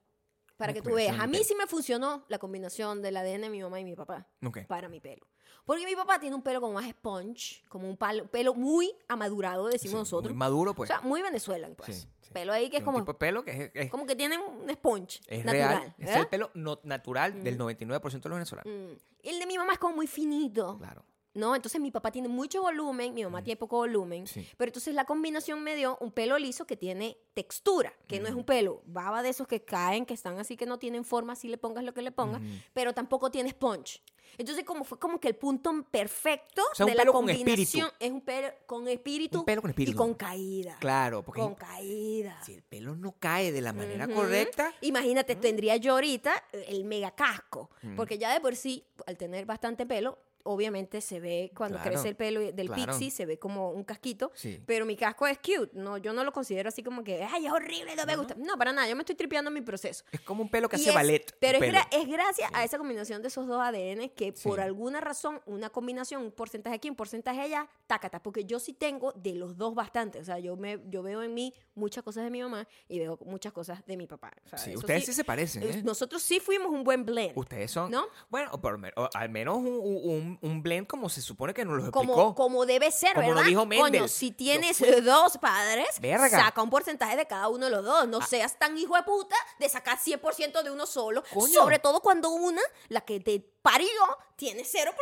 Para 0.59 0.73
Una 0.73 0.83
que 0.83 0.87
tú 0.87 0.94
veas. 0.94 1.18
A 1.18 1.27
mí 1.27 1.42
sí 1.44 1.55
me 1.55 1.66
funcionó 1.66 2.27
la 2.29 2.38
combinación 2.38 3.01
del 3.01 3.16
ADN 3.16 3.40
de 3.40 3.49
mi 3.49 3.62
mamá 3.62 3.81
y 3.81 3.85
mi 3.85 3.96
papá 3.96 4.29
para 4.68 4.90
mi 4.90 5.01
pelo. 5.01 5.27
Porque 5.70 5.85
mi 5.87 5.94
papá 5.94 6.18
tiene 6.18 6.35
un 6.35 6.42
pelo 6.42 6.61
como 6.61 6.72
más 6.72 6.90
sponge, 6.90 7.62
como 7.68 7.88
un 7.88 7.96
palo- 7.96 8.26
pelo 8.26 8.54
muy 8.54 8.92
amadurado, 9.06 9.68
decimos 9.68 9.92
Sí, 9.92 9.96
nosotros. 9.98 10.33
Muy 10.33 10.38
maduro, 10.38 10.74
pues. 10.74 10.90
O 10.90 10.92
sea, 10.92 11.00
muy 11.02 11.22
Venezuelan, 11.22 11.76
pues. 11.76 11.94
Sí, 11.96 12.09
sí. 12.22 12.30
Pelo 12.33 12.52
ahí 12.52 12.68
que 12.70 12.78
es 12.78 12.80
un 12.80 12.87
como, 12.87 12.98
tipo 12.98 13.12
de 13.12 13.18
pelo 13.20 13.44
que 13.44 13.50
es, 13.52 13.70
es- 13.74 13.88
como 13.92 14.04
que 14.04 14.16
tiene 14.16 14.37
un 14.37 14.68
sponge 14.70 15.20
es 15.28 15.44
natural. 15.44 15.68
real. 15.78 15.94
Es 15.96 16.16
el 16.16 16.26
pelo 16.26 16.50
no, 16.54 16.80
natural 16.83 17.44
del 17.44 17.54
Mm. 17.54 17.59
99% 17.59 18.24
de 18.24 18.28
los 18.30 18.37
venezolanos. 18.37 18.72
Mm. 18.72 18.96
El 19.22 19.38
de 19.38 19.46
mi 19.46 19.59
mamá 19.59 19.74
es 19.74 19.78
como 19.78 19.94
muy 19.94 20.09
finito, 20.09 20.76
Claro. 20.78 21.04
¿No? 21.35 21.55
Entonces 21.55 21.81
mi 21.81 21.90
papá 21.90 22.11
tiene 22.11 22.29
mucho 22.29 22.62
volumen, 22.62 23.14
mi 23.14 23.23
mamá 23.25 23.40
Mm. 23.40 23.45
tiene 23.45 23.57
poco 23.57 23.77
volumen. 23.77 24.27
Sí. 24.27 24.47
Pero 24.57 24.69
entonces 24.71 24.95
la 24.95 25.05
combinación 25.05 25.62
me 25.62 25.77
dio 25.77 25.97
un 26.01 26.11
pelo 26.12 26.38
liso 26.38 26.66
que 26.66 26.77
tiene 26.77 27.16
textura, 27.35 27.93
que 28.09 28.19
no 28.21 28.27
es 28.29 28.35
Mm. 28.35 28.38
un 28.38 28.45
pelo 28.45 28.83
baba 28.87 29.23
de 29.23 29.29
esos 29.29 29.47
que 29.47 29.62
caen, 29.64 30.07
que 30.07 30.14
están 30.14 30.38
así 30.38 30.57
que 30.57 30.66
no 30.66 30.79
tienen 30.79 31.05
forma, 31.05 31.37
si 31.37 31.49
le 31.49 31.59
pongas 31.59 31.85
lo 31.85 31.95
que 31.95 32.03
le 32.03 32.11
pongas, 32.12 32.40
pero 32.73 32.93
tampoco 32.95 33.31
tiene 33.31 33.51
sponge. 33.51 34.01
Entonces 34.38 34.64
como 34.64 34.85
fue 34.85 34.97
como 34.99 35.19
que 35.19 35.27
el 35.27 35.35
punto 35.35 35.73
perfecto 35.90 36.62
O 36.73 36.75
sea, 36.75 36.87
un 36.87 36.90
de 36.93 36.97
la 36.97 37.03
pelo 37.03 37.12
con 37.12 37.29
espíritu. 37.29 37.51
combinación 37.51 37.90
es 37.99 38.11
un 38.12 38.21
pelo 38.21 38.49
con 38.64 38.88
espíritu, 38.88 39.38
Un 39.40 39.45
pelo 39.45 39.61
con 39.61 39.71
espíritu. 39.71 39.93
y 39.93 39.99
con 39.99 40.14
caída. 40.14 40.77
Claro, 40.81 41.23
porque 41.25 41.40
Con 41.40 41.55
caída. 41.57 42.40
si 42.45 42.55
el 42.55 42.62
pelo 42.62 42.95
no 42.95 43.12
cae 43.19 43.51
de 43.53 43.61
la 43.61 43.73
manera 43.73 44.07
correcta... 44.09 44.73
Imagínate, 44.83 45.35
tendría 45.35 45.77
yo 45.77 45.95
ahorita 45.95 46.33
el 46.53 46.85
mega 46.85 47.11
casco. 47.11 47.71
Mm. 47.83 47.97
Porque 47.97 48.19
ya 48.19 48.33
de 48.33 48.40
por 48.40 48.55
sí, 48.55 48.85
al 49.07 49.16
tener 49.16 49.47
bastante 49.47 49.85
pelo, 49.85 50.16
obviamente 50.44 51.00
se 51.00 51.20
ve 51.20 51.50
cuando 51.57 51.76
Claro, 51.79 51.90
crece 51.92 52.09
el 52.09 52.16
pelo 52.16 52.40
del 52.40 52.66
claro. 52.68 52.85
pixie, 52.92 53.11
se 53.11 53.26
ve 53.26 53.38
como 53.38 53.70
un 53.70 53.85
casquito. 53.85 54.31
Sí. 54.35 54.62
Pero 54.66 54.87
mi 54.87 54.96
casco 54.96 55.26
es 55.26 55.38
cute. 55.38 55.70
No, 55.74 55.96
yo 55.98 56.12
no 56.12 56.24
lo 56.24 56.33
considero 56.33 56.68
así 56.68 56.83
como 56.83 57.03
que, 57.05 57.22
ay, 57.24 57.46
es 57.46 57.53
horrible, 57.53 57.94
no 57.96 58.07
me 58.07 58.16
gusta. 58.16 58.35
No, 58.37 58.57
para 58.57 58.72
nada. 58.72 58.88
Yo 58.88 58.96
me 58.96 59.03
estoy 59.03 59.14
tripeando 59.16 59.50
mi 59.50 59.61
proceso. 59.61 60.05
Es 60.12 60.20
como 60.20 60.42
un 60.42 60.48
pelo 60.50 60.68
que 60.68 60.76
Y 60.76 60.81
hace 60.81 60.88
es- 60.90 60.94
ballet. 60.94 61.37
Pero 61.40 61.59
es, 61.64 61.72
gra- 61.72 61.88
es 61.92 62.09
gracias 62.09 62.50
a 62.55 62.64
esa 62.64 62.79
combinación 62.79 63.22
de 63.22 63.29
esos 63.29 63.46
dos 63.46 63.61
ADN 63.61 64.09
que 64.11 64.33
por 64.33 64.61
alguna 64.61 65.00
razón, 65.00 65.40
una 65.46 65.70
combinación, 65.70 66.22
un 66.22 66.33
porcentaje 66.33 66.76
aquí, 66.76 66.88
un 66.90 66.96
porcentaje 66.96 67.40
allá, 67.40 67.68
tácata. 67.87 68.22
Porque 68.22 68.44
yo 68.44 68.59
sí 68.59 68.72
tengo 68.72 69.12
de 69.12 69.35
los 69.35 69.57
dos 69.57 69.74
bastante. 69.74 70.18
O 70.20 70.24
sea, 70.24 70.38
yo, 70.38 70.57
me, 70.57 70.79
yo 70.88 71.03
veo 71.03 71.22
en 71.22 71.35
mí 71.35 71.55
muchas 71.74 72.03
cosas 72.05 72.24
de 72.24 72.31
mi 72.31 72.42
mamá 72.42 72.66
y 72.88 72.98
veo 72.98 73.18
muchas 73.24 73.53
cosas 73.53 73.85
de 73.87 73.96
mi 73.96 74.07
papá. 74.07 74.33
O 74.44 74.48
sea, 74.48 74.59
Sí, 74.59 74.76
ustedes 74.76 75.05
sí, 75.07 75.12
se 75.12 75.24
parecen, 75.24 75.62
eh. 75.62 75.83
Nosotros 75.85 76.22
sí 76.22 76.40
fuimos 76.40 76.70
un 76.70 76.85
buen 76.85 77.05
blend. 77.05 77.37
Ustedes 77.37 77.70
son... 77.70 77.90
¿No? 77.90 78.05
Bueno, 78.29 78.50
o 78.53 78.61
por 78.61 78.81
o 78.96 79.09
al 79.14 79.29
menos 79.31 79.57
un, 79.57 79.66
un- 79.66 80.30
un 80.43 80.62
blend 80.62 80.87
como 80.87 81.09
se 81.09 81.23
supone 81.23 81.53
que 81.55 81.64
nos 81.64 81.83
lo 81.83 81.90
Como, 81.90 82.12
explicó. 82.12 82.35
como 82.35 82.66
debe 82.66 82.90
ser, 82.90 83.14
Como 83.14 83.29
lo 83.29 83.35
¿verdad? 83.37 83.49
dijo 83.49 83.61
Coño, 83.62 83.83
Mendel. 83.85 84.09
si 84.09 84.31
Yo 84.31 84.37
tienes 84.37 84.79
dos 85.05 85.38
padres, 85.38 85.88
Verga. 86.01 86.29
saca 86.29 86.62
un 86.62 86.71
porcentaje 86.71 87.16
de 87.16 87.27
cada 87.27 87.49
uno 87.49 87.64
de 87.66 87.71
los 87.71 87.85
dos. 87.85 88.09
No 88.09 88.21
seas 88.23 88.59
tan 88.59 88.77
hijo 88.79 88.95
de 88.97 89.03
puta 89.03 89.37
de 89.59 89.69
sacar 89.69 89.99
100% 89.99 90.62
de 90.62 90.71
uno 90.71 90.87
solo. 90.87 91.23
Coño. 91.33 91.53
Sobre 91.53 91.79
todo 91.79 92.01
cuando 92.01 92.31
una, 92.31 92.62
la 92.88 93.01
que 93.03 93.21
te 93.21 93.40
parió, 93.62 93.88
tiene 94.37 94.62
0%. 94.64 94.95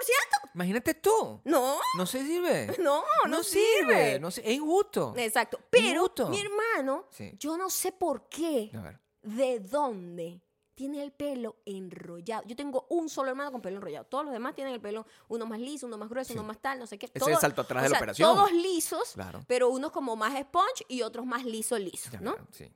Imagínate 0.54 0.94
tú. 0.94 1.40
No, 1.44 1.78
No 1.96 2.06
se 2.06 2.22
sirve. 2.24 2.66
no, 2.78 3.02
no, 3.24 3.28
no 3.28 3.42
sirve. 3.42 3.76
sirve. 4.14 4.18
No. 4.20 4.28
Es 4.28 4.38
injusto. 4.44 5.14
Exacto. 5.16 5.60
Pero 5.70 5.88
Injusto. 5.88 6.28
mi 6.28 6.40
hermano, 6.40 7.06
Sí. 7.10 7.32
yo 7.38 7.56
no 7.56 7.70
sé 7.70 7.92
por 7.92 8.28
qué, 8.28 8.70
A 8.76 8.80
ver. 8.80 9.00
de 9.22 9.60
dónde 9.60 10.40
tiene 10.78 11.02
el 11.02 11.10
pelo 11.10 11.56
enrollado. 11.66 12.44
Yo 12.46 12.54
tengo 12.54 12.86
un 12.90 13.08
solo 13.08 13.30
hermano 13.30 13.50
con 13.50 13.60
pelo 13.60 13.78
enrollado. 13.78 14.04
Todos 14.04 14.22
los 14.26 14.32
demás 14.32 14.54
tienen 14.54 14.72
el 14.74 14.80
pelo, 14.80 15.04
uno 15.26 15.44
más 15.44 15.58
liso, 15.58 15.88
uno 15.88 15.98
más 15.98 16.08
grueso, 16.08 16.28
Sí. 16.32 16.38
uno 16.38 16.46
más 16.46 16.60
tal, 16.60 16.78
no 16.78 16.86
sé 16.86 16.96
qué. 17.00 17.06
Ese 17.12 17.18
es 17.18 17.26
el 17.26 17.36
salto 17.36 17.62
atrás 17.62 17.82
de 17.82 17.88
la 17.88 17.94
sea, 17.96 17.98
operación. 17.98 18.32
Todos 18.36 18.52
lisos, 18.52 19.12
Claro. 19.14 19.40
pero 19.48 19.70
unos 19.70 19.90
como 19.90 20.14
más 20.14 20.38
sponge 20.40 20.84
y 20.86 21.02
otros 21.02 21.26
más 21.26 21.44
liso, 21.44 21.76
liso, 21.76 22.10
Ya, 22.12 22.20
¿no? 22.20 22.36
Sí. 22.52 22.70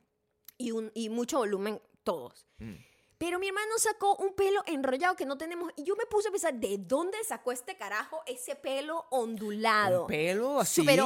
Y, 0.57 0.71
un, 0.71 0.91
y 0.93 1.07
mucho 1.07 1.37
volumen 1.37 1.81
todos. 2.03 2.45
Mm. 2.57 2.73
Pero 3.25 3.39
mi 3.39 3.47
hermano 3.47 3.71
sacó 3.77 4.17
un 4.17 4.33
pelo 4.33 4.61
enrollado 4.65 5.15
que 5.15 5.25
no 5.25 5.37
tenemos. 5.37 5.71
Y 5.77 5.85
yo 5.85 5.95
me 5.95 6.05
puse 6.05 6.27
a 6.27 6.31
pensar, 6.31 6.53
¿de 6.55 6.77
dónde 6.77 7.17
sacó 7.25 7.53
este 7.53 7.77
carajo 7.77 8.21
ese 8.27 8.53
pelo 8.55 9.05
ondulado? 9.11 10.01
Un 10.01 10.07
pelo 10.07 10.59
así. 10.59 10.81
Súper 10.81 10.99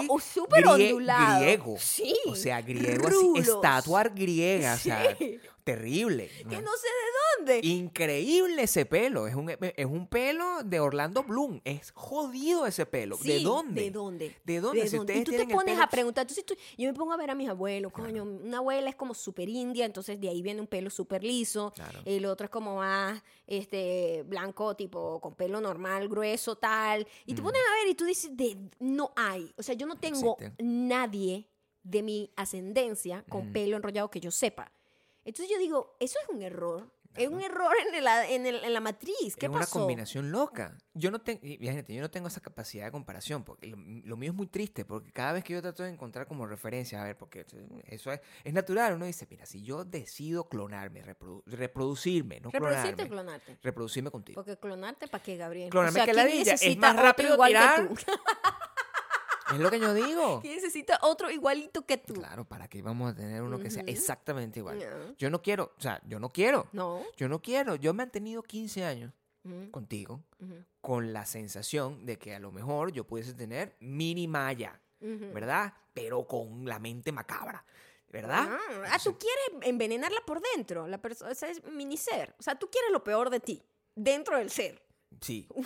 grie- 0.63 0.89
ondulado. 0.93 1.41
Griego. 1.41 1.75
Sí. 1.77 2.17
O 2.27 2.35
sea, 2.35 2.59
griego 2.63 3.07
Rulos. 3.07 3.39
así. 3.39 3.51
Estatua 3.51 4.03
griega. 4.05 4.73
O 4.73 4.77
sea, 4.79 5.15
Sí. 5.15 5.39
terrible. 5.63 6.27
Que 6.27 6.43
no 6.59 6.71
sé 6.71 6.87
de 6.87 7.11
Increíble 7.63 8.63
ese 8.63 8.85
pelo. 8.85 9.27
Es 9.27 9.35
un, 9.35 9.49
es 9.49 9.85
un 9.85 10.07
pelo 10.07 10.63
de 10.63 10.79
Orlando 10.79 11.23
Bloom. 11.23 11.61
Es 11.63 11.91
jodido 11.91 12.65
ese 12.65 12.85
pelo. 12.85 13.17
¿De 13.17 13.39
dónde? 13.39 13.81
¿De 13.83 13.91
dónde? 13.91 14.35
¿De 14.43 14.59
dónde? 14.61 14.81
¿De 14.83 14.87
Si 14.89 14.97
dónde? 14.97 15.15
Y 15.17 15.23
tú 15.23 15.31
te 15.31 15.45
pones 15.47 15.75
pelo- 15.75 15.83
a 15.83 15.87
preguntar. 15.89 16.23
Entonces 16.23 16.45
tú- 16.45 16.55
yo 16.77 16.87
me 16.87 16.93
pongo 16.93 17.13
a 17.13 17.17
ver 17.17 17.29
a 17.31 17.35
mis 17.35 17.49
abuelos, 17.49 17.91
coño, 17.91 18.23
una 18.23 18.57
abuela 18.57 18.89
es 18.89 18.95
como 18.95 19.13
súper 19.13 19.49
india, 19.49 19.85
entonces 19.85 20.19
de 20.19 20.29
ahí 20.29 20.41
viene 20.41 20.61
un 20.61 20.67
pelo 20.67 20.89
súper 20.89 21.23
liso. 21.23 21.71
Claro. 21.75 21.99
El 22.05 22.25
otro 22.25 22.45
es 22.45 22.51
como 22.51 22.77
más 22.77 23.21
este, 23.45 24.23
blanco, 24.27 24.75
tipo 24.75 25.19
con 25.21 25.33
pelo 25.35 25.61
normal, 25.61 26.07
grueso, 26.09 26.55
tal. 26.57 27.07
Y 27.25 27.33
te 27.33 27.41
Mm. 27.41 27.45
pones 27.45 27.61
a 27.61 27.73
ver 27.83 27.91
y 27.91 27.95
tú 27.95 28.05
dices, 28.05 28.35
de, 28.35 28.57
no 28.79 29.11
hay. 29.15 29.53
O 29.57 29.63
sea, 29.63 29.73
yo 29.75 29.85
no 29.87 29.95
tengo 29.97 30.37
existe. 30.39 30.63
nadie 30.63 31.47
de 31.83 32.03
mi 32.03 32.31
ascendencia 32.35 33.23
con 33.29 33.49
Mm. 33.49 33.53
pelo 33.53 33.77
enrollado 33.77 34.11
que 34.11 34.19
yo 34.19 34.31
sepa. 34.31 34.71
Entonces 35.23 35.49
yo 35.53 35.57
digo, 35.59 35.95
eso 35.99 36.17
es 36.23 36.29
un 36.35 36.41
error. 36.41 36.89
Es 37.17 37.29
un 37.29 37.41
error 37.41 37.73
en, 37.87 37.95
el- 37.95 38.07
en, 38.31 38.45
el- 38.45 38.63
en 38.63 38.73
la 38.73 38.79
matriz. 38.79 39.35
¿Qué 39.37 39.45
es 39.47 39.51
una 39.51 39.65
combinación 39.67 40.31
loca. 40.31 40.77
Yo 40.93 41.11
no 41.11 41.19
tengo, 41.19 41.39
imagínate, 41.43 41.93
yo 41.93 42.01
no 42.01 42.09
tengo 42.09 42.27
esa 42.27 42.41
capacidad 42.41 42.85
de 42.85 42.91
comparación, 42.91 43.43
porque 43.43 43.67
lo, 43.67 43.77
lo 43.77 44.17
mío 44.17 44.31
es 44.31 44.35
muy 44.35 44.47
triste, 44.47 44.85
porque 44.85 45.11
cada 45.11 45.33
vez 45.33 45.43
que 45.43 45.53
yo 45.53 45.61
trato 45.61 45.83
de 45.83 45.89
encontrar 45.89 46.27
como 46.27 46.45
referencia, 46.47 47.01
a 47.01 47.05
ver, 47.05 47.17
porque 47.17 47.45
eso 47.87 48.11
es, 48.11 48.19
es 48.43 48.53
natural, 48.53 48.93
uno 48.95 49.05
dice, 49.05 49.27
mira, 49.29 49.45
si 49.45 49.63
yo 49.63 49.85
decido 49.85 50.47
clonarme, 50.49 51.03
reprodu- 51.03 51.43
reproducirme, 51.45 52.39
no 52.39 52.49
¿Reproducirte 52.51 53.03
o 53.03 53.07
clonarme, 53.07 53.09
clonarte? 53.41 53.57
reproducirme 53.61 54.11
contigo. 54.11 54.35
Porque 54.43 54.57
clonarte, 54.57 55.07
¿para 55.07 55.23
qué, 55.23 55.37
Gabriel? 55.37 55.69
Clonarme 55.69 55.99
que 55.99 56.05
¿quién 56.05 56.15
ladilla, 56.15 56.41
es 56.53 56.61
necesita 56.61 56.93
más 56.93 57.03
rápido 57.03 57.33
igual 57.33 57.49
tirar. 57.49 57.87
que 57.87 57.95
tú? 57.95 58.11
Es 59.53 59.59
lo 59.59 59.71
que 59.71 59.79
yo 59.79 59.93
digo. 59.93 60.39
¿Quién 60.41 60.55
necesita 60.55 60.99
otro 61.01 61.31
igualito 61.31 61.85
que 61.85 61.97
tú? 61.97 62.13
Claro, 62.15 62.43
¿para 62.45 62.67
qué 62.67 62.81
vamos 62.81 63.11
a 63.11 63.15
tener 63.15 63.41
uno 63.41 63.59
que 63.59 63.71
sea 63.71 63.83
exactamente 63.87 64.59
igual? 64.59 64.79
No. 64.79 65.15
Yo 65.17 65.29
no 65.29 65.41
quiero, 65.41 65.73
o 65.77 65.81
sea, 65.81 66.01
yo 66.05 66.19
no 66.19 66.29
quiero. 66.29 66.67
No. 66.73 67.01
Yo 67.15 67.29
no 67.29 67.41
quiero. 67.41 67.75
Yo 67.75 67.93
me 67.93 68.03
he 68.03 68.05
mantenido 68.05 68.43
15 68.43 68.83
años 68.85 69.13
Ujú, 69.43 69.71
contigo 69.71 70.21
ujú, 70.41 70.63
con 70.81 71.13
la 71.13 71.25
sensación 71.25 72.05
de 72.05 72.17
que 72.17 72.35
a 72.35 72.39
lo 72.39 72.51
mejor 72.51 72.91
yo 72.91 73.05
pudiese 73.05 73.33
tener 73.33 73.75
mini 73.79 74.27
maya. 74.27 74.79
ujú. 74.99 75.31
¿verdad? 75.33 75.73
Pero 75.93 76.27
con 76.27 76.65
la 76.65 76.79
mente 76.79 77.11
macabra, 77.13 77.63
¿verdad? 78.09 78.47
Ah, 78.49 78.59
ah, 78.91 78.99
tú 79.03 79.17
quieres 79.17 79.41
envenenarla 79.61 80.19
por 80.25 80.41
dentro. 80.55 80.85
La 80.87 80.97
persona, 81.01 81.31
esa 81.31 81.47
es 81.49 81.63
mini 81.63 81.95
ser. 81.97 82.35
O 82.39 82.43
sea, 82.43 82.55
tú 82.55 82.69
quieres 82.69 82.91
lo 82.91 83.03
peor 83.03 83.29
de 83.29 83.39
ti, 83.39 83.63
dentro 83.95 84.37
del 84.37 84.49
ser. 84.51 84.83
Sí. 85.21 85.47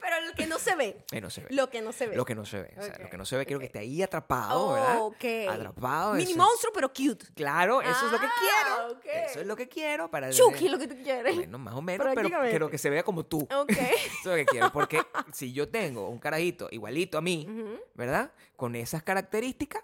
Pero 0.00 0.16
el 0.26 0.34
que 0.34 0.46
no 0.46 0.57
se 0.70 0.76
ve. 0.76 1.04
No 1.20 1.30
se 1.30 1.40
ve. 1.42 1.46
Lo 1.50 1.68
que 1.70 1.80
no 1.82 1.92
se 1.92 2.06
ve. 2.06 2.16
Lo 2.16 2.24
que 2.24 2.34
no 2.34 2.44
se 2.44 2.60
ve. 2.62 2.74
O 2.78 2.82
sea, 2.82 2.92
Ok, 2.94 3.00
lo 3.02 3.10
que 3.10 3.16
no 3.18 3.24
se 3.24 3.36
ve, 3.36 3.46
quiero 3.46 3.60
que 3.60 3.66
esté 3.66 3.78
ahí 3.78 4.02
atrapado, 4.02 4.66
Oh, 4.68 4.72
¿verdad? 4.74 4.98
ok. 5.00 5.24
Atrapado. 5.50 6.14
Mini 6.14 6.30
eso- 6.32 6.38
monstruo, 6.40 6.72
pero 6.72 6.88
cute. 6.92 7.26
Claro, 7.34 7.80
eso 7.82 8.06
es 8.06 8.12
lo 8.12 8.18
que 8.18 8.26
Ah, 8.26 8.32
quiero. 8.38 9.00
Eso 9.26 9.40
es 9.40 9.46
lo 9.46 9.56
que 9.56 9.68
quiero 9.68 10.10
para... 10.10 10.30
Chucky, 10.30 10.68
lo 10.68 10.78
que 10.78 10.88
tú 10.88 10.96
quieres. 11.02 11.34
Bueno, 11.34 11.58
más 11.58 11.74
o 11.74 11.82
menos, 11.82 12.06
pero 12.14 12.28
quiero 12.42 12.70
que 12.70 12.78
se 12.78 12.90
vea 12.90 13.02
como 13.02 13.24
tú. 13.24 13.46
Ok. 13.54 13.70
Eso 13.70 13.80
es 14.20 14.24
lo 14.26 14.34
que 14.36 14.46
quiero. 14.46 14.72
Porque 14.72 15.00
si 15.32 15.52
yo 15.52 15.68
tengo 15.68 16.08
un 16.08 16.18
carajito 16.18 16.68
igualito 16.70 17.18
a 17.18 17.20
mí. 17.20 17.46
¿verdad? 17.94 18.32
Con 18.56 18.74
esas 18.76 19.02
características, 19.02 19.82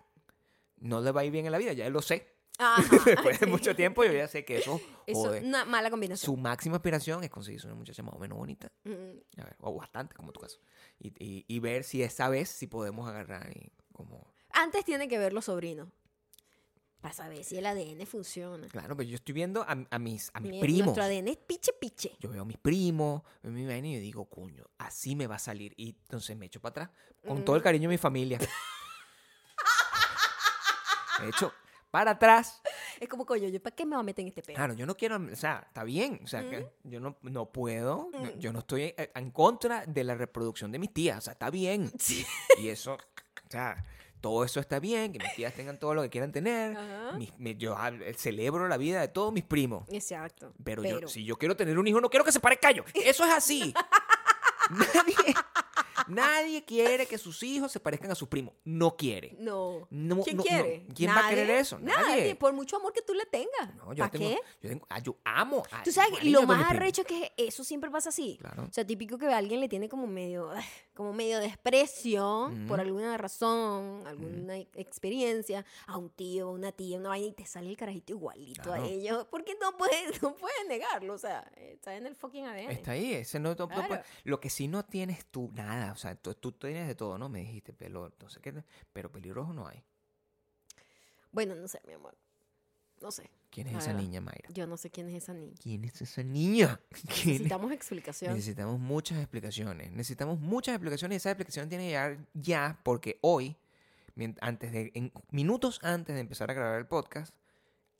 no 0.78 1.00
le 1.00 1.10
va 1.12 1.22
a 1.22 1.24
ir 1.24 1.32
bien 1.32 1.46
en 1.46 1.52
la 1.52 1.58
vida, 1.58 1.72
ya 1.72 1.88
lo 1.88 2.02
sé. 2.02 2.33
Ajá. 2.58 2.82
Después 3.04 3.40
de 3.40 3.46
mucho 3.46 3.74
tiempo 3.74 4.04
yo 4.04 4.12
ya 4.12 4.28
sé 4.28 4.44
que 4.44 4.58
eso 4.58 4.80
es 5.06 5.16
una 5.42 5.64
mala 5.64 5.90
combinación. 5.90 6.24
Su 6.24 6.36
máxima 6.40 6.76
aspiración 6.76 7.24
es 7.24 7.30
conseguirse 7.30 7.66
una 7.66 7.74
muchacha 7.76 8.02
más 8.02 8.14
o 8.14 8.18
menos 8.18 8.38
bonita, 8.38 8.70
Mm. 8.84 9.40
a 9.40 9.44
ver, 9.44 9.56
o 9.60 9.74
bastante, 9.74 10.14
como 10.14 10.32
tu 10.32 10.40
caso. 10.40 10.58
Y, 10.98 11.08
y- 11.18 11.44
y 11.48 11.58
ver 11.60 11.82
si 11.84 12.02
esa 12.02 12.28
vez 12.28 12.48
si 12.48 12.66
podemos 12.66 13.08
agarrar 13.08 13.50
y 13.56 13.72
como... 13.92 14.32
Antes 14.50 14.84
tiene 14.84 15.08
que 15.08 15.18
ver 15.18 15.32
los 15.32 15.46
sobrinos. 15.46 15.88
Para 17.00 17.12
saber 17.12 17.44
si 17.44 17.58
el 17.58 17.66
ADN 17.66 18.06
funciona. 18.06 18.66
Claro, 18.68 18.96
pero 18.96 19.06
yo 19.10 19.16
estoy 19.16 19.34
viendo 19.34 19.62
a, 19.62 19.76
a 19.90 19.98
mis, 19.98 20.30
a 20.32 20.40
mis 20.40 20.52
Mi- 20.52 20.60
primos. 20.60 20.96
Nuestro 20.96 21.04
ADN 21.04 21.28
es 21.28 21.36
piche 21.36 21.72
piche. 21.78 22.16
Yo 22.20 22.30
veo 22.30 22.42
a 22.42 22.44
mis 22.46 22.56
primos, 22.56 23.22
veo 23.42 23.52
mi 23.52 23.66
vaina 23.66 23.88
y 23.88 23.94
yo 23.96 24.00
digo, 24.00 24.24
coño, 24.30 24.64
así 24.78 25.14
me 25.16 25.26
va 25.26 25.34
a 25.34 25.38
salir. 25.40 25.74
Y 25.76 25.90
entonces 25.90 26.34
me 26.36 26.46
echo 26.46 26.60
para 26.60 26.70
atrás, 26.84 26.90
con 27.26 27.44
todo 27.44 27.56
el 27.56 27.62
Mm. 27.62 27.64
cariño 27.64 27.88
de 27.90 27.94
mi 27.94 27.98
familia. 27.98 28.38
me 31.20 31.28
echo 31.28 31.52
para 31.94 32.10
atrás. 32.10 32.60
Es 32.98 33.08
como, 33.08 33.24
coño, 33.24 33.46
¿yo 33.48 33.62
para 33.62 33.76
qué 33.76 33.86
me 33.86 33.94
voy 33.94 34.00
a 34.00 34.02
meter 34.02 34.22
en 34.24 34.28
este 34.30 34.42
pedo? 34.42 34.56
Claro, 34.56 34.74
yo 34.74 34.84
no 34.84 34.96
quiero, 34.96 35.16
o 35.16 35.36
sea, 35.36 35.62
está 35.64 35.84
bien, 35.84 36.20
o 36.24 36.26
sea, 36.26 36.42
Mm. 36.42 36.50
que 36.50 36.66
yo 36.82 36.98
no, 36.98 37.16
no 37.22 37.46
puedo, 37.52 38.08
no- 38.12 38.18
Mm. 38.18 38.38
yo 38.40 38.52
no 38.52 38.58
estoy 38.58 38.82
eh, 38.96 39.12
en 39.14 39.30
contra 39.30 39.86
de 39.86 40.02
la 40.02 40.16
reproducción 40.16 40.72
de 40.72 40.80
mis 40.80 40.92
tías, 40.92 41.18
o 41.18 41.20
sea, 41.20 41.32
está 41.34 41.50
bien. 41.50 41.92
Sí. 42.00 42.26
Y 42.58 42.66
eso, 42.68 42.94
o 42.94 43.50
sea, 43.50 43.84
todo 44.20 44.42
eso 44.44 44.58
está 44.58 44.80
bien, 44.80 45.12
que 45.12 45.20
mis 45.20 45.34
tías 45.36 45.54
tengan 45.54 45.78
todo 45.78 45.94
lo 45.94 46.02
que 46.02 46.10
quieran 46.10 46.32
tener. 46.32 46.76
Mis- 47.16 47.58
yo 47.58 47.76
ah, 47.78 47.92
celebro 48.16 48.66
la 48.66 48.76
vida 48.76 49.00
de 49.00 49.06
todos 49.06 49.32
mis 49.32 49.44
primos. 49.44 49.84
Exacto. 49.92 50.52
Pero, 50.64 50.82
yo, 50.82 51.06
si 51.06 51.24
yo 51.24 51.36
quiero 51.36 51.54
tener 51.56 51.78
un 51.78 51.86
hijo, 51.86 52.00
no 52.00 52.10
quiero 52.10 52.24
que 52.24 52.32
se 52.32 52.40
parezca 52.40 52.68
a 52.68 52.72
yo. 52.72 52.82
Eso 52.94 53.24
es 53.24 53.32
así. 53.32 53.72
nadie, 54.70 55.14
nadie 56.08 56.64
quiere 56.64 57.06
que 57.06 57.18
sus 57.18 57.42
hijos 57.42 57.70
se 57.72 57.80
parezcan 57.80 58.10
a 58.10 58.14
sus 58.14 58.28
primos. 58.28 58.54
No 58.64 58.96
quiere. 58.96 59.36
No. 59.38 59.86
No, 59.90 60.22
¿Quién 60.22 60.36
no, 60.36 60.42
no. 60.42 60.48
quiere? 60.48 60.86
¿Quién 60.94 61.10
va 61.10 61.26
a 61.26 61.30
querer 61.30 61.50
eso? 61.50 61.78
Nadie. 61.78 62.02
Nadie. 62.16 62.34
Por 62.36 62.52
mucho 62.52 62.76
amor 62.76 62.92
que 62.92 63.02
tú 63.02 63.14
le 63.14 63.26
tengas. 63.26 63.74
No, 63.76 63.92
yo 63.94 64.04
¿Para 64.04 64.10
tengo, 64.10 64.28
qué? 64.28 64.38
Yo, 64.62 64.68
tengo- 64.70 64.86
ah, 64.90 64.98
yo 65.00 65.16
amo. 65.24 65.62
a- 65.70 65.82
Tú 65.82 65.92
sabes, 65.92 66.20
a 66.20 66.24
lo 66.24 66.42
más 66.42 66.70
arrecho 66.70 67.02
es 67.02 67.06
que 67.06 67.32
eso 67.36 67.64
siempre 67.64 67.90
pasa 67.90 68.08
así. 68.10 68.38
Claro. 68.40 68.64
O 68.64 68.72
sea, 68.72 68.86
típico 68.86 69.18
que 69.18 69.26
alguien 69.26 69.60
le 69.60 69.68
tiene 69.68 69.88
como 69.88 70.06
medio, 70.06 70.50
como 70.94 71.12
medio 71.12 71.40
desprecio 71.40 72.50
por 72.68 72.80
alguna 72.80 73.16
razón, 73.18 74.06
alguna 74.06 74.56
experiencia, 74.56 75.64
a 75.86 75.98
un 75.98 76.08
tío, 76.10 76.50
una 76.50 76.70
tía, 76.72 76.98
una 76.98 77.08
vaina, 77.10 77.26
y 77.26 77.32
te 77.32 77.44
sale 77.46 77.68
el 77.68 77.76
carajito 77.76 78.12
igualito 78.12 78.62
Claro. 78.62 78.84
a 78.84 78.86
ellos. 78.86 79.26
Porque 79.30 79.56
no 79.60 79.76
puedes, 79.76 79.94
no 80.22 80.34
puedes 80.36 80.66
negarlo. 80.68 81.14
O 81.14 81.18
sea, 81.18 81.40
está 81.56 81.96
en 81.96 82.06
el 82.06 82.14
fucking 82.14 82.46
ADN. 82.46 82.70
Está 82.70 82.92
ahí, 82.92 83.12
ese 83.14 83.38
no, 83.40 83.54
no- 83.54 83.68
Claro. 83.68 84.00
lo 84.24 84.40
que 84.40 84.50
sí 84.50 84.68
no 84.68 84.84
tienes 84.84 85.26
tú, 85.26 85.50
nada, 85.54 85.92
o 85.92 85.96
sea, 85.96 86.14
tú, 86.14 86.34
tú 86.34 86.52
tienes 86.52 86.86
de 86.86 86.94
todo, 86.94 87.18
¿no? 87.18 87.28
Me 87.28 87.40
dijiste, 87.40 87.72
pelo, 87.72 88.12
sé 88.28 88.40
qué, 88.40 88.54
pero 88.92 89.10
pelirrojo 89.10 89.52
no 89.52 89.66
hay. 89.66 89.82
Bueno, 91.32 91.54
no 91.56 91.66
sé, 91.68 91.80
mi 91.86 91.94
amor. 91.94 92.16
No 93.00 93.10
sé. 93.10 93.28
¿Quién 93.54 93.68
es 93.68 93.76
esa 93.78 93.92
niña, 93.92 94.20
Mayra? 94.20 94.48
Yo 94.52 94.66
no 94.66 94.76
sé 94.76 94.90
quién 94.90 95.08
es 95.08 95.22
esa 95.22 95.32
niña. 95.32 95.54
¿Quién 95.62 95.84
es 95.84 96.02
esa 96.02 96.22
niña? 96.24 96.80
Necesitamos 96.90 97.70
explicación. 97.72 98.34
Necesitamos 98.34 98.80
muchas 98.80 99.18
explicaciones. 99.18 99.92
Necesitamos 99.92 100.40
muchas 100.40 100.74
explicaciones 100.74 101.14
y 101.14 101.18
esa 101.18 101.30
explicación 101.30 101.68
tiene 101.68 101.84
que 101.84 101.88
llegar 101.90 102.18
ya 102.34 102.80
porque 102.82 103.18
hoy, 103.20 103.56
antes 104.40 104.72
de, 104.72 104.90
en- 104.94 105.12
minutos 105.30 105.78
antes 105.82 106.14
de 106.14 106.20
empezar 106.20 106.50
a 106.50 106.54
grabar 106.54 106.78
el 106.78 106.86
podcast, 106.86 107.34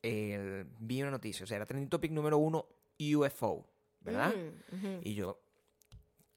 el- 0.03 0.67
vi 0.81 1.03
una 1.03 1.11
noticia. 1.13 1.45
O 1.45 1.47
sea, 1.47 1.57
era 1.57 1.67
trending 1.67 1.89
topic 1.89 2.11
número 2.13 2.39
uno 2.39 2.67
UFO, 2.99 3.67
¿verdad? 4.01 4.35
Mm. 4.73 5.01
Y 5.03 5.15
yo, 5.15 5.41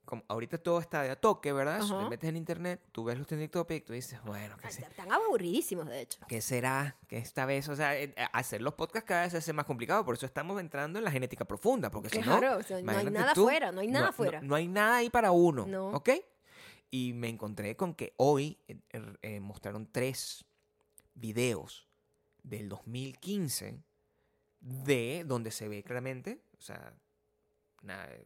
como 0.08 0.24
ahorita 0.28 0.58
todo 0.58 0.80
está 0.80 1.04
de 1.04 1.12
a 1.12 1.16
toque, 1.16 1.52
¿verdad? 1.54 1.82
Si 1.82 1.90
te 1.94 2.10
metes 2.10 2.30
en 2.30 2.38
internet, 2.38 2.82
tú 2.92 3.04
ves 3.04 3.18
los 3.18 3.28
trending 3.28 3.50
topics, 3.50 3.86
tú 3.86 3.94
dices, 3.94 4.20
bueno, 4.24 4.56
¿qué, 4.58 4.72
se- 4.72 4.82
Están 4.82 5.12
aburridísimos, 5.12 5.86
de 5.88 6.02
hecho. 6.02 6.20
qué 6.28 6.42
será? 6.42 6.98
que 7.08 7.18
esta 7.18 7.46
vez? 7.46 7.68
O 7.70 7.76
sea, 7.76 7.96
eh, 8.00 8.16
hacer 8.34 8.62
los 8.62 8.74
podcasts 8.74 9.08
cada 9.08 9.24
vez 9.24 9.32
se 9.34 9.38
hace 9.38 9.54
más 9.54 9.66
complicado. 9.66 10.04
Por 10.04 10.16
eso 10.16 10.26
estamos 10.26 10.60
entrando 10.60 10.98
en 10.98 11.06
la 11.06 11.12
genética 11.12 11.46
profunda. 11.46 11.92
Porque 11.92 12.10
si 12.10 12.20
no, 12.20 12.24
Claro, 12.40 12.58
o 12.58 12.64
sea, 12.64 12.82
no 12.82 12.92
hay 12.92 13.06
nada 13.12 13.34
tú, 13.34 13.42
afuera, 13.44 13.72
no 13.72 13.82
hay 13.82 13.88
nada 13.88 14.06
no, 14.06 14.10
afuera. 14.10 14.42
No, 14.42 14.48
no 14.48 14.56
hay 14.56 14.68
nada 14.68 14.96
ahí 14.98 15.10
para 15.10 15.32
uno. 15.32 15.66
No. 15.68 15.90
¿Ok? 15.90 16.10
Y 16.90 17.12
me 17.14 17.28
encontré 17.28 17.76
con 17.76 17.94
que 17.94 18.14
hoy 18.18 18.58
eh, 18.68 18.80
eh, 19.22 19.40
mostraron 19.42 19.92
tres 19.92 20.46
videos 21.16 21.86
del 22.44 22.70
2015 22.70 23.84
de 24.62 25.24
donde 25.26 25.52
se 25.52 25.68
ve 25.68 25.84
claramente, 25.84 26.42
o 26.58 26.62
sea, 26.62 26.94
nada, 27.82 28.06
eh, 28.12 28.26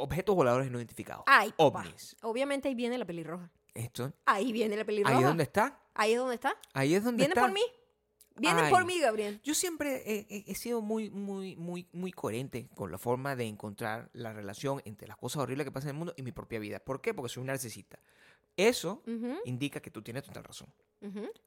objetos 0.00 0.34
voladores 0.34 0.70
no 0.70 0.78
identificados. 0.78 1.24
Ay, 1.26 1.50
papá. 1.56 1.80
ovnis. 1.80 2.16
Obviamente 2.22 2.68
ahí 2.68 2.74
viene 2.74 2.98
la 2.98 3.04
pelirroja. 3.04 3.50
Esto, 3.74 4.12
Ahí 4.26 4.52
viene 4.52 4.76
la 4.76 4.84
pelirroja. 4.84 5.14
ahí 5.14 5.22
es 5.22 5.28
donde 5.28 5.44
está. 5.44 5.78
Ahí 5.94 6.12
es 6.12 6.18
donde 6.18 6.34
está. 6.34 6.56
Ahí 6.72 6.94
es 6.94 7.04
donde 7.04 7.18
Vienen 7.18 7.38
está. 7.38 7.42
por 7.42 7.52
mí. 7.52 7.62
Vienen 8.36 8.70
por 8.70 8.84
mí, 8.86 8.98
Gabriel. 8.98 9.40
Yo 9.44 9.54
siempre 9.54 10.02
he, 10.06 10.54
sido 10.54 10.80
muy, 10.80 11.10
muy, 11.10 11.56
muy, 11.56 11.86
muy 11.92 12.10
coherente 12.10 12.68
con 12.74 12.90
la 12.90 12.96
forma 12.96 13.36
de 13.36 13.44
encontrar 13.44 14.08
la 14.14 14.32
relación 14.32 14.80
entre 14.86 15.06
las 15.06 15.18
cosas 15.18 15.42
horribles 15.42 15.66
que 15.66 15.72
pasan 15.72 15.90
en 15.90 15.96
el 15.96 15.98
mundo 15.98 16.14
y 16.16 16.22
mi 16.22 16.32
propia 16.32 16.58
vida. 16.58 16.80
¿Por 16.80 17.00
qué? 17.00 17.12
Porque 17.12 17.28
soy 17.28 17.42
un 17.42 17.48
narcisista. 17.48 17.98
Eso 18.56 19.02
indica 19.44 19.80
que 19.80 19.90
tú 19.90 20.02
tienes 20.02 20.22
total 20.24 20.44
razón. 20.44 20.68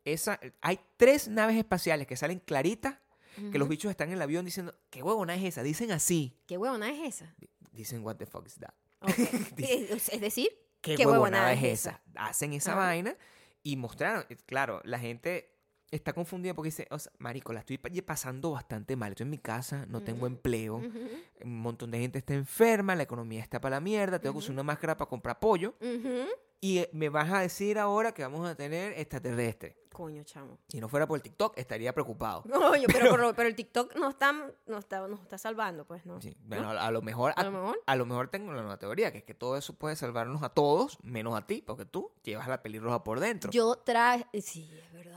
Esa, 0.05 0.39
hay 0.61 0.79
tres 0.97 1.27
naves 1.27 1.57
espaciales 1.57 2.07
que 2.07 2.15
salen 2.15 2.39
claritas 2.39 2.97
que 3.51 3.57
los 3.57 3.67
bichos 3.67 3.89
están 3.89 4.09
en 4.09 4.15
el 4.15 4.21
avión 4.21 4.45
diciendo, 4.45 4.75
¿qué 4.89 5.01
huevona 5.01 5.35
es 5.35 5.43
esa? 5.43 5.63
Dicen 5.63 5.91
así. 5.91 6.37
¿Qué 6.45 6.57
huevona 6.57 6.91
es 6.91 7.15
esa? 7.15 7.35
Dicen, 7.73 8.03
what 8.05 8.15
the 8.15 8.25
fuck 8.25 8.45
is 8.47 8.55
that? 8.55 8.73
Ok. 9.01 9.09
es 9.57 10.09
es 10.09 10.21
decir, 10.21 10.47
¿Qué, 10.81 10.95
¿Qué 10.95 11.05
huevonada 11.05 11.47
huevonada 11.47 11.53
es 11.53 11.63
es 11.63 11.79
esa? 11.88 12.01
Hacen 12.15 12.53
esa 12.53 12.75
vaina 12.75 13.17
y 13.63 13.75
mostraron, 13.77 14.25
eh, 14.29 14.38
claro, 14.45 14.81
la 14.86 14.99
gente 14.99 15.49
está 15.91 16.12
confundida 16.13 16.53
porque 16.53 16.67
dice, 16.69 16.88
o 16.89 16.97
sea, 16.99 17.12
marico, 17.19 17.53
la 17.53 17.59
estoy 17.59 17.77
pa- 17.77 17.89
pasando 18.05 18.51
bastante 18.51 18.95
mal. 18.95 19.12
Estoy 19.12 19.25
en 19.25 19.29
mi 19.31 19.38
casa, 19.38 19.86
no 19.88 20.01
tengo 20.01 20.25
empleo, 20.27 20.77
ujú, 20.77 21.09
un 21.43 21.62
montón 21.62 21.91
de 21.91 21.99
gente 21.99 22.17
está 22.19 22.33
enferma, 22.33 22.95
la 22.95 23.03
economía 23.03 23.41
está 23.41 23.62
para 23.62 23.77
la 23.77 23.79
mierda, 23.81 24.19
tengo 24.19 24.33
que 24.33 24.39
usar 24.39 24.51
una 24.51 24.63
máscara 24.63 24.97
para 24.97 25.09
comprar 25.09 25.39
pollo. 25.39 25.75
Y 26.63 26.78
eh, 26.78 26.89
me 26.93 27.10
vas 27.10 27.30
a 27.30 27.39
decir 27.39 27.78
ahora 27.78 28.13
que 28.13 28.23
vamos 28.23 28.47
a 28.47 28.56
tener 28.56 28.93
extraterrestre. 28.97 29.76
Coño, 29.91 30.23
chamo. 30.23 30.58
Si 30.69 30.80
no 30.80 30.88
fuera 30.88 31.06
por 31.06 31.17
el 31.17 31.21
TikTok, 31.21 31.58
estaría 31.58 31.93
preocupado. 31.93 32.43
Coño, 32.43 32.88
pero, 32.88 33.12
pero, 33.12 33.34
pero 33.36 33.49
el 33.49 33.54
TikTok 33.56 33.95
nos 33.97 34.13
está, 34.13 34.32
nos 34.65 34.80
está, 34.80 35.06
nos 35.08 35.19
está 35.19 35.38
salvando, 35.38 35.86
pues, 35.86 36.06
¿no? 36.06 36.21
Sí, 36.21 36.36
bueno, 36.45 36.69
a, 36.71 36.88
a 36.88 36.89
lo 36.89 37.02
mejor, 37.02 37.34
A 37.36 37.43
lo 37.43 37.52
mejor. 37.52 37.84
a 37.86 37.95
lo 37.97 38.06
mejor 38.06 38.30
tengo 38.30 38.49
una 38.49 38.62
nueva 38.62 38.80
teoría, 38.80 39.12
que 39.12 39.17
es 39.17 39.23
que 39.26 39.34
todo 39.34 39.58
eso 39.58 39.73
puede 39.76 39.97
salvarnos 39.97 40.41
a 40.41 40.49
todos, 40.49 40.97
menos 41.04 41.38
a 41.38 41.45
ti, 41.45 41.62
porque 41.67 41.86
tú 41.86 42.12
llevas 42.23 42.47
la 42.47 42.63
pelirroja 42.63 43.04
por 43.04 43.19
dentro. 43.19 43.52
Yo 43.52 43.76
traje... 43.76 44.26
Sí. 44.41 44.71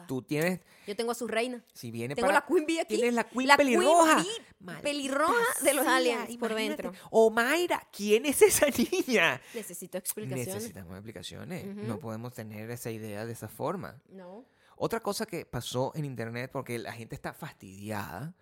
Tú 0.06 0.22
tienes, 0.22 0.60
Yo 0.86 0.94
tengo 0.96 1.12
a 1.12 1.14
su 1.14 1.26
reina. 1.26 1.64
si 1.72 1.90
viene 1.90 2.14
Tengo 2.14 2.28
para... 2.28 2.40
la 2.40 2.46
Queen 2.46 2.66
Bee 2.66 2.80
aquí. 2.80 2.96
Tienes 2.96 3.14
la 3.14 3.24
Queen 3.28 3.48
La 3.48 3.56
pelirroja. 3.56 4.22
Queen 4.22 4.82
pelirroja 4.82 5.34
de 5.62 5.74
los 5.74 5.86
aliens 5.86 6.36
por 6.36 6.54
dentro. 6.54 6.92
O 7.10 7.30
Mayra, 7.30 7.88
¿quién 7.92 8.26
es 8.26 8.42
esa 8.42 8.66
niña? 9.06 9.40
Necesito 9.54 9.98
explicaciones. 9.98 10.54
Necesitamos 10.54 10.92
explicaciones. 10.94 11.66
No 11.66 11.98
podemos 11.98 12.32
tener 12.34 12.70
esa 12.70 12.90
idea 12.90 13.26
de 13.26 13.32
esa 13.32 13.48
forma. 13.48 14.00
No. 14.08 14.44
Otra 14.76 15.00
cosa 15.00 15.24
que 15.26 15.46
pasó 15.46 15.92
en 15.94 16.04
internet, 16.04 16.50
porque 16.52 16.78
la 16.78 16.92
gente 16.92 17.14
está 17.14 17.32
fastidiada, 17.32 18.34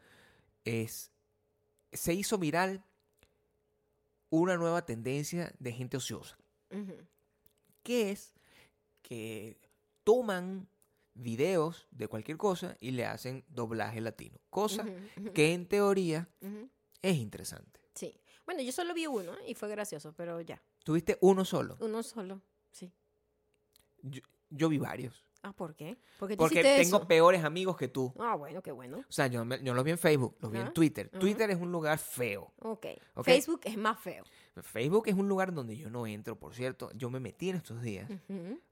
es. 0.64 1.10
Se 1.92 2.12
hizo 2.12 2.38
viral 2.38 2.84
una 4.30 4.56
nueva 4.56 4.84
tendencia 4.84 5.54
de 5.60 5.72
gente 5.72 5.96
ociosa. 5.96 6.36
Que 7.84 8.10
es 8.10 8.34
que 9.02 9.58
toman 10.02 10.66
videos 11.14 11.86
de 11.90 12.08
cualquier 12.08 12.36
cosa 12.36 12.76
y 12.80 12.90
le 12.90 13.06
hacen 13.06 13.44
doblaje 13.48 14.00
latino. 14.00 14.38
Cosa 14.50 14.84
que 15.32 15.52
en 15.52 15.66
teoría 15.66 16.28
es 17.02 17.16
interesante. 17.16 17.80
Sí. 17.94 18.20
Bueno, 18.44 18.60
yo 18.62 18.72
solo 18.72 18.92
vi 18.94 19.06
uno 19.06 19.32
y 19.46 19.54
fue 19.54 19.68
gracioso, 19.68 20.12
pero 20.12 20.40
ya. 20.40 20.62
Tuviste 20.84 21.16
uno 21.20 21.44
solo. 21.44 21.76
Uno 21.80 22.02
solo. 22.02 22.42
Sí. 22.70 22.92
Yo, 24.02 24.20
yo 24.50 24.68
vi 24.68 24.78
varios. 24.78 25.24
Ah, 25.42 25.52
¿por 25.52 25.74
qué? 25.74 25.98
Porque 26.18 26.36
Porque 26.38 26.62
tengo 26.62 26.96
eso. 26.98 27.06
peores 27.06 27.44
amigos 27.44 27.76
que 27.76 27.86
tú. 27.88 28.12
Ah, 28.18 28.34
bueno, 28.34 28.62
qué 28.62 28.72
bueno. 28.72 28.98
O 29.06 29.12
sea, 29.12 29.26
yo, 29.26 29.44
yo 29.62 29.74
los 29.74 29.84
vi 29.84 29.90
en 29.90 29.98
Facebook, 29.98 30.36
los 30.40 30.50
vi 30.50 30.56
en 30.58 30.64
Ajá, 30.64 30.72
Twitter. 30.72 31.10
ajá. 31.12 31.18
Twitter 31.20 31.50
es 31.50 31.58
un 31.60 31.70
lugar 31.70 31.98
feo. 31.98 32.52
Ok. 32.60 32.86
Ok. 33.14 33.24
Facebook 33.26 33.60
es 33.64 33.76
más 33.76 33.98
feo. 34.00 34.24
Facebook 34.62 35.06
es 35.08 35.14
un 35.14 35.28
lugar 35.28 35.52
donde 35.52 35.76
yo 35.76 35.90
no 35.90 36.06
entro, 36.06 36.38
por 36.38 36.54
cierto. 36.54 36.90
Yo 36.94 37.10
me 37.10 37.20
metí 37.20 37.50
en 37.50 37.56
estos 37.56 37.82
días 37.82 38.10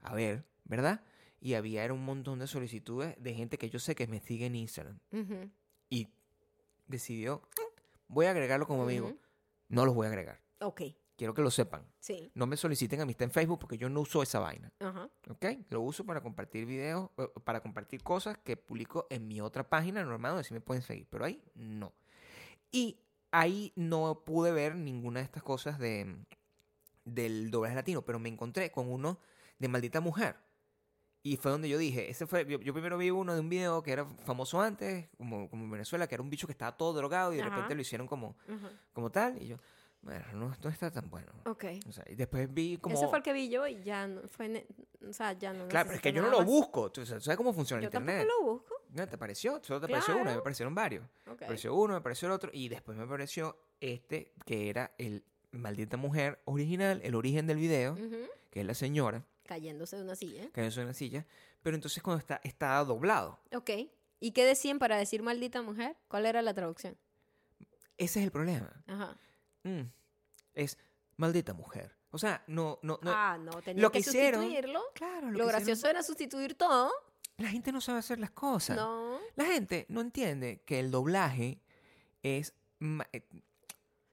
a 0.01 0.15
ver, 0.15 0.45
¿verdad? 0.63 1.01
Y 1.43 1.55
había 1.55 1.83
era 1.83 1.93
un 1.93 2.05
montón 2.05 2.39
de 2.39 2.47
solicitudes 2.47 3.15
de 3.21 3.33
gente 3.33 3.57
que 3.57 3.69
yo 3.69 3.77
sé 3.77 3.95
que 3.95 4.07
me 4.07 4.21
sigue 4.21 4.45
en 4.45 4.55
Instagram. 4.55 4.97
Ujú. 5.11 5.51
Y 5.89 6.07
decidió, 6.87 7.41
"Mm, 7.57 8.13
voy 8.13 8.27
a 8.27 8.31
agregarlo 8.31 8.65
como 8.65 8.83
amigo. 8.83 9.13
No 9.67 9.85
los 9.85 9.93
voy 9.93 10.05
a 10.05 10.09
agregar. 10.09 10.39
Ok. 10.61 10.83
Quiero 11.17 11.33
que 11.33 11.41
lo 11.41 11.51
sepan. 11.51 11.85
Sí. 11.99 12.31
No 12.33 12.47
me 12.47 12.55
soliciten 12.55 13.01
amistad 13.01 13.25
en 13.25 13.31
Facebook 13.31 13.59
porque 13.59 13.77
yo 13.77 13.89
no 13.89 13.99
uso 13.99 14.23
esa 14.23 14.39
vaina. 14.39 14.71
Ajá. 14.79 15.09
¿Ok? 15.29 15.45
Lo 15.69 15.81
uso 15.81 16.05
para 16.05 16.21
compartir 16.21 16.65
videos, 16.65 17.09
eh, 17.17 17.27
para 17.43 17.59
compartir 17.61 18.01
cosas 18.03 18.37
que 18.37 18.55
publico 18.55 19.05
en 19.09 19.27
mi 19.27 19.41
otra 19.41 19.67
página 19.69 20.01
normal 20.03 20.31
donde 20.31 20.45
sí 20.45 20.53
me 20.53 20.61
pueden 20.61 20.81
seguir. 20.81 21.07
Pero 21.09 21.25
ahí 21.25 21.43
no. 21.55 21.91
Y 22.71 22.99
ahí 23.31 23.73
no 23.75 24.23
pude 24.25 24.53
ver 24.53 24.75
ninguna 24.77 25.19
de 25.19 25.25
estas 25.25 25.43
cosas 25.43 25.77
de, 25.77 26.15
del 27.03 27.51
doblaje 27.51 27.75
latino, 27.75 28.01
pero 28.03 28.17
me 28.17 28.29
encontré 28.29 28.71
con 28.71 28.89
uno 28.89 29.19
de 29.59 29.67
Maldita 29.67 29.99
Mujer. 29.99 30.37
Y 31.25 31.37
fue 31.37 31.51
donde 31.51 31.69
yo 31.69 31.77
dije, 31.77 32.09
ese 32.09 32.27
fue, 32.27 32.45
yo, 32.45 32.59
yo 32.59 32.73
primero 32.73 32.97
vi 32.97 33.09
uno 33.09 33.33
de 33.33 33.39
un 33.39 33.47
video 33.47 33.81
que 33.81 33.93
era 33.93 34.05
famoso 34.25 34.59
antes, 34.59 35.07
como, 35.17 35.49
como 35.49 35.63
en 35.63 35.71
Venezuela, 35.71 36.05
que 36.05 36.15
era 36.15 36.21
un 36.21 36.29
bicho 36.29 36.47
que 36.47 36.51
estaba 36.51 36.75
todo 36.75 36.91
drogado 36.93 37.31
y 37.31 37.37
de 37.37 37.43
Ajá. 37.43 37.51
repente 37.51 37.75
lo 37.75 37.81
hicieron 37.81 38.07
como, 38.07 38.35
Ajá. 38.47 38.69
como 38.91 39.09
tal. 39.09 39.41
Y 39.41 39.47
yo, 39.47 39.57
bueno, 40.01 40.25
no, 40.33 40.53
no 40.61 40.69
está 40.69 40.91
tan 40.91 41.09
bueno. 41.09 41.31
Ok. 41.45 41.63
O 41.87 41.93
sea, 41.93 42.03
y 42.09 42.15
después 42.15 42.53
vi 42.53 42.77
como... 42.77 42.95
Ese 42.97 43.07
fue 43.07 43.19
el 43.19 43.23
que 43.23 43.31
vi 43.31 43.47
yo 43.47 43.65
y 43.65 43.81
ya 43.83 44.05
no 44.05 44.21
fue. 44.27 44.67
o 45.07 45.13
sea, 45.13 45.31
ya 45.31 45.53
no. 45.53 45.65
Claro, 45.69 45.85
pero 45.87 45.95
es 45.95 46.01
que 46.01 46.11
yo 46.11 46.21
no 46.21 46.29
lo 46.29 46.39
más. 46.39 46.45
busco. 46.45 46.91
Tú 46.91 47.05
sabes 47.05 47.37
cómo 47.37 47.53
funciona 47.53 47.81
Yo 47.81 47.87
Internet. 47.87 48.27
tampoco 48.27 48.41
lo 48.45 48.51
busco. 48.53 48.75
No, 48.89 49.07
¿Te 49.07 49.17
pareció? 49.17 49.61
Solo 49.63 49.79
te 49.79 49.87
pareció 49.87 50.13
uno, 50.15 50.23
Claro. 50.23 50.37
me 50.39 50.43
parecieron 50.43 50.75
varios. 50.75 51.05
Ok. 51.25 51.39
Me 51.41 51.47
pareció 51.47 51.73
uno, 51.73 51.93
me 51.93 52.01
pareció 52.01 52.27
el 52.27 52.33
otro, 52.33 52.49
y 52.53 52.67
después 52.67 52.97
me 52.97 53.07
pareció 53.07 53.57
este, 53.79 54.33
que 54.45 54.69
era 54.69 54.93
el 54.97 55.23
maldita 55.51 55.95
mujer 55.95 56.41
original, 56.43 56.99
el 57.01 57.15
origen 57.15 57.47
del 57.47 57.57
video, 57.57 57.93
Ujú. 57.93 58.27
que 58.51 58.59
es 58.59 58.65
la 58.67 58.73
señora, 58.73 59.23
Cayéndose 59.45 59.97
de 59.97 60.03
una 60.03 60.15
silla. 60.15 60.49
es 60.53 60.77
en 60.77 60.87
la 60.87 60.93
silla, 60.93 61.25
pero 61.61 61.75
entonces 61.75 62.01
cuando 62.01 62.19
está, 62.19 62.39
está 62.43 62.83
doblado. 62.83 63.39
Ok. 63.53 63.69
¿Y 64.19 64.31
qué 64.31 64.45
decían 64.45 64.79
para 64.79 64.97
decir 64.97 65.21
maldita 65.21 65.61
mujer? 65.61 65.97
¿Cuál 66.07 66.25
era 66.25 66.41
la 66.41 66.53
traducción? 66.53 66.97
Ese 67.97 68.19
es 68.19 68.25
el 68.25 68.31
problema. 68.31 68.83
Ajá. 68.87 69.17
Mm, 69.63 69.81
Es 70.53 70.77
maldita 71.17 71.53
mujer. 71.53 71.95
O 72.11 72.17
sea, 72.17 72.43
no, 72.47 72.79
no, 72.83 72.99
no. 73.01 73.11
ah, 73.11 73.37
no, 73.39 73.61
tenía 73.61 73.81
lo 73.81 73.91
que, 73.91 74.01
que 74.01 74.09
hicieron- 74.09 74.41
sustituirlo. 74.43 74.81
claro, 74.93 75.27
Lo, 75.27 75.31
hicieron- 75.31 75.47
gracioso 75.49 75.87
era 75.89 76.03
sustituir 76.03 76.55
todo. 76.55 76.91
La 77.37 77.49
gente 77.49 77.71
no 77.71 77.81
sabe 77.81 77.99
hacer 77.99 78.19
las 78.19 78.29
cosas. 78.31 78.77
No. 78.77 79.19
La 79.35 79.45
gente 79.45 79.85
no 79.89 80.01
entiende 80.01 80.61
que 80.65 80.79
el 80.79 80.91
doblaje 80.91 81.59
es... 82.21 82.53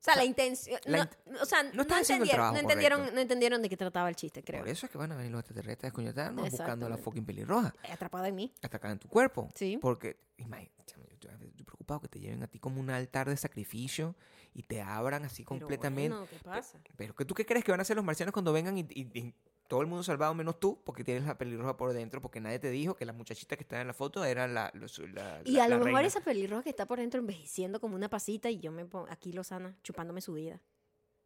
eh, 0.01 0.03
sea, 0.03 0.17
la 0.17 0.25
intención. 0.25 0.81
la 0.87 1.05
No, 1.27 1.43
o 1.43 1.45
sea, 1.45 1.63
no, 1.63 1.83
entendieron, 1.83 2.29
trabajo 2.29 2.53
no, 2.55 2.59
entendieron, 2.61 3.15
no 3.15 3.21
entendieron 3.21 3.63
de 3.63 3.69
qué 3.69 3.77
trataba 3.77 4.09
el 4.09 4.17
chiste, 4.17 4.43
creo. 4.43 4.61
Por 4.61 4.69
eso 4.69 4.87
es 4.87 4.93
que 4.93 4.99
van 4.99 5.13
a 5.13 5.17
venir 5.17 5.31
los 5.33 5.41
extraterrestres 5.41 5.85
a 5.85 5.87
desconectarnos 5.89 6.51
buscando 6.51 6.87
a 6.87 6.89
la 6.89 6.97
fucking 6.97 7.25
pelirroja. 7.25 7.75
Atrapada 7.91 8.29
en 8.29 8.35
mí. 8.35 8.53
Atacar 8.63 8.91
en 8.91 8.99
tu 8.99 9.09
cuerpo. 9.09 9.49
Sí. 9.55 9.79
Porque, 9.81 10.17
imagínate, 10.39 10.95
yo 11.21 11.31
estoy 11.31 11.65
preocupado 11.65 12.01
que 12.01 12.09
te 12.09 12.19
lleven 12.19 12.43
a 12.43 12.47
ti 12.47 12.59
como 12.59 12.81
un 12.81 12.89
altar 12.91 13.29
de 13.29 13.37
sacrificio 13.37 14.17
y 14.55 14.63
te 14.63 14.81
abran 14.81 15.25
así 15.25 15.45
Pero 15.45 15.61
completamente. 15.61 16.09
bueno, 16.17 16.27
¿qué 16.31 16.39
pasa? 16.43 16.79
Pero 16.97 17.15
¿qué 17.15 17.25
tú 17.25 17.35
qué 17.35 17.45
crees 17.45 17.65
que 17.65 17.71
van 17.71 17.81
a 17.81 17.83
hacer 17.83 17.95
los 17.97 18.05
marcianos 18.05 18.33
cuando 18.33 18.53
vengan 18.53 18.79
y, 18.79 18.81
y- 18.91 19.11
y 19.19 19.35
todo 19.71 19.83
el 19.83 19.87
mundo 19.87 20.03
salvado 20.03 20.35
menos 20.35 20.59
tú 20.59 20.83
porque 20.85 21.05
tienes 21.05 21.25
la 21.25 21.39
pelirroja 21.39 21.77
por 21.77 21.93
dentro? 21.93 22.21
Porque 22.21 22.41
nadie 22.41 22.59
te 22.59 22.71
dijo 22.71 22.97
que 22.97 23.05
las 23.07 23.15
muchachitas 23.15 23.57
que 23.57 23.63
estaban 23.63 23.83
en 23.83 23.87
la 23.87 23.95
foto 23.95 24.25
eran 24.25 24.53
la, 24.53 24.71
los- 24.75 24.99
la- 24.99 25.41
Y 25.45 25.53
la- 25.53 25.65
a 25.65 25.69
lo 25.69 25.77
mejor 25.77 25.93
reina. 25.95 26.09
esa 26.09 26.21
pelirroja 26.21 26.65
que 26.65 26.71
está 26.71 26.87
por 26.87 26.99
dentro 26.99 27.21
envejeciendo 27.21 27.81
como 27.81 27.95
una 27.95 28.11
pasita 28.11 28.51
y 28.51 28.59
yo 28.59 28.73
me 28.73 28.85
pongo 28.85 29.07
aquí 29.09 29.33
Lozana 29.33 29.79
chupándome 29.85 30.21
su 30.21 30.33
vida. 30.33 30.61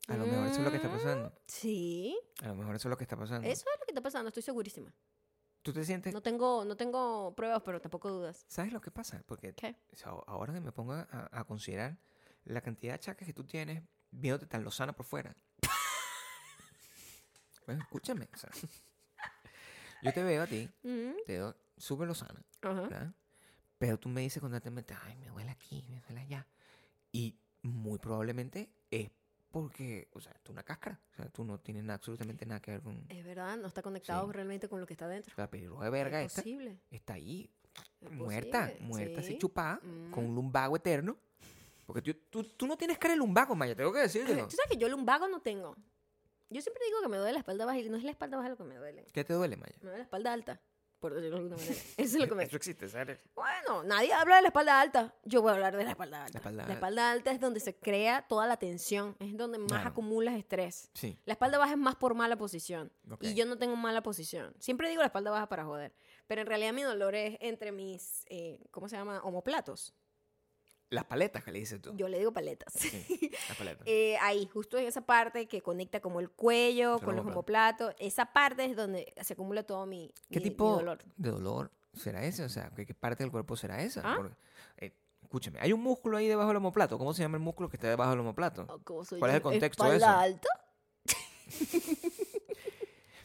A 0.09 0.17
lo 0.19 0.27
mejor 0.27 0.47
eso 0.49 0.59
es 0.59 0.65
lo 0.65 0.71
que 0.71 0.77
está 0.77 0.89
Mm, 0.91 0.93
pasando. 0.93 1.33
Sí, 1.47 2.19
A 2.43 2.49
lo 2.49 2.55
mejor 2.57 2.77
eso 2.77 2.89
es 2.89 2.91
lo 2.91 2.97
que 2.99 3.05
está 3.05 3.17
pasando. 3.17 3.49
eso 3.49 3.61
es 3.67 3.79
lo 3.81 3.87
que 3.87 3.91
está 3.93 4.03
pasando, 4.03 4.29
estoy 4.29 4.43
segurísima. 4.43 4.93
¿Tú 5.63 5.73
te 5.73 5.83
sientes? 5.83 6.13
No 6.13 6.21
tengo, 6.21 6.67
no 6.67 6.77
tengo 6.77 7.35
pruebas, 7.35 7.63
pero 7.65 7.81
tampoco 7.81 8.11
dudas. 8.11 8.45
¿Sabes 8.49 8.75
lo 8.75 8.83
que 8.83 8.91
pasa? 8.91 9.23
Porque 9.27 9.55
¿Qué? 9.55 9.75
ahora 10.27 10.53
que 10.53 10.61
me 10.61 10.73
pongo 10.73 10.93
a, 10.93 11.29
a 11.33 11.45
considerar 11.45 11.97
la 12.45 12.61
cantidad 12.61 12.93
de 12.93 12.97
achaques 12.97 13.27
que 13.27 13.33
tú 13.33 13.45
tienes 13.45 13.83
viéndote 14.11 14.47
tan 14.47 14.63
lozana 14.63 14.93
por 14.93 15.07
fuera. 15.07 15.35
Bueno, 17.67 17.83
escúchame. 17.83 18.29
o 18.33 18.37
sea, 18.37 18.51
yo 20.03 20.13
te 20.13 20.23
veo 20.23 20.43
a 20.43 20.47
ti, 20.47 20.69
Mm, 20.83 21.13
te 21.27 21.33
veo 21.33 21.57
súper 21.77 22.07
lozana. 22.09 22.43
¿verdad? 22.63 23.13
Pero 23.79 23.99
tú 23.99 24.09
me 24.09 24.21
dices 24.23 24.41
constantemente, 24.41 24.95
ay, 25.03 25.17
me 25.17 25.27
duele 25.29 25.51
aquí, 25.51 25.85
me 25.91 26.01
duele 26.01 26.21
allá. 26.23 26.47
Y 27.13 27.39
muy 27.63 27.99
probablemente 27.99 28.71
es 28.91 29.11
porque, 29.51 30.09
o 30.13 30.21
sea, 30.21 30.33
tú 30.43 30.53
una 30.53 30.63
cáscara. 30.63 30.99
O 31.13 31.15
sea, 31.17 31.29
tú 31.29 31.45
no 31.45 31.59
tienes 31.61 31.85
nada, 31.85 31.95
absolutamente 31.97 32.45
nada 32.47 32.61
que 32.61 32.73
ver 32.73 32.83
con 32.83 33.05
Es 33.09 33.25
verdad, 33.25 33.57
no 33.57 33.69
está 33.69 33.83
conectado 33.83 34.27
Sí. 34.27 34.33
realmente 34.33 34.69
con 34.69 34.81
lo 34.81 34.87
que 34.87 34.95
está 34.95 35.07
dentro. 35.09 35.33
la 35.37 35.49
pelirroja 35.51 35.85
de 35.85 35.91
verga 35.91 36.21
es 36.23 36.27
esta. 36.33 36.43
posible. 36.43 36.81
Está 36.91 37.15
ahí, 37.15 37.51
es 38.01 38.11
muerta, 38.11 38.63
posible, 38.63 38.87
muerta 38.87 39.21
así 39.21 39.33
sí. 39.35 39.39
chupada, 39.39 39.79
con 40.11 40.25
Mm. 40.25 40.29
un 40.29 40.35
lumbago 40.35 40.77
eterno. 40.77 41.17
Porque 41.87 42.01
tú, 42.01 42.15
tú, 42.31 42.45
tú 42.57 42.67
no 42.67 42.77
tienes 42.79 42.97
cara 42.99 43.13
de 43.13 43.19
lumbago, 43.19 43.55
Maya, 43.55 43.75
tengo 43.77 43.93
que 43.93 44.01
decírtelo. 44.01 44.49
Tú 44.49 44.57
sabes 44.57 44.71
que 44.71 44.79
yo 44.79 44.89
lumbago 44.89 45.29
no 45.29 45.41
tengo. 45.43 45.77
Yo 46.55 46.63
siempre 46.63 46.85
digo 46.87 47.01
que 47.03 47.09
me 47.09 47.17
duele 47.17 47.33
la 47.33 47.39
espalda 47.41 47.65
baja 47.67 47.79
y 47.81 47.89
no 47.89 47.97
es 47.97 48.05
la 48.05 48.13
espalda 48.13 48.37
baja 48.37 48.49
lo 48.49 48.57
que 48.57 48.63
me 48.65 48.77
duele. 48.77 49.05
¿Qué 49.13 49.25
te 49.25 49.33
duele, 49.35 49.57
Maya? 49.57 49.75
Me 49.81 49.87
duele 49.87 49.99
la 49.99 50.05
espalda 50.05 50.33
alta, 50.33 50.61
por 51.01 51.13
decirlo 51.13 51.37
de 51.39 51.43
alguna 51.43 51.57
manera. 51.57 51.75
Eso 51.97 51.99
es 51.99 52.15
lo 52.15 52.29
que 52.29 52.35
me... 52.37 52.45
Eso 52.45 52.57
existe, 52.57 52.89
¿sabes? 52.89 53.19
Bueno, 53.35 53.83
nadie 53.83 54.13
habla 54.13 54.37
de 54.37 54.43
la 54.43 54.49
espalda 54.49 54.81
alta. 54.81 55.15
Yo 55.25 55.43
voy 55.43 55.51
a 55.51 55.55
hablar 55.55 55.77
de 55.77 55.83
la 55.83 55.91
espalda 55.91 56.25
alta. 56.25 56.39
espalda 56.39 56.67
La 56.67 56.75
espalda 56.75 57.11
alta 57.11 57.33
es 57.33 57.41
donde 57.41 57.59
se 57.59 57.75
crea 57.75 58.25
toda 58.29 58.47
la 58.47 58.57
tensión, 58.57 59.17
es 59.19 59.37
donde 59.37 59.59
más 59.59 59.67
Claro. 59.73 59.89
acumulas 59.89 60.37
estrés. 60.37 60.91
Sí. 60.95 61.19
La 61.25 61.33
espalda 61.33 61.59
baja 61.59 61.73
es 61.73 61.79
más 61.79 61.97
por 61.97 62.15
mala 62.15 62.37
posición. 62.37 62.93
Ok. 63.11 63.25
Y 63.25 63.35
yo 63.35 63.47
no 63.47 63.59
tengo 63.59 63.75
mala 63.75 64.03
posición. 64.05 64.55
Siempre 64.61 64.89
digo 64.89 65.03
la 65.03 65.07
espalda 65.07 65.33
baja 65.33 65.49
para 65.49 65.65
joder. 65.65 65.93
Pero 66.29 66.41
en 66.43 66.47
realidad 66.47 66.73
mi 66.73 66.83
dolor 66.83 67.17
es 67.17 67.37
entre 67.41 67.73
mis, 67.73 68.25
eh, 68.29 68.61
¿cómo 68.71 68.89
se 68.89 68.97
llama? 68.97 69.21
Homoplatos. 69.25 69.93
Las 70.91 71.05
paletas 71.05 71.43
que 71.43 71.51
le 71.51 71.59
dices 71.59 71.81
tú. 71.81 71.93
Yo 71.97 72.07
le 72.09 72.19
digo 72.19 72.33
paletas. 72.33 72.73
Sí, 72.75 73.31
las 73.49 73.57
paletas. 73.59 73.83
Eh, 73.87 74.17
ahí, 74.21 74.47
justo 74.53 74.79
en 74.79 74.87
esa 74.87 75.01
parte 75.01 75.47
que 75.49 75.61
conecta 75.63 76.01
como 76.01 76.21
el 76.21 76.31
cuello 76.31 76.99
Son 76.99 77.05
con 77.07 77.17
los 77.17 77.27
homoplatos. 77.27 77.95
Esa 77.99 78.27
parte 78.33 78.65
es 78.67 78.77
donde 78.77 79.13
se 79.21 79.33
acumula 79.33 79.63
todo 79.65 79.87
mi, 79.87 80.13
¿Qué 80.31 80.39
mi- 80.39 80.45
mi 80.45 80.51
tipo 80.51 80.71
dolor. 80.77 80.99
de 81.17 81.31
dolor 81.31 81.71
será 81.95 82.25
ese? 82.25 82.45
O 82.45 82.49
sea, 82.49 82.71
¿qué, 82.77 82.87
qué 82.87 82.95
parte 82.95 83.25
del 83.25 83.31
cuerpo 83.33 83.57
será 83.57 83.83
esa? 83.83 84.03
¿Ah? 84.05 84.15
Porque, 84.17 84.35
eh, 84.79 84.93
escúchame, 85.23 85.59
hay 85.61 85.73
un 85.73 85.81
músculo 85.83 86.17
ahí 86.19 86.29
debajo 86.29 86.49
del 86.49 86.59
homoplato. 86.59 86.97
¿Cómo 86.99 87.13
se 87.15 87.23
llama 87.23 87.39
el 87.39 87.43
músculo 87.43 87.69
que 87.69 87.77
está 87.77 87.89
debajo 87.89 88.11
del 88.11 88.21
homoplato? 88.21 88.67
Oh, 88.69 88.79
¿cómo 88.85 89.05
soy 89.05 89.19
¿Cuál 89.19 89.31
es 89.31 89.35
yo? 89.35 89.37
el 89.39 89.43
contexto 89.43 89.85
de 89.85 89.97
¿Espalda 89.97 90.27
eso? 90.27 90.35
alta? 90.35 90.49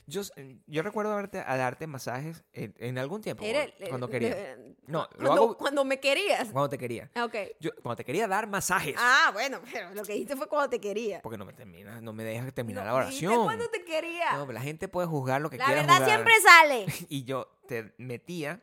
Yo, 0.09 0.21
s- 0.21 0.33
yo 0.67 0.81
recuerdo 0.81 1.11
darte, 1.11 1.39
a 1.39 1.55
darte 1.57 1.87
masajes 1.87 2.43
en, 2.53 2.73
en 2.77 2.97
algún 2.97 3.21
tiempo. 3.21 3.43
Era 3.43 3.65
cuando- 3.89 4.07
el- 4.07 4.11
quería. 4.11 4.29
eh, 4.31 4.75
No, 4.87 5.07
lo 5.11 5.25
cuando, 5.27 5.31
hago 5.43 5.57
cuando 5.57 5.85
me 5.85 5.99
querías. 5.99 6.49
cuando 6.49 6.69
te 6.69 6.77
quería. 6.77 7.09
Ah, 7.15 7.25
Ok. 7.25 7.35
Yo, 7.59 7.71
cuando 7.81 7.97
te 7.97 8.05
quería 8.05 8.27
dar 8.27 8.47
masajes. 8.47 8.95
Ah, 8.97 9.29
bueno, 9.33 9.59
pero 9.71 9.93
lo 9.93 10.03
que 10.03 10.13
dijiste 10.13 10.35
fue 10.35 10.47
cuando 10.47 10.69
te 10.69 10.79
quería. 10.79 11.21
Porque 11.21 11.37
no 11.37 11.45
me 11.45 11.53
terminas, 11.53 12.01
no 12.01 12.11
me 12.13 12.23
dejas 12.23 12.53
terminar 12.53 12.83
No, 12.85 12.89
la 12.91 12.95
oración. 12.97 13.43
cuando 13.43 13.69
te 13.69 13.83
quería. 13.85 14.33
No, 14.33 14.51
la 14.51 14.61
gente 14.61 14.87
puede 14.87 15.07
juzgar 15.07 15.41
lo 15.41 15.49
que 15.49 15.57
la 15.57 15.65
quiera 15.65 15.81
verdad 15.81 15.97
juzgar. 15.97 16.09
siempre 16.09 16.33
sale. 16.43 16.85
Y 17.09 17.23
yo 17.23 17.47
te 17.67 17.93
metía. 17.97 18.61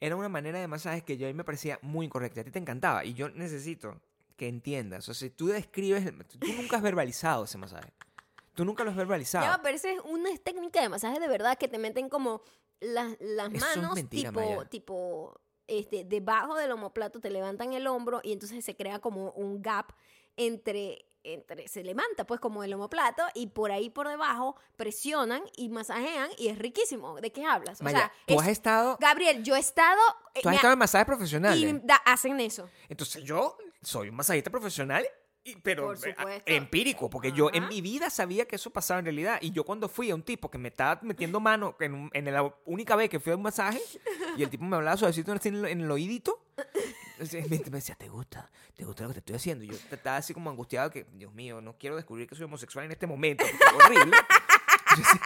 Era 0.00 0.16
una 0.16 0.28
manera 0.28 0.58
de 0.60 0.66
masajes 0.66 1.04
que 1.04 1.16
yo 1.16 1.26
a 1.26 1.30
mí 1.30 1.34
me 1.34 1.44
parecía 1.44 1.78
muy 1.80 2.06
incorrecta. 2.06 2.40
A 2.40 2.44
ti 2.44 2.50
te 2.50 2.58
encantaba. 2.58 3.04
Y 3.04 3.14
yo 3.14 3.28
necesito 3.28 4.00
que 4.36 4.48
entiendas. 4.48 5.08
O 5.08 5.14
sea, 5.14 5.28
si 5.28 5.30
tú 5.34 5.46
describes. 5.46 6.04
el- 6.04 6.24
Tú 6.26 6.38
nunca 6.56 6.76
has 6.76 6.82
verbalizado 6.82 7.44
ese 7.44 7.56
masaje. 7.58 7.92
Tú 8.54 8.64
nunca 8.64 8.84
lo 8.84 8.90
has 8.90 8.96
verbalizado. 8.96 9.44
Ya, 9.46 9.60
pero 9.62 9.76
esa 9.76 9.90
es 9.90 10.00
una 10.04 10.30
técnica 10.38 10.80
de 10.82 10.88
masaje 10.88 11.18
de 11.20 11.28
verdad 11.28 11.56
que 11.58 11.68
te 11.68 11.78
meten 11.78 12.08
como 12.08 12.42
las, 12.80 13.16
las 13.20 13.50
manos 13.50 13.94
mentira, 13.94 14.30
tipo, 14.30 14.40
Maya. 14.40 14.64
tipo, 14.68 15.40
este, 15.66 16.04
debajo 16.04 16.54
del 16.56 16.72
homoplato 16.72 17.20
te 17.20 17.30
levantan 17.30 17.72
el 17.72 17.86
hombro 17.86 18.20
y 18.22 18.32
entonces 18.32 18.64
se 18.64 18.76
crea 18.76 18.98
como 18.98 19.30
un 19.30 19.62
gap 19.62 19.92
entre, 20.36 21.06
entre, 21.22 21.68
se 21.68 21.84
levanta 21.84 22.26
pues 22.26 22.40
como 22.40 22.64
el 22.64 22.72
homoplato 22.74 23.22
y 23.34 23.46
por 23.48 23.70
ahí 23.70 23.88
por 23.90 24.08
debajo 24.08 24.56
presionan 24.76 25.42
y 25.56 25.68
masajean 25.68 26.30
y 26.36 26.48
es 26.48 26.58
riquísimo. 26.58 27.20
¿De 27.20 27.30
qué 27.32 27.44
hablas? 27.46 27.80
O 27.80 27.84
Maya, 27.84 27.98
sea, 27.98 28.12
tú 28.26 28.34
es- 28.34 28.40
has 28.42 28.48
estado. 28.48 28.96
Gabriel, 29.00 29.42
yo 29.44 29.54
he 29.56 29.60
estado... 29.60 30.00
eh, 30.34 30.40
Tú 30.42 30.48
has 30.48 30.56
estado 30.56 30.72
en 30.74 30.78
masajes 30.78 31.06
y 31.06 31.06
profesionales. 31.06 31.80
da- 31.84 32.02
hacen 32.04 32.40
eso. 32.40 32.68
Entonces 32.88 33.22
yo 33.24 33.56
soy 33.82 34.08
un 34.08 34.16
masajista 34.16 34.50
profesional. 34.50 35.06
Y- 35.44 35.56
pero 35.56 35.88
Por 35.88 35.98
empírico, 36.46 37.10
porque 37.10 37.32
yo 37.32 37.50
en 37.52 37.68
mi 37.68 37.80
vida 37.80 38.10
sabía 38.10 38.46
que 38.46 38.56
eso 38.56 38.70
pasaba 38.70 39.00
en 39.00 39.06
realidad. 39.06 39.38
Y 39.40 39.50
yo 39.52 39.64
cuando 39.64 39.88
fui 39.88 40.10
a 40.10 40.14
un 40.14 40.22
tipo 40.22 40.50
que 40.50 40.58
me 40.58 40.68
estaba 40.68 41.00
metiendo 41.02 41.40
mano 41.40 41.76
en, 41.80 41.94
un- 41.94 42.10
en 42.12 42.32
la 42.32 42.54
única 42.64 42.94
vez 42.96 43.10
que 43.10 43.18
fui 43.20 43.32
a 43.32 43.36
un 43.36 43.42
masaje, 43.42 43.80
y 44.36 44.42
el 44.42 44.50
tipo 44.50 44.64
me 44.64 44.76
hablaba 44.76 44.96
suavecito 44.96 45.32
en 45.32 45.54
el, 45.56 45.64
en 45.66 45.80
el 45.80 45.90
oídito, 45.90 46.44
me, 47.18 47.40
me 47.48 47.58
decía, 47.58 47.94
¿te 47.94 48.08
gusta? 48.08 48.50
¿Te 48.76 48.84
gusta 48.84 49.02
lo 49.04 49.08
que 49.10 49.14
te 49.14 49.20
estoy 49.20 49.36
haciendo? 49.36 49.64
Y 49.64 49.68
yo 49.68 49.74
estaba 49.90 50.16
así 50.16 50.32
como 50.34 50.50
angustiado 50.50 50.90
que, 50.90 51.04
Dios 51.12 51.32
mío, 51.34 51.60
no 51.60 51.76
quiero 51.78 51.96
descubrir 51.96 52.26
que 52.28 52.34
soy 52.34 52.44
homosexual 52.44 52.84
en 52.86 52.92
este 52.92 53.06
momento, 53.06 53.44
porque 53.44 53.64
es 53.64 53.84
horrible. 53.84 54.16
Yo 54.90 54.96
decía, 54.96 55.20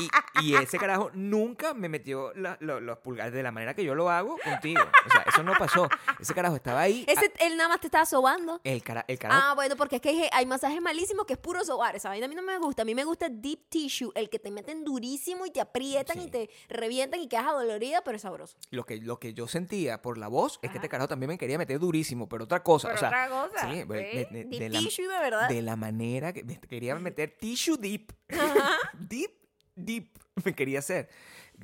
Y, 0.00 0.10
y 0.42 0.54
ese 0.56 0.78
carajo 0.78 1.10
nunca 1.14 1.74
me 1.74 1.88
metió 1.88 2.32
la- 2.34 2.56
lo- 2.60 2.80
los 2.80 2.98
pulgares 2.98 3.32
de 3.32 3.42
la 3.42 3.52
manera 3.52 3.74
que 3.74 3.84
yo 3.84 3.94
lo 3.94 4.10
hago 4.10 4.36
contigo. 4.42 4.80
O 5.06 5.10
sea, 5.10 5.22
eso 5.28 5.42
no 5.42 5.52
pasó. 5.58 5.88
Ese 6.18 6.34
carajo 6.34 6.56
estaba 6.56 6.80
ahí. 6.80 7.04
Ese, 7.08 7.26
ah, 7.26 7.44
él 7.44 7.56
nada 7.56 7.68
más 7.68 7.80
te 7.80 7.86
estaba 7.86 8.04
sobando. 8.06 8.60
el, 8.64 8.82
cara, 8.82 9.04
el 9.08 9.18
carajo. 9.18 9.40
Ah, 9.44 9.54
bueno, 9.54 9.76
porque 9.76 9.96
es 9.96 10.02
que 10.02 10.08
hay, 10.10 10.28
hay 10.32 10.46
masajes 10.46 10.80
malísimos 10.80 11.26
que 11.26 11.34
es 11.34 11.38
puro 11.38 11.64
sobar. 11.64 11.94
Esa 11.96 12.08
vaina 12.08 12.26
a 12.26 12.28
mí 12.28 12.34
no 12.34 12.42
me 12.42 12.58
gusta. 12.58 12.82
A 12.82 12.84
mí 12.84 12.94
me 12.94 13.04
gusta 13.04 13.26
el 13.26 13.40
deep 13.40 13.68
tissue, 13.68 14.10
el 14.14 14.28
que 14.30 14.38
te 14.38 14.50
meten 14.50 14.84
durísimo 14.84 15.46
y 15.46 15.50
te 15.50 15.60
aprietan 15.60 16.18
Sí. 16.18 16.24
y 16.26 16.30
te 16.30 16.50
revientan 16.68 17.20
y 17.20 17.28
quedas 17.28 17.46
adolorida, 17.46 18.02
pero 18.04 18.16
es 18.16 18.22
sabroso. 18.22 18.56
Lo, 18.70 18.84
que, 18.84 18.96
lo 18.98 19.18
que 19.18 19.34
yo 19.34 19.46
sentía 19.48 20.02
por 20.02 20.18
la 20.18 20.28
voz 20.28 20.58
es 20.62 20.70
que 20.70 20.78
este 20.78 20.88
carajo 20.88 21.08
también 21.08 21.28
me 21.28 21.38
quería 21.38 21.58
meter 21.58 21.78
durísimo, 21.78 22.28
pero 22.28 22.44
otra 22.44 22.62
cosa. 22.62 22.88
Pero 22.88 22.96
o 22.96 22.98
sea, 23.00 23.08
otra 23.08 23.28
cosa. 23.28 23.68
sí, 23.70 23.74
¿sí? 23.82 23.84
de- 23.84 24.28
de- 24.30 24.44
deep 24.44 24.60
de 24.60 24.68
la- 24.70 24.78
tissue 24.80 25.02
de 25.08 25.18
verdad. 25.20 25.48
de 25.48 25.62
la 25.62 25.76
manera 25.76 26.32
que 26.32 26.42
me 26.44 26.58
quería 26.60 26.94
meter 26.96 27.36
tissue 27.38 27.76
deep. 27.76 28.12
deep, 28.98 29.30
deep. 29.76 30.08
Me 30.44 30.54
quería 30.54 30.80
hacer. 30.80 31.08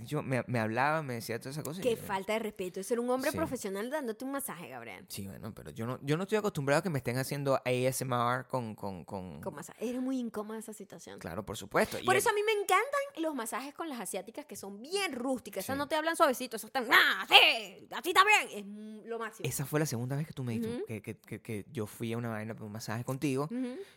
Yo, 0.04 0.22
me, 0.22 0.44
me 0.46 0.60
hablaba, 0.60 1.02
me 1.02 1.14
decía 1.14 1.40
todas 1.40 1.56
esas 1.56 1.64
cosas. 1.64 1.82
Qué 1.82 1.96
yo- 1.96 2.02
falta 2.02 2.34
de 2.34 2.38
respeto. 2.38 2.78
Es 2.78 2.86
ser 2.86 3.00
un 3.00 3.10
hombre 3.10 3.32
Sí. 3.32 3.36
profesional 3.36 3.90
dándote 3.90 4.24
un 4.24 4.30
masaje, 4.30 4.68
Gabriel. 4.68 5.04
Sí, 5.08 5.26
bueno, 5.26 5.52
pero 5.52 5.72
yo 5.72 5.84
no, 5.84 5.98
yo 6.02 6.16
no 6.16 6.22
estoy 6.22 6.38
acostumbrado 6.38 6.78
a 6.78 6.82
que 6.84 6.90
me 6.90 6.98
estén 6.98 7.18
haciendo 7.18 7.60
ASMR 7.64 8.46
con... 8.46 8.76
con, 8.76 9.04
con... 9.04 9.40
Con 9.40 9.52
masaje. 9.56 9.84
Eres 9.88 10.00
muy 10.00 10.20
incómoda 10.20 10.60
esa 10.60 10.72
situación. 10.72 11.18
Claro, 11.18 11.44
por 11.44 11.56
supuesto. 11.56 11.98
Y 11.98 12.04
Por 12.04 12.14
el- 12.14 12.20
eso 12.20 12.30
a 12.30 12.32
mí 12.32 12.40
me 12.46 12.52
encantan 12.52 13.00
los 13.20 13.34
masajes 13.34 13.74
con 13.74 13.88
las 13.88 13.98
asiáticas 13.98 14.46
que 14.46 14.54
son 14.54 14.80
bien 14.80 15.12
rústicas. 15.12 15.64
Esas 15.64 15.74
Sí. 15.74 15.78
no 15.78 15.88
te 15.88 15.96
hablan 15.96 16.14
suavecito, 16.14 16.54
esas 16.54 16.68
están, 16.68 16.86
¡ah, 16.92 17.26
sí! 17.28 17.88
¡Así 17.90 18.14
también! 18.14 19.00
Es 19.02 19.08
lo 19.08 19.18
máximo. 19.18 19.48
Esa 19.48 19.66
fue 19.66 19.80
la 19.80 19.86
segunda 19.86 20.14
vez 20.14 20.24
que 20.28 20.32
tú 20.32 20.44
me 20.44 20.52
dijiste 20.52 20.84
que, 20.86 21.02
que, 21.02 21.18
que, 21.18 21.42
que 21.42 21.66
yo 21.72 21.88
fui 21.88 22.12
a 22.12 22.16
una 22.18 22.28
vaina 22.28 22.54
para 22.54 22.64
un 22.66 22.72
masaje 22.72 23.02
contigo. 23.04 23.48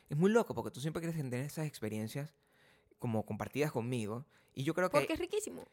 Es 0.09 0.17
muy 0.17 0.31
loco 0.31 0.55
porque 0.55 0.71
tú 0.71 0.81
siempre 0.81 1.01
quieres 1.01 1.15
tener 1.15 1.45
esas 1.45 1.67
experiencias 1.67 2.33
como 3.03 3.25
compartidas 3.25 3.69
conmigo. 3.69 4.23
Y 4.53 4.63
yo 4.63 4.73
creo 4.73 4.89
que... 4.89 4.97
Porque 4.97 5.11
es 5.11 5.19
riquísimo. 5.19 5.65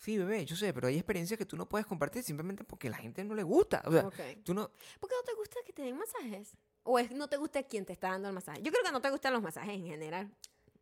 Sí, 0.00 0.18
bebé, 0.18 0.44
yo 0.44 0.56
sé, 0.56 0.74
pero 0.74 0.88
hay 0.88 0.96
experiencias 0.96 1.38
que 1.38 1.46
tú 1.46 1.56
no 1.56 1.68
puedes 1.68 1.86
compartir 1.86 2.24
simplemente 2.24 2.64
porque 2.64 2.88
a 2.88 2.90
la 2.90 2.96
gente 2.96 3.22
no 3.22 3.36
le 3.36 3.44
gusta. 3.44 3.84
O 3.86 3.92
sea, 3.92 4.10
tú 4.42 4.52
no... 4.52 4.68
¿Por 4.98 5.08
qué 5.08 5.14
no 5.14 5.22
te 5.22 5.34
gusta 5.34 5.60
que 5.64 5.72
te 5.72 5.82
den 5.82 5.96
masajes? 5.96 6.56
¿O 6.82 6.98
es 6.98 7.12
no 7.12 7.28
te 7.28 7.36
gusta 7.36 7.62
quien 7.62 7.84
te 7.84 7.92
está 7.92 8.08
dando 8.08 8.26
el 8.26 8.34
masaje? 8.34 8.60
Yo 8.62 8.72
creo 8.72 8.82
que 8.82 8.90
no 8.90 9.00
te 9.00 9.10
gustan 9.10 9.32
los 9.32 9.40
masajes 9.40 9.74
en 9.74 9.86
general. 9.86 10.34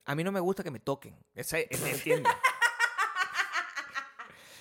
A 0.07 0.15
mí 0.15 0.25
no 0.25 0.33
me 0.33 0.41
gusta 0.41 0.63
que 0.63 0.71
me 0.71 0.81
toquen. 0.81 1.15
Esa, 1.35 1.59
esa 1.59 1.91
entiende. 1.91 2.31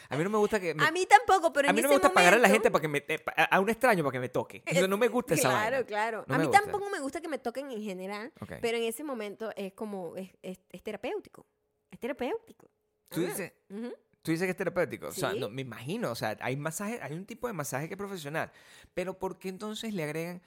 A 0.09 0.17
mí 0.17 0.23
no 0.23 0.29
me 0.31 0.37
gusta 0.39 0.59
que 0.59 0.73
me... 0.73 0.83
A 0.83 0.91
mí 0.91 1.05
tampoco, 1.05 1.53
pero 1.53 1.69
a 1.69 1.73
mí 1.73 1.81
no 1.81 1.87
ese 1.87 1.89
me 1.89 1.93
gusta 1.95 2.11
pagar 2.11 2.33
a 2.33 2.37
la 2.37 2.49
gente 2.49 2.71
para 2.71 2.81
que 2.81 2.87
me, 2.87 3.03
a 3.37 3.59
un 3.59 3.69
extraño 3.69 4.03
para 4.03 4.11
que 4.13 4.19
me 4.19 4.29
toque. 4.29 4.63
Eso 4.65 4.87
no 4.87 4.97
me 4.97 5.07
gusta 5.07 5.35
esa 5.35 5.49
Claro, 5.49 5.71
vaina. 5.71 5.85
claro. 5.85 6.25
No 6.27 6.35
a 6.35 6.37
mí 6.39 6.45
gusta. 6.45 6.61
tampoco 6.61 6.89
me 6.89 6.99
gusta 6.99 7.21
que 7.21 7.27
me 7.27 7.37
toquen 7.37 7.69
en 7.71 7.81
general, 7.83 8.33
pero 8.61 8.77
en 8.77 8.83
ese 8.83 9.03
momento 9.03 9.51
es 9.55 9.73
como, 9.73 10.15
es, 10.15 10.29
es- 10.41 10.59
es 10.71 10.81
terapéutico. 10.83 11.45
Es 11.91 11.99
terapéutico. 11.99 12.69
Tú 13.09 13.21
Ah, 13.21 13.27
dices, 13.27 13.53
tú 14.21 14.31
dices 14.31 14.45
que 14.45 14.51
es 14.51 14.57
terapéutico. 14.57 15.07
O 15.07 15.11
sea, 15.11 15.33
no, 15.33 15.49
me 15.49 15.61
imagino. 15.61 16.11
O 16.11 16.15
sea, 16.15 16.37
hay 16.41 16.55
masaje, 16.57 16.99
hay 17.01 17.13
un 17.13 17.25
tipo 17.25 17.47
de 17.47 17.53
masaje 17.53 17.87
que 17.87 17.93
es 17.93 17.97
profesional. 17.97 18.51
Pero 18.93 19.17
¿por 19.17 19.37
qué 19.39 19.49
entonces 19.49 19.93
le 19.93 20.03
agregan... 20.03 20.41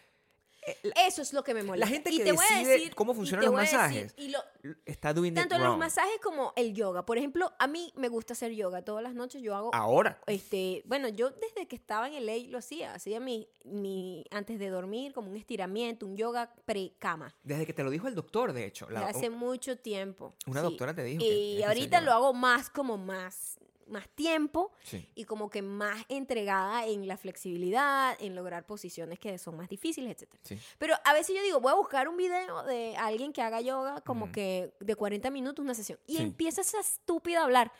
la- 0.83 0.93
Eso 1.07 1.23
es 1.23 1.33
lo 1.33 1.43
que 1.43 1.55
me 1.55 1.63
molesta. 1.63 1.87
gente 1.89 2.11
Y 2.11 2.19
que 2.19 2.25
te 2.25 2.33
voy 2.33 2.45
a 2.49 2.55
decide 2.59 2.73
decir- 2.73 2.95
cómo 2.95 3.15
funcionan 3.15 3.45
los 3.47 3.55
decir- 3.61 3.77
masajes. 3.79 4.15
y 4.17 4.29
lo- 4.29 4.39
está 4.87 5.13
doing 5.13 5.35
tanto 5.35 5.57
it 5.57 5.61
los 5.63 5.77
masajes 5.77 6.19
como 6.23 6.53
el 6.57 6.73
yoga. 6.75 7.05
Por 7.05 7.19
ejemplo, 7.19 7.53
a 7.59 7.67
mí 7.67 7.93
me 7.97 8.09
gusta 8.09 8.33
hacer 8.35 8.53
yoga. 8.53 8.83
Todas 8.83 9.03
las 9.03 9.15
noches 9.15 9.43
yo 9.43 9.55
hago 9.57 9.75
Ahora. 9.75 10.21
este, 10.27 10.83
bueno, 10.87 11.09
yo 11.09 11.31
desde 11.31 11.67
que 11.67 11.75
estaba 11.77 12.07
en 12.09 12.15
el 12.15 12.27
ley 12.27 12.47
lo 12.47 12.59
hacía, 12.59 12.95
hacía 12.95 13.19
mi, 13.21 13.49
mi 13.65 14.25
antes 14.31 14.59
de 14.59 14.69
dormir 14.71 15.13
como 15.13 15.31
un 15.31 15.37
estiramiento, 15.37 16.07
un 16.07 16.17
yoga 16.17 16.55
pre-cama. 16.65 17.35
Desde 17.43 17.67
que 17.67 17.73
te 17.73 17.83
lo 17.83 17.91
dijo 17.91 18.07
el 18.09 18.15
doctor, 18.15 18.53
de 18.53 18.67
hecho. 18.67 18.89
la- 18.91 19.01
Desde 19.07 19.19
hace 19.19 19.31
mucho 19.31 19.79
tiempo. 19.79 20.35
una 20.47 20.61
sí. 20.61 20.65
doctora 20.67 20.95
te 20.95 21.03
dijo 21.05 21.23
Y 21.25 21.57
que 21.59 21.65
ahorita 21.65 22.01
lo 22.01 22.13
hago 22.13 22.33
más 22.35 22.71
como 22.71 22.97
más 22.97 23.59
más 23.93 24.09
tiempo 24.09 24.73
Sí. 24.83 25.09
y 25.15 25.25
como 25.25 25.49
que 25.51 25.63
más 25.63 26.05
entregada 26.09 26.87
en 26.87 27.07
la 27.07 27.17
flexibilidad, 27.17 28.17
en 28.21 28.35
lograr 28.35 28.67
posiciones 28.67 29.19
que 29.21 29.39
son 29.39 29.57
más 29.57 29.69
difíciles, 29.69 30.11
etc. 30.21 30.35
Sí. 30.43 30.59
Pero 30.79 30.95
a 31.05 31.13
veces 31.13 31.37
yo 31.37 31.43
digo, 31.43 31.61
voy 31.61 31.71
a 31.73 31.77
buscar 31.77 32.09
un 32.09 32.17
video 32.17 32.65
de 32.65 32.97
alguien 32.97 33.33
que 33.33 33.43
haga 33.43 33.61
yoga 33.61 34.01
como 34.01 34.33
que 34.33 34.75
de 34.81 34.97
40 34.97 35.31
minutos 35.31 35.63
una 35.65 35.75
sesión. 35.75 35.99
Y 36.07 36.17
Sí. 36.17 36.23
empieza 36.23 36.63
esa 36.63 36.81
estúpida 36.81 37.41
a 37.41 37.45
hablar. 37.45 37.73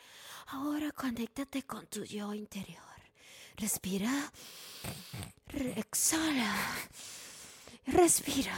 Ahora 0.47 0.91
conéctate 0.91 1.63
con 1.63 1.85
tu 1.87 2.03
yo 2.05 2.33
interior. 2.33 2.81
Respira. 3.57 4.31
re- 5.47 5.79
exhala. 5.79 6.51
Respira. 7.85 8.53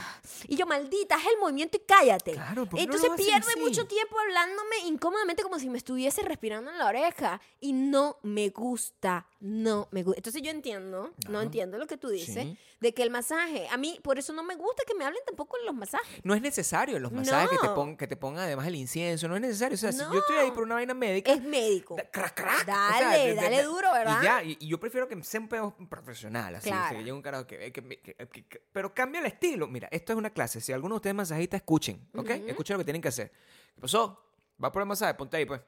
Y 0.47 0.55
yo, 0.55 0.67
maldita, 0.67 1.15
haz 1.15 1.25
el 1.25 1.39
movimiento 1.39 1.77
y 1.77 1.81
cállate. 1.81 2.33
Claro, 2.33 2.65
¿por 2.67 2.77
qué 2.79 2.85
no 2.85 2.93
Entonces 2.93 3.09
hacen 3.11 3.25
pierde 3.25 3.47
así? 3.51 3.59
mucho 3.59 3.87
tiempo 3.87 4.15
hablándome 4.19 4.77
incómodamente 4.87 5.41
como 5.41 5.57
si 5.57 5.69
me 5.69 5.77
estuviese 5.79 6.21
respirando 6.21 6.69
en 6.69 6.77
la 6.77 6.87
oreja. 6.87 7.41
Y 7.59 7.73
no 7.73 8.17
me 8.21 8.49
gusta. 8.49 9.27
No 9.39 9.87
me 9.91 10.03
gusta. 10.03 10.19
Entonces 10.19 10.41
yo 10.43 10.51
entiendo, 10.51 11.07
no 11.07 11.13
Claro. 11.25 11.41
entiendo 11.41 11.77
lo 11.79 11.87
que 11.87 11.97
tú 11.97 12.09
dices, 12.09 12.43
Sí. 12.43 12.57
De 12.79 12.93
que 12.93 13.03
el 13.03 13.09
masaje, 13.09 13.67
a 13.69 13.77
mí 13.77 13.99
por 14.03 14.19
eso 14.19 14.33
no 14.33 14.43
me 14.43 14.55
gusta 14.55 14.83
que 14.85 14.93
me 14.93 15.05
hablen 15.05 15.21
tampoco 15.25 15.57
en 15.57 15.65
los 15.65 15.73
masajes. 15.75 16.21
No 16.23 16.33
es 16.35 16.41
necesario 16.41 16.99
los 16.99 17.11
masajes 17.11 17.49
que, 17.49 17.57
te 17.67 17.73
pongan, 17.73 17.97
que 17.97 18.07
te 18.07 18.15
pongan 18.17 18.43
además 18.43 18.67
el 18.67 18.75
incienso. 18.75 19.27
No 19.27 19.35
es 19.35 19.41
necesario. 19.41 19.75
O 19.75 19.77
sea, 19.77 19.91
si 19.91 19.99
yo 19.99 20.19
estoy 20.19 20.37
ahí 20.37 20.51
por 20.51 20.63
una 20.63 20.75
vaina 20.75 20.93
médica. 20.93 21.31
Es 21.31 21.41
médico. 21.41 21.95
da- 21.95 22.09
crac, 22.11 22.33
crac, 22.35 22.63
o 22.63 22.65
Dale, 22.65 22.97
sea, 22.99 23.09
de- 23.11 23.27
de- 23.29 23.35
dale 23.35 23.57
de- 23.57 23.63
duro, 23.63 23.91
¿verdad? 23.91 24.21
Y 24.21 24.23
ya, 24.25 24.43
y, 24.43 24.57
y 24.59 24.67
yo 24.67 24.79
prefiero 24.79 25.07
que 25.07 25.23
sea 25.23 25.39
un 25.39 25.47
pedo 25.47 25.75
profesional, 25.89 26.55
así. 26.55 26.69
Claro. 26.69 26.89
que 26.91 26.97
llegue 26.99 27.11
un 27.13 27.21
carajo 27.21 27.47
que, 27.47 27.71
que- 27.71 27.83
que- 27.83 28.15
que- 28.15 28.45
que- 28.47 28.61
pero 28.71 28.93
cambia 28.93 29.19
el 29.21 29.27
estilo. 29.27 29.67
Mira, 29.67 29.87
esto 29.91 30.13
es 30.13 30.17
una 30.19 30.29
clase. 30.31 30.59
Si 30.61 30.73
alguno 30.73 30.95
de 30.95 30.97
ustedes 30.97 31.15
masajistas, 31.15 31.59
escuchen, 31.61 32.07
¿ok? 32.15 32.29
Escuchen 32.29 32.75
lo 32.75 32.79
que 32.79 32.85
tienen 32.85 33.01
que 33.01 33.07
hacer. 33.07 33.31
¿Qué 33.73 33.81
pasó? 33.81 34.21
Va 34.63 34.71
por 34.71 34.81
el 34.81 34.87
masaje, 34.87 35.13
ponte 35.15 35.37
ahí, 35.37 35.45
pues. 35.45 35.61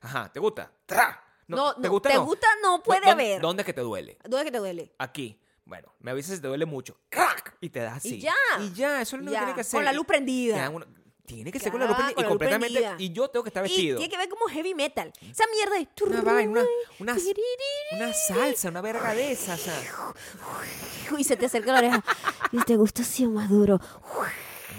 Ajá, 0.00 0.30
¿te 0.32 0.40
gusta? 0.40 0.70
¡Tra! 0.86 1.20
No, 1.46 1.74
¿te 1.74 1.82
no, 1.82 1.90
gusta? 1.90 2.08
te 2.08 2.14
no? 2.14 2.24
gusta, 2.24 2.46
no 2.62 2.82
puede 2.82 3.02
¿Dó- 3.06 3.10
haber. 3.12 3.40
¿Dónde 3.40 3.62
es 3.62 3.66
que 3.66 3.72
te 3.74 3.80
duele? 3.82 4.18
¿Dónde 4.22 4.38
es 4.38 4.44
que 4.44 4.50
te 4.52 4.58
duele? 4.58 4.94
Aquí. 4.98 5.40
Bueno, 5.64 5.94
me 6.00 6.10
avisas 6.10 6.36
si 6.36 6.42
te 6.42 6.48
duele 6.48 6.66
mucho. 6.66 6.98
¡Crack! 7.08 7.56
Y 7.60 7.70
te 7.70 7.80
das 7.80 7.96
así. 7.98 8.16
Y 8.16 8.20
ya. 8.20 8.34
Y 8.60 8.72
ya, 8.74 9.00
eso 9.00 9.16
es 9.16 9.22
lo 9.22 9.30
que 9.30 9.36
tiene 9.36 9.54
que 9.54 9.60
hacer. 9.62 9.78
Con 9.78 9.84
la 9.84 9.92
luz 9.92 10.06
prendida. 10.06 10.70
Tiene 11.26 11.50
que 11.50 11.58
ser 11.58 11.72
con 11.72 11.80
la 11.80 11.86
luz 11.86 11.96
prendida 11.96 12.20
y 12.20 12.24
completamente. 12.28 12.94
Y 12.98 13.12
yo 13.12 13.28
tengo 13.28 13.42
que 13.42 13.48
estar 13.48 13.62
vestido. 13.62 13.96
tiene 13.98 14.10
que 14.10 14.18
ver 14.18 14.28
como 14.28 14.46
heavy 14.46 14.74
metal. 14.74 15.10
Esa 15.22 15.44
mierda 15.50 15.76
de... 15.76 15.88
Una 16.04 16.20
vaina, 16.20 16.64
una, 16.98 17.16
una, 17.92 18.12
salsa, 18.12 18.68
una 18.68 18.82
verga 18.82 19.14
de 19.14 19.34
sea. 19.34 19.56
Y 21.16 21.24
se 21.24 21.36
te 21.36 21.46
acerca 21.46 21.72
la 21.72 21.78
oreja. 21.78 22.04
Y 22.52 22.58
te 22.64 22.76
gusta 22.76 23.02
así 23.02 23.26
más 23.26 23.48
duro. 23.48 23.80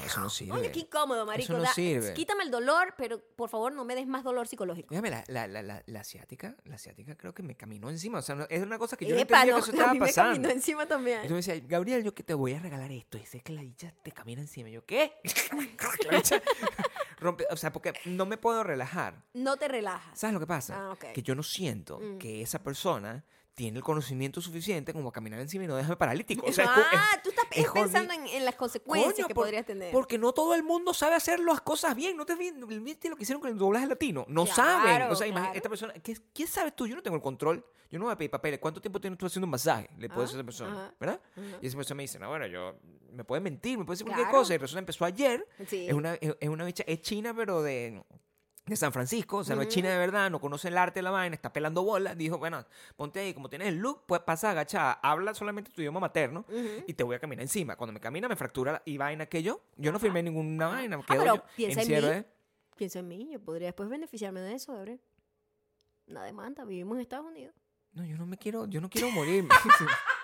No, 0.05 0.11
eso 0.11 0.19
no 0.21 0.29
sirve. 0.29 0.53
Oye, 0.53 0.71
qué 0.71 0.79
incómodo, 0.79 1.25
marico. 1.25 1.53
no 1.53 1.61
Da- 1.61 1.73
sirve. 1.73 2.13
Quítame 2.13 2.43
el 2.43 2.51
dolor, 2.51 2.93
pero 2.97 3.19
por 3.35 3.49
favor 3.49 3.73
no 3.73 3.83
me 3.85 3.95
des 3.95 4.07
más 4.07 4.23
dolor 4.23 4.47
psicológico. 4.47 4.89
Dígame, 4.89 5.09
la, 5.09 5.23
la, 5.27 5.47
la, 5.47 5.61
la, 5.63 5.83
la 5.85 5.99
asiática, 5.99 6.55
la 6.65 6.75
asiática 6.75 7.15
creo 7.15 7.33
que 7.33 7.43
me 7.43 7.55
caminó 7.55 7.89
encima. 7.89 8.19
O 8.19 8.21
sea, 8.21 8.35
no- 8.35 8.45
es 8.49 8.61
una 8.61 8.77
cosa 8.77 8.97
que 8.97 9.05
yo 9.05 9.15
no 9.15 9.21
Epa, 9.21 9.41
entendía 9.43 9.55
no, 9.55 9.63
que 9.63 9.69
eso 9.69 9.71
a 9.71 9.75
estaba 9.75 9.93
mí 9.93 9.99
me 9.99 10.05
pasando. 10.07 10.31
caminó 10.33 10.49
encima 10.49 10.85
también. 10.85 11.19
Y 11.23 11.27
tú 11.27 11.33
me 11.33 11.37
decías, 11.37 11.67
Gabriel, 11.67 12.03
yo 12.03 12.13
que 12.13 12.23
te 12.23 12.33
voy 12.33 12.53
a 12.53 12.59
regalar 12.59 12.91
esto. 12.91 13.17
Y 13.17 13.25
sé 13.25 13.41
que 13.41 13.53
la 13.53 13.61
dicha 13.61 13.93
te 14.03 14.11
camina 14.11 14.41
encima. 14.41 14.69
Y 14.69 14.73
yo, 14.73 14.85
¿qué? 14.85 15.13
La 16.09 16.17
dicha 16.17 16.41
rompe, 17.19 17.45
o 17.49 17.57
sea, 17.57 17.71
porque 17.71 17.93
no 18.05 18.25
me 18.25 18.37
puedo 18.37 18.63
relajar. 18.63 19.23
No 19.33 19.57
te 19.57 19.67
relajas. 19.67 20.17
¿Sabes 20.19 20.33
lo 20.33 20.39
que 20.39 20.47
pasa? 20.47 20.75
Ah, 20.77 20.91
ok. 20.91 21.05
Que 21.13 21.21
yo 21.23 21.35
no 21.35 21.43
siento 21.43 21.99
Mm. 21.99 22.17
que 22.17 22.41
esa 22.41 22.61
persona 22.61 23.23
tiene 23.55 23.77
el 23.77 23.83
conocimiento 23.83 24.41
suficiente 24.41 24.91
como 24.93 25.09
a 25.09 25.11
caminar 25.13 25.39
encima 25.39 25.63
y 25.63 25.67
no 25.67 25.75
dejarme 25.77 25.95
paralítico. 25.95 26.45
O 26.45 26.51
sea, 26.51 26.65
es 26.65 26.71
co- 26.71 26.79
es- 26.81 26.87
ah, 26.93 27.19
tú 27.23 27.29
estás 27.29 27.45
es 27.51 27.71
pensando 27.71 28.13
en, 28.13 28.27
en 28.27 28.43
las 28.45 28.55
consecuencias 28.55 29.13
Coño, 29.15 29.27
que 29.27 29.33
por- 29.33 29.45
podrías 29.45 29.65
tener. 29.65 29.91
Porque 29.93 30.17
no 30.17 30.33
todo 30.33 30.53
el 30.55 30.61
mundo 30.63 30.93
sabe 30.93 31.15
hacer 31.15 31.39
las 31.39 31.61
cosas 31.61 31.95
bien. 31.95 32.17
No 32.17 32.25
te 32.25 32.35
vi- 32.35 32.51
viste 32.51 33.07
lo 33.09 33.15
que 33.15 33.23
hicieron 33.23 33.41
con 33.41 33.49
el 33.49 33.57
doblaje 33.57 33.87
latino. 33.87 34.25
No 34.27 34.43
Claro, 34.45 34.55
saben. 34.55 35.01
O 35.11 35.15
sea, 35.15 35.25
imagínate, 35.27 35.31
claro. 35.31 35.57
esta 35.57 35.69
persona, 35.69 35.93
¿qué, 36.03 36.17
¿quién 36.33 36.47
sabes 36.49 36.75
tú? 36.75 36.85
Yo 36.85 36.95
no 36.95 37.01
tengo 37.01 37.15
el 37.15 37.23
control. 37.23 37.65
Yo 37.89 37.97
no 37.99 38.05
voy 38.05 38.13
a 38.13 38.17
pedir 38.17 38.29
papeles. 38.31 38.59
¿Cuánto 38.59 38.81
tiempo 38.81 38.99
tienes 38.99 39.17
tú 39.17 39.25
haciendo 39.27 39.45
un 39.45 39.51
masaje? 39.51 39.89
Le 39.97 40.09
puedo 40.09 40.21
Ah, 40.21 40.25
decir 40.25 40.37
a 40.37 40.39
esa 40.41 40.45
persona, 40.45 40.71
ajá, 40.73 40.93
¿verdad? 40.99 41.21
Y 41.61 41.67
esa 41.67 41.77
persona 41.77 41.95
me 41.97 42.03
dice, 42.03 42.19
no, 42.19 42.27
bueno, 42.27 42.47
yo, 42.47 42.75
me 43.13 43.23
puede 43.23 43.41
mentir, 43.41 43.77
me 43.77 43.85
puede 43.85 43.95
decir 43.95 44.07
cualquier 44.07 44.29
cosa. 44.31 44.53
Y 44.53 44.57
resulta 44.57 44.79
que 44.79 44.81
empezó 44.81 45.05
ayer. 45.05 45.47
Sí. 45.67 45.87
Es 45.87 45.93
una, 45.93 46.15
es, 46.15 46.35
es 46.41 46.49
una 46.49 46.65
bicha, 46.65 46.83
es 46.87 47.01
china, 47.01 47.33
pero 47.33 47.61
de, 47.61 48.03
de 48.65 48.75
San 48.75 48.91
Francisco. 48.91 49.37
O 49.37 49.43
sea, 49.43 49.55
no 49.55 49.61
es 49.61 49.67
china 49.67 49.89
de 49.89 49.97
verdad, 49.97 50.29
no 50.31 50.39
conoce 50.39 50.69
el 50.69 50.77
arte 50.77 50.99
de 50.99 51.03
la 51.03 51.11
vaina, 51.11 51.35
está 51.35 51.53
pelando 51.53 51.83
bolas. 51.83 52.17
Dijo, 52.17 52.37
bueno, 52.37 52.65
ponte 52.95 53.19
ahí, 53.19 53.33
como 53.33 53.47
tienes 53.49 53.67
el 53.67 53.75
look, 53.77 54.03
pues 54.07 54.21
pasa 54.21 54.51
agachada, 54.51 54.93
habla 55.03 55.33
solamente 55.33 55.69
tu 55.71 55.81
idioma 55.81 55.99
materno 55.99 56.45
y 56.87 56.93
te 56.93 57.03
voy 57.03 57.15
a 57.15 57.19
caminar 57.19 57.43
encima. 57.43 57.75
Cuando 57.75 57.93
me 57.93 57.99
camina 57.99 58.27
me 58.27 58.35
fractura 58.35 58.81
y 58.85 58.97
vaina 58.97 59.25
que 59.27 59.43
yo. 59.43 59.61
Yo 59.77 59.91
no 59.91 59.99
firmé 59.99 60.23
ninguna 60.23 60.67
vaina. 60.67 60.97
Ah, 60.97 61.05
quedo 61.07 61.19
pero 61.21 61.35
yo 61.35 61.43
piensa 61.55 61.81
en 61.81 61.87
mí. 61.87 61.93
de- 61.95 62.25
Pienso 62.75 62.99
en 62.99 63.07
mí, 63.07 63.29
yo 63.31 63.39
podría 63.39 63.67
después 63.67 63.87
beneficiarme 63.87 64.41
de 64.41 64.53
eso, 64.55 64.73
Gabriel. 64.73 64.99
Una 66.07 66.23
demanda, 66.23 66.65
vivimos 66.65 66.95
en 66.97 67.01
Estados 67.01 67.25
Unidos. 67.27 67.55
No, 67.93 68.03
yo 68.03 68.17
no 68.17 68.25
me 68.25 68.37
quiero, 68.37 68.65
yo 68.67 68.81
no 68.81 68.89
quiero 68.89 69.09
morir. 69.11 69.47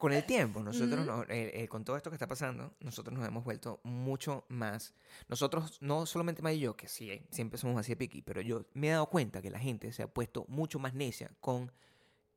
con 0.00 0.12
el 0.12 0.24
tiempo, 0.24 0.62
nosotros, 0.62 1.06
nos- 1.06 1.28
eh, 1.28 1.52
eh, 1.62 1.68
con 1.68 1.84
todo 1.84 1.96
esto 1.96 2.10
que 2.10 2.16
está 2.16 2.26
pasando, 2.26 2.74
nosotros 2.80 3.16
nos 3.16 3.28
hemos 3.28 3.44
vuelto 3.44 3.80
mucho 3.84 4.44
más. 4.48 4.94
Nosotros, 5.28 5.78
no 5.80 6.06
solamente 6.06 6.42
May 6.42 6.56
y 6.56 6.60
yo, 6.60 6.76
que 6.76 6.88
sí, 6.88 7.10
eh, 7.10 7.26
siempre 7.30 7.58
somos 7.58 7.78
así 7.78 7.92
de 7.92 7.96
piqui, 7.96 8.22
pero 8.22 8.40
yo 8.40 8.64
me 8.74 8.88
he 8.88 8.90
dado 8.90 9.06
cuenta 9.10 9.40
que 9.42 9.50
la 9.50 9.58
gente 9.60 9.92
se 9.92 10.02
ha 10.02 10.08
puesto 10.08 10.44
mucho 10.48 10.78
más 10.80 10.94
necia 10.94 11.30
con 11.40 11.70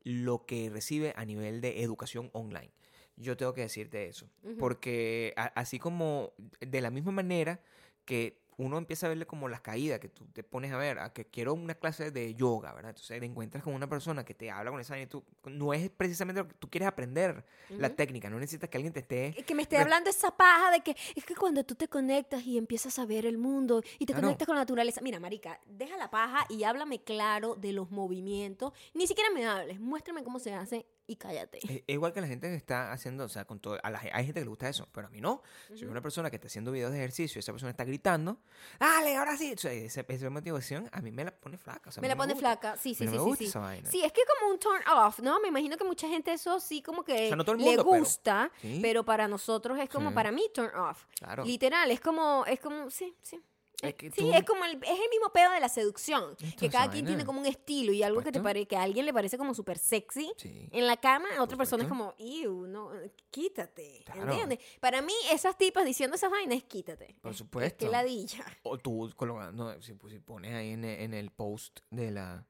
lo 0.03 0.45
que 0.45 0.70
recibe 0.70 1.14
a 1.16 1.26
nivel 1.26 1.61
de 1.61 1.82
educación 1.82 2.30
online. 2.34 2.72
Yo 3.16 3.38
tengo 3.38 3.53
que 3.53 3.61
decirte 3.61 4.07
eso. 4.07 4.30
Porque 4.59 5.34
a- 5.38 5.45
así 5.55 5.80
como 5.80 6.34
de 6.59 6.82
la 6.82 6.89
misma 6.91 7.11
manera 7.14 7.61
que 8.05 8.43
uno 8.58 8.78
empieza 8.78 9.08
a 9.08 9.10
verle 9.10 9.26
como 9.26 9.47
las 9.47 9.62
caídas, 9.62 9.99
que 9.99 10.10
tú 10.10 10.26
te 10.34 10.43
pones 10.43 10.72
a 10.72 10.78
ver, 10.78 10.99
a 10.99 11.14
que 11.14 11.26
quiero 11.26 11.54
una 11.54 11.76
clase 11.76 12.12
de 12.12 12.36
yoga, 12.36 12.74
¿verdad? 12.74 12.91
Entonces 12.91 13.20
te 13.20 13.26
encuentras 13.26 13.64
con 13.64 13.74
una 13.74 13.88
persona 13.88 14.24
que 14.24 14.34
te 14.34 14.51
habla 14.51 14.72
con 14.72 14.80
esa 14.80 14.99
y 14.99 15.08
tú 15.08 15.24
no 15.45 15.74
es 15.74 15.89
precisamente 15.89 16.41
lo 16.41 16.47
que 16.47 16.54
tú 16.56 16.70
quieres 16.70 16.88
aprender, 16.88 17.43
la 17.70 17.89
técnica, 17.89 18.30
no 18.30 18.39
necesitas 18.39 18.70
que 18.70 18.78
alguien 18.78 18.93
te 18.93 18.99
esté... 18.99 19.39
Es 19.39 19.45
Que 19.45 19.56
me 19.56 19.64
esté 19.64 19.78
hablando 19.78 20.10
esa 20.10 20.36
paja 20.36 20.72
de 20.72 20.82
que 20.82 20.95
es 21.16 21.26
que 21.26 21.36
cuando 21.36 21.64
tú 21.64 21.76
te 21.76 21.88
conectas 21.88 22.45
y 22.45 22.58
empiezas 22.58 22.99
a 22.99 23.06
ver 23.06 23.26
el 23.26 23.38
mundo 23.38 23.84
y 23.99 24.06
te 24.06 24.14
conectas 24.14 24.45
con 24.45 24.56
la 24.56 24.62
naturaleza. 24.62 25.01
Mira, 25.01 25.20
marica, 25.20 25.60
deja 25.66 25.97
la 25.97 26.10
paja 26.10 26.45
y 26.49 26.64
háblame 26.64 27.04
claro 27.04 27.56
de 27.56 27.74
los 27.74 27.91
movimientos. 27.91 28.74
Ni 28.93 29.08
siquiera 29.08 29.30
me 29.32 29.45
hables, 29.45 29.80
muéstrame 29.80 30.24
cómo 30.24 30.39
se 30.39 30.54
hace 30.54 30.86
y 31.06 31.16
cállate. 31.18 31.60
Es 31.64 31.84
igual 31.88 32.14
que 32.14 32.22
la 32.22 32.28
gente 32.28 32.47
que 32.47 32.56
está 32.56 32.91
haciendo, 32.93 33.26
o 33.26 33.30
sea, 33.30 33.45
con 33.45 33.60
todo, 33.60 33.78
a 33.84 33.89
la, 33.89 33.99
hay 33.99 34.26
gente 34.26 34.39
que 34.39 34.45
le 34.45 34.49
gusta 34.49 34.70
eso, 34.70 34.88
pero 34.91 35.08
a 35.08 35.10
mí 35.10 35.20
no. 35.20 35.41
Si 35.76 35.84
Ujú. 35.84 35.91
una 35.91 36.01
persona 36.01 36.30
que 36.30 36.38
está 36.38 36.47
haciendo 36.47 36.72
videos 36.72 36.91
de 36.91 36.99
ejercicio 36.99 37.38
y 37.38 37.41
esa 37.41 37.51
persona 37.51 37.72
está 37.72 37.84
gritando, 37.84 38.38
dale, 38.80 39.16
ahora 39.18 39.36
sí. 39.36 39.54
O 39.54 39.58
sea, 39.58 39.72
esa, 39.74 40.06
esa 40.08 40.30
motivación 40.30 40.89
a 40.93 41.01
mí 41.01 41.12
me 41.12 41.26
la 41.26 41.32
pone 41.36 41.58
flaca. 41.58 41.89
o 41.89 41.91
sea, 41.91 42.01
me 42.01 42.08
la 42.08 42.16
no 42.16 42.20
pone 42.22 42.36
flaca. 42.36 42.78
Sí, 42.78 42.95
sí, 42.95 43.06
sí, 43.08 43.18
me 43.18 43.20
sí. 43.24 43.36
Sí. 43.38 43.45
esa 43.45 43.60
vaina. 43.60 43.89
Sí, 43.89 44.01
es 44.04 44.12
que 44.14 44.22
como 44.39 44.51
un 44.54 44.60
turn 44.60 44.82
off, 44.95 45.20
¿no? 45.20 45.39
Me 45.41 45.49
imagino 45.49 45.78
que 45.78 45.84
mucha 45.84 46.08
gente 46.08 46.32
eso 46.34 46.60
sí 46.60 46.82
como 46.82 47.04
que 47.04 47.14
O 47.26 47.28
sea, 47.28 47.36
no 47.36 47.43
todo 47.43 47.56
el 47.56 47.62
le 47.62 47.66
mundo, 47.68 47.84
pero- 47.86 47.99
gusta, 47.99 48.51
Sí. 48.62 48.80
pero 48.82 49.04
para 49.04 49.28
nosotros 49.28 49.78
es 49.80 49.89
como 49.89 50.14
para 50.14 50.32
mí 50.32 50.49
turn 50.54 50.74
off. 50.76 51.06
Claro. 51.18 51.43
Literal, 51.43 51.91
es 51.91 51.99
como, 51.99 52.45
es 52.47 52.60
como, 52.60 52.89
sí, 52.89 53.16
sí. 53.22 53.41
Es 53.84 53.96
que 53.96 54.12
sí, 54.12 54.22
tú- 54.22 54.34
es 54.34 54.44
como 54.44 54.66
el, 54.66 54.76
es 54.84 54.90
el 55.00 55.10
mismo 55.10 55.30
pedo 55.34 55.52
de 55.52 55.60
la 55.60 55.70
seducción. 55.70 56.36
Esto 56.42 56.60
Que 56.60 56.70
cada 56.70 56.90
quien 56.90 57.06
tiene 57.06 57.26
como 57.26 57.40
un 57.40 57.46
estilo 57.46 57.92
y 57.94 58.02
algo 58.04 58.20
que 58.22 58.32
te 58.32 58.40
Supuesto. 58.40 58.44
pare, 58.44 58.66
que 58.68 58.76
a 58.78 58.84
alguien 58.84 59.06
le 59.06 59.14
parece 59.14 59.38
como 59.38 59.54
súper 59.54 59.78
sexy. 59.78 60.32
Sí. 60.38 60.70
En 60.72 60.88
la 60.88 60.98
cama, 60.98 61.28
a 61.38 61.44
otra 61.44 61.58
persona 61.58 61.84
es 61.84 61.90
como, 61.90 62.14
ew, 62.18 62.66
no, 62.68 62.92
quítate. 63.32 64.04
Claro. 64.06 64.24
¿Entiendes? 64.32 64.60
Para 64.80 65.02
mí, 65.02 65.14
esas 65.32 65.58
tipas 65.58 65.86
diciendo 65.86 66.16
esas 66.16 66.32
vainas 66.32 66.58
es 66.58 66.64
quítate. 66.64 67.16
Por 67.22 67.32
Es- 67.32 67.38
supuesto. 67.38 67.86
Es 67.86 67.90
que 67.90 67.92
ladilla. 67.92 68.46
O 68.64 68.78
tú 68.78 69.12
colocando, 69.16 69.82
si, 69.82 69.94
pues, 69.94 70.14
si 70.14 70.20
pones 70.20 70.54
ahí 70.54 70.72
en, 70.72 70.86
en 70.86 71.14
el 71.14 71.32
post 71.32 71.80
de 71.90 72.12
la 72.12 72.46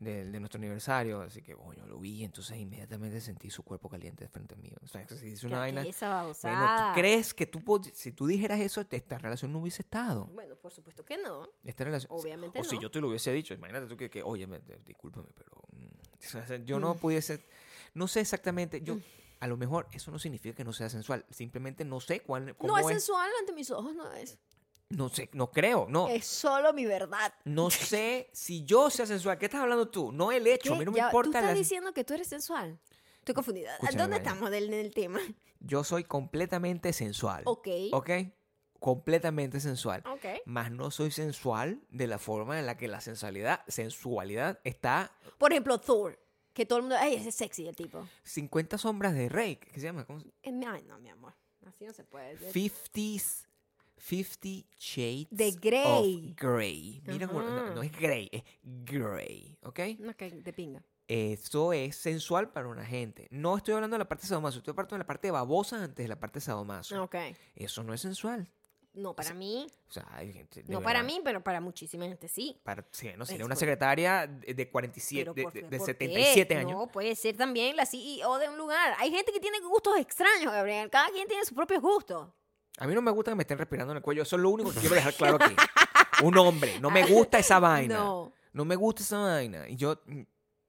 de, 0.00 0.24
de 0.24 0.40
nuestro 0.40 0.58
aniversario, 0.58 1.20
así 1.20 1.42
que, 1.42 1.54
coño, 1.54 1.86
lo 1.86 1.98
vi, 1.98 2.24
entonces 2.24 2.56
inmediatamente 2.58 3.20
sentí 3.20 3.50
su 3.50 3.62
cuerpo 3.62 3.88
caliente 3.88 4.26
frente 4.28 4.54
a 4.54 4.58
mí. 4.58 4.72
O 4.82 4.86
sea, 4.88 5.06
si 5.08 5.26
dice 5.26 5.46
una 5.46 5.58
vaina... 5.58 5.82
Bueno, 5.82 5.96
babosada. 6.00 6.92
¿tú 6.94 7.00
crees 7.00 7.34
que 7.34 7.46
tú, 7.46 7.62
si 7.92 8.10
tú 8.12 8.26
dijeras 8.26 8.58
eso, 8.60 8.84
esta 8.90 9.18
relación 9.18 9.52
no 9.52 9.58
hubiese 9.60 9.82
estado? 9.82 10.24
Bueno, 10.32 10.56
por 10.56 10.72
supuesto 10.72 11.04
que 11.04 11.18
no. 11.18 11.48
Esta 11.62 11.84
relación, 11.84 12.10
Obviamente 12.12 12.58
o 12.58 12.64
si 12.64 12.78
yo 12.78 12.90
te 12.90 13.00
lo 13.00 13.08
hubiese 13.08 13.30
dicho, 13.32 13.52
imagínate 13.54 13.86
tú 13.86 13.96
que, 13.96 14.08
que 14.10 14.22
oye, 14.22 14.46
me- 14.46 14.60
discúlpame, 14.86 15.28
pero 15.36 15.52
mm, 15.72 15.86
o 16.42 16.46
sea, 16.46 16.56
yo 16.64 16.78
Mm. 16.78 16.80
no 16.80 16.94
pudiese, 16.96 17.44
no 17.94 18.08
sé 18.08 18.20
exactamente, 18.20 18.80
yo, 18.80 18.96
a 19.38 19.46
lo 19.46 19.56
mejor 19.58 19.86
eso 19.92 20.10
no 20.10 20.18
significa 20.18 20.54
que 20.56 20.64
no 20.64 20.72
sea 20.72 20.88
sensual, 20.88 21.26
simplemente 21.30 21.84
no 21.84 22.00
sé 22.00 22.20
cuál, 22.20 22.56
cómo 22.56 22.72
No 22.72 22.78
es 22.78 22.86
es, 22.86 22.92
sensual 22.92 23.30
ante 23.40 23.52
mis 23.52 23.70
ojos, 23.70 23.94
no 23.94 24.10
es. 24.14 24.38
No 24.90 25.08
sé, 25.08 25.28
no 25.32 25.50
creo, 25.50 25.86
no, 25.88 26.08
Es 26.08 26.26
solo 26.26 26.72
mi 26.72 26.84
verdad. 26.86 27.32
no 27.44 27.70
sé 27.70 28.28
si 28.32 28.64
yo 28.64 28.90
sea 28.90 29.06
sensual, 29.06 29.38
¿qué 29.38 29.46
estás 29.46 29.60
hablando 29.62 29.88
tú? 29.88 30.12
No 30.12 30.30
el 30.32 30.46
hecho, 30.46 30.74
a 30.74 30.78
mí 30.78 30.84
no 30.84 30.90
me 30.92 30.98
Ya, 30.98 31.04
¿Tú 31.10 31.16
importa, 31.16 31.40
estás 31.40 31.56
diciendo 31.56 31.92
que 31.94 32.04
tú 32.04 32.14
eres 32.14 32.28
sensual? 32.28 32.78
Estoy 33.18 33.34
confundida. 33.34 33.72
Escúchame, 33.74 33.98
¿Dónde 33.98 34.16
estamos 34.18 34.50
del, 34.50 34.70
del 34.70 34.92
tema? 34.94 35.20
yo 35.60 35.84
soy 35.84 36.04
completamente 36.04 36.92
sensual, 36.92 37.42
Ok. 37.46 37.68
¿ok? 37.92 38.10
Completamente 38.78 39.60
sensual. 39.60 40.02
Ok. 40.10 40.24
Más 40.46 40.70
no 40.70 40.90
soy 40.90 41.10
sensual 41.10 41.80
de 41.90 42.06
la 42.06 42.18
forma 42.18 42.58
en 42.58 42.64
la 42.66 42.76
que 42.78 42.88
la 42.88 43.00
sensualidad, 43.02 43.62
sensualidad 43.68 44.58
está 44.64 45.12
Por 45.38 45.52
ejemplo, 45.52 45.78
Thor. 45.78 46.18
Que 46.54 46.66
todo 46.66 46.78
el 46.78 46.82
mundo. 46.84 46.96
Ay, 46.98 47.14
ese 47.14 47.28
es 47.28 47.34
sexy 47.36 47.68
el 47.68 47.76
tipo. 47.76 48.08
50 48.24 48.76
sombras 48.78 49.14
de 49.14 49.28
Rey, 49.28 49.56
¿qué 49.56 49.72
se 49.74 49.80
llama? 49.82 50.04
¿Cómo 50.04 50.20
se- 50.20 50.28
Eh, 50.42 50.60
Ay, 50.66 50.82
no, 50.82 50.98
mi 50.98 51.08
amor. 51.10 51.34
Así 51.66 51.84
no 51.84 51.92
se 51.92 52.02
puede. 52.04 52.36
De- 52.36 52.52
50s 52.52 53.46
50 54.00 54.68
Shades 54.78 55.28
De 55.30 55.50
Grey. 55.52 56.30
of 56.30 56.36
Grey. 56.36 57.02
Mira, 57.06 57.26
cómo- 57.28 57.42
no, 57.42 57.74
no 57.74 57.82
es 57.82 57.92
Grey, 57.92 58.28
es 58.32 58.42
Grey, 58.62 59.56
¿ok? 59.62 59.78
No, 59.98 60.16
que 60.16 60.30
de 60.30 60.52
pinga. 60.52 60.82
Eso 61.06 61.72
es 61.72 61.96
sensual 61.96 62.50
para 62.50 62.68
una 62.68 62.84
gente. 62.86 63.26
No 63.30 63.56
estoy 63.56 63.74
hablando 63.74 63.94
de 63.94 63.98
la 63.98 64.08
parte 64.08 64.26
sadomaso, 64.26 64.58
estoy 64.58 64.72
hablando 64.72 64.94
de 64.94 64.98
la 65.00 65.06
parte 65.06 65.30
babosa 65.30 65.82
antes 65.82 66.04
de 66.04 66.08
la 66.08 66.18
parte 66.18 66.40
sadomaso. 66.40 67.02
Ok. 67.02 67.16
Eso 67.56 67.82
no 67.82 67.92
es 67.92 68.00
sensual. 68.00 68.48
No, 68.92 69.14
para 69.14 69.34
mí. 69.34 69.66
O 69.88 69.92
sea, 69.92 70.04
hay 70.12 70.32
gente. 70.32 70.62
de 70.64 70.72
No 70.72 70.80
para 70.82 71.00
verdad, 71.02 71.14
mí, 71.14 71.20
pero 71.22 71.44
para 71.44 71.60
muchísima 71.60 72.06
gente 72.06 72.26
sí. 72.26 72.60
Para, 72.64 72.84
sí, 72.90 73.08
no, 73.16 73.24
sería 73.24 73.44
una 73.44 73.54
secretaria 73.54 74.26
de 74.26 74.52
de 74.54 74.68
47, 74.68 75.22
Pero 75.24 75.34
de, 75.34 75.42
por- 75.44 75.52
de- 75.52 75.62
de 75.62 75.78
¿por 75.78 75.86
77 75.86 76.48
qué? 76.54 76.60
años. 76.60 76.72
No, 76.72 76.86
puede 76.88 77.14
ser 77.14 77.36
también 77.36 77.76
la 77.76 77.86
CEO 77.86 78.38
de 78.38 78.48
un 78.48 78.58
lugar. 78.58 78.94
Hay 78.98 79.12
gente 79.12 79.30
que 79.32 79.38
tiene 79.38 79.60
gustos 79.60 79.96
extraños, 79.96 80.52
Gabriel. 80.52 80.90
Cada 80.90 81.08
quien 81.10 81.28
tiene 81.28 81.44
sus 81.44 81.54
propios 81.54 81.80
gustos. 81.82 82.28
A 82.78 82.86
mí 82.86 82.94
no 82.94 83.02
me 83.02 83.10
gusta 83.10 83.30
que 83.30 83.36
me 83.36 83.42
estén 83.42 83.58
respirando 83.58 83.92
en 83.92 83.98
el 83.98 84.02
cuello. 84.02 84.22
Eso 84.22 84.36
es 84.36 84.42
lo 84.42 84.50
único 84.50 84.72
que 84.72 84.80
quiero 84.80 84.94
dejar 84.94 85.14
claro 85.14 85.38
aquí. 85.40 85.54
Un 86.22 86.36
hombre. 86.38 86.80
No 86.80 86.90
me 86.90 87.04
gusta 87.04 87.38
esa 87.38 87.58
vaina. 87.58 87.96
No. 87.96 88.32
No 88.52 88.64
me 88.64 88.76
gusta 88.76 89.02
esa 89.02 89.18
vaina. 89.18 89.68
Y 89.68 89.76
yo 89.76 90.00
mm, 90.06 90.22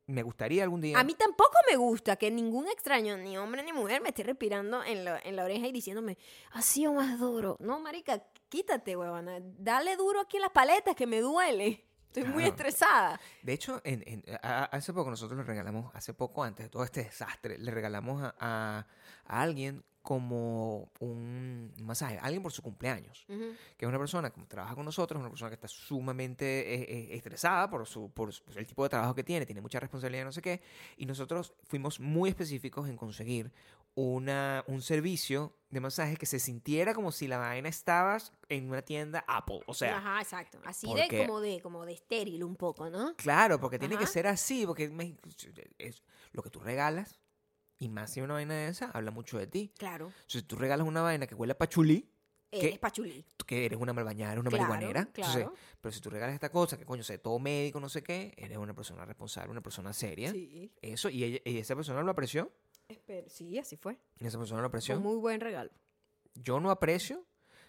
me 0.08 0.24
gustaría 0.24 0.64
algún 0.64 0.82
día. 0.82 1.00
A 1.00 1.04
mí 1.04 1.14
tampoco 1.16 1.58
me 1.70 1.78
gusta 1.78 2.16
que 2.16 2.30
ningún 2.30 2.68
extraño, 2.68 3.18
ni 3.18 3.38
hombre 3.38 3.64
ni 3.64 3.74
mujer, 3.74 4.02
me 4.02 4.10
esté 4.10 4.24
respirando 4.24 4.84
en 4.84 5.06
la, 5.06 5.20
en 5.24 5.36
la 5.36 5.46
oreja 5.46 5.68
y 5.68 5.72
diciéndome, 5.72 6.18
así 6.52 6.86
o 6.86 6.94
más 6.94 7.20
duro. 7.20 7.58
No, 7.60 7.80
marica, 7.80 8.22
quítate, 8.50 8.96
huevona. 8.96 9.40
Dale 9.42 9.96
duro 9.96 10.20
aquí 10.20 10.38
en 10.38 10.42
las 10.42 10.52
paletas 10.52 10.96
que 10.96 11.08
me 11.08 11.22
duele. 11.22 11.86
Estoy 12.14 12.26
muy 12.34 12.44
estresada. 12.44 13.20
De 13.42 13.54
hecho, 13.54 13.80
en- 13.86 14.04
en- 14.06 14.24
a- 14.42 14.64
a- 14.64 14.66
hace 14.66 14.92
poco 14.94 15.10
nosotros 15.10 15.38
le 15.38 15.44
regalamos, 15.46 15.94
hace 15.96 16.14
poco 16.14 16.44
antes 16.44 16.66
de 16.66 16.70
todo 16.70 16.84
este 16.84 17.04
desastre, 17.04 17.58
le 17.58 17.72
regalamos 17.72 18.22
a, 18.22 18.36
a- 18.40 18.88
a 19.26 19.42
alguien 19.42 19.84
como 20.02 20.92
un 21.00 21.72
masaje, 21.84 22.18
alguien 22.20 22.42
por 22.42 22.52
su 22.52 22.64
cumpleaños, 22.64 23.24
que 23.28 23.86
es 23.86 23.88
una 23.88 24.00
persona 24.00 24.32
que 24.32 24.42
trabaja 24.46 24.74
con 24.74 24.84
nosotros, 24.84 25.20
una 25.20 25.30
persona 25.30 25.50
que 25.52 25.54
está 25.56 25.68
sumamente 25.68 26.74
eh, 26.74 26.82
eh, 26.90 27.16
estresada 27.16 27.70
por, 27.70 27.86
su, 27.86 28.10
por 28.10 28.34
su- 28.34 28.44
el 28.58 28.66
tipo 28.66 28.82
de 28.84 28.90
trabajo 28.90 29.14
que 29.14 29.24
tiene, 29.24 29.46
tiene 29.46 29.62
mucha 29.62 29.80
responsabilidad, 29.80 30.26
no 30.26 30.32
sé 30.32 30.42
qué, 30.42 30.60
y 30.98 31.06
nosotros 31.06 31.54
fuimos 31.66 32.00
muy 32.00 32.30
específicos 32.32 32.90
en 32.90 32.98
conseguir 32.98 33.52
una, 33.96 34.64
un 34.68 34.82
servicio 34.82 35.58
de 35.70 35.80
masaje 35.80 36.18
que 36.18 36.26
se 36.26 36.40
sintiera 36.40 36.94
como 36.94 37.12
si 37.12 37.28
la 37.28 37.38
vaina 37.38 37.70
estabas 37.70 38.34
en 38.50 38.70
una 38.70 38.82
tienda 38.82 39.24
Apple, 39.28 39.62
o 39.68 39.74
sea... 39.74 39.98
Ajá, 39.98 40.22
exacto. 40.22 40.60
Así 40.66 40.88
porque- 40.88 41.08
de 41.18 41.26
como 41.26 41.40
de 41.40 41.62
como 41.62 41.86
de 41.86 41.94
estéril 41.94 42.44
un 42.44 42.56
poco, 42.56 42.90
¿no? 42.90 43.16
Claro, 43.16 43.60
porque 43.60 43.80
tiene 43.80 43.98
que 43.98 44.04
Ajá. 44.04 44.14
ser 44.14 44.28
así, 44.28 44.66
porque 44.66 44.90
me- 44.90 45.16
es 45.78 46.04
lo 46.32 46.42
que 46.44 46.50
tú 46.50 46.60
regalas, 46.60 47.20
y 47.78 47.90
más 47.90 48.12
si 48.12 48.22
una 48.22 48.34
vaina 48.36 48.54
de 48.54 48.68
esa, 48.68 48.92
habla 48.92 49.12
mucho 49.12 49.38
de 49.38 49.48
ti. 49.48 49.74
Claro. 49.78 50.12
Si 50.28 50.42
tú 50.44 50.56
regalas 50.58 50.86
una 50.88 51.02
vaina 51.02 51.26
que 51.28 51.36
huele 51.36 51.54
a 51.54 51.58
pachulí, 51.58 52.08
Eres 52.54 52.80
pachulí. 52.80 53.26
tú 53.38 53.46
que 53.46 53.66
eres 53.66 53.80
una 53.80 53.94
malbañada, 53.94 54.38
una 54.40 54.50
Claro, 54.50 54.66
marihuanera. 54.68 55.02
Entonces, 55.02 55.36
claro. 55.36 55.54
pero 55.80 55.92
si 55.94 56.02
tú 56.02 56.10
regalas 56.10 56.34
esta 56.36 56.52
cosa, 56.52 56.78
que 56.78 56.86
coño, 56.86 57.02
sé, 57.02 57.18
todo 57.18 57.40
médico, 57.40 57.80
no 57.80 57.88
sé 57.88 58.04
qué, 58.04 58.34
eres 58.38 58.58
una 58.58 58.74
persona 58.76 59.06
responsable, 59.06 59.52
una 59.52 59.62
persona 59.62 59.94
seria. 59.94 60.32
Sí. 60.32 60.70
Eso, 60.82 61.10
y, 61.10 61.24
ella- 61.24 61.42
y 61.46 61.58
esa 61.58 61.76
persona 61.78 62.02
lo 62.04 62.12
apreció, 62.12 62.52
Esper- 62.92 63.28
sí, 63.30 63.58
así 63.60 63.76
fue. 63.78 63.98
y 64.20 64.28
esa 64.28 64.38
persona 64.38 64.62
lo 64.62 64.68
apreció. 64.68 64.98
un 64.98 65.04
muy 65.04 65.18
buen 65.18 65.40
regalo. 65.42 65.72
Yo 66.36 66.60
no 66.60 66.72
aprecio 66.72 67.26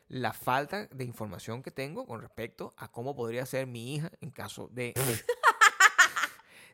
la 0.09 0.33
falta 0.33 0.87
de 0.89 1.05
información 1.05 1.63
que 1.63 1.71
tengo 1.71 2.07
con 2.07 2.21
respecto 2.21 2.75
a 2.77 2.91
cómo 2.91 3.15
podría 3.17 3.47
ser 3.47 3.67
mi 3.67 3.95
hija 3.95 4.11
en 4.21 4.31
caso 4.31 4.69
de... 4.73 4.95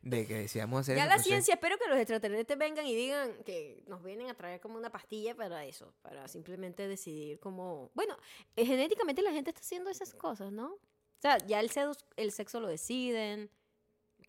de 0.03 0.26
que 0.26 0.34
deseamos 0.34 0.80
hacer 0.80 0.96
Ya 0.96 1.07
la 1.07 1.18
ciencia, 1.18 1.55
espero 1.55 1.76
que 1.76 1.88
los 1.88 1.99
extraterrestres 1.99 2.59
vengan 2.59 2.86
y 2.86 2.94
digan 2.94 3.42
que 3.44 3.82
nos 3.88 4.03
vienen 4.03 4.30
a 4.30 4.34
traer 4.34 4.61
como 4.61 4.76
una 4.76 4.90
pastilla 4.90 5.34
para 5.34 5.64
eso, 5.64 5.92
para 6.03 6.28
simplemente 6.28 6.86
decidir 6.86 7.40
cómo... 7.40 7.90
Bueno, 7.94 8.16
eh, 8.57 8.64
genéticamente 8.64 9.22
la 9.22 9.32
gente 9.32 9.51
está 9.51 9.61
haciendo 9.61 9.90
esas 9.90 10.14
cosas, 10.14 10.53
¿no? 10.53 10.74
O 10.74 11.20
sea, 11.20 11.38
ya 11.46 11.59
el, 11.61 11.68
sedu- 11.70 11.99
el 12.16 12.30
sexo 12.30 12.61
lo 12.61 12.68
deciden. 12.68 13.51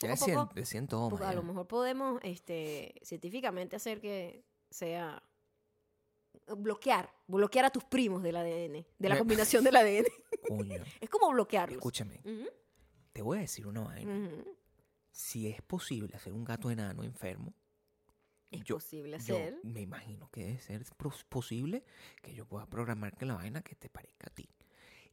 Poco 0.07 0.11
decían, 0.13 0.35
poco, 0.47 0.53
decían 0.55 0.87
todo, 0.87 1.09
porque 1.09 1.25
a 1.25 1.33
lo 1.33 1.43
mejor 1.43 1.67
podemos 1.67 2.19
este, 2.23 2.95
científicamente 3.03 3.75
hacer 3.75 3.99
que 3.99 4.43
sea... 4.69 5.21
Bloquear, 6.57 7.11
bloquear 7.27 7.65
a 7.65 7.69
tus 7.69 7.83
primos 7.83 8.23
del 8.23 8.35
ADN, 8.35 8.85
de 8.97 9.09
la 9.09 9.17
combinación 9.19 9.63
del 9.63 9.75
ADN. 9.75 10.05
Coño, 10.47 10.83
Es 11.01 11.09
como 11.09 11.29
bloquearlos. 11.31 11.77
escúchame, 11.77 12.21
te 13.13 13.21
voy 13.21 13.37
a 13.37 13.41
decir 13.41 13.67
una 13.67 13.81
vaina. 13.81 14.31
Si 15.11 15.47
es 15.47 15.61
posible 15.61 16.15
hacer 16.15 16.33
un 16.33 16.43
gato 16.43 16.71
enano 16.71 17.03
enfermo, 17.03 17.53
Es 18.51 18.63
yo- 18.63 18.75
posible 18.77 19.17
yo 19.19 19.35
hacer. 19.35 19.59
me 19.63 19.81
imagino 19.81 20.29
que 20.31 20.45
debe 20.45 20.59
ser 20.59 20.83
posible 21.29 21.83
que 22.21 22.33
yo 22.33 22.45
pueda 22.47 22.65
programar 22.67 23.15
que 23.17 23.25
la 23.25 23.35
vaina 23.35 23.61
que 23.61 23.75
te 23.75 23.89
parezca 23.89 24.27
a 24.27 24.33
ti. 24.33 24.49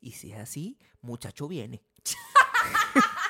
Y 0.00 0.12
si 0.12 0.32
es 0.32 0.38
así, 0.38 0.78
muchacho 1.02 1.48
viene. 1.48 1.82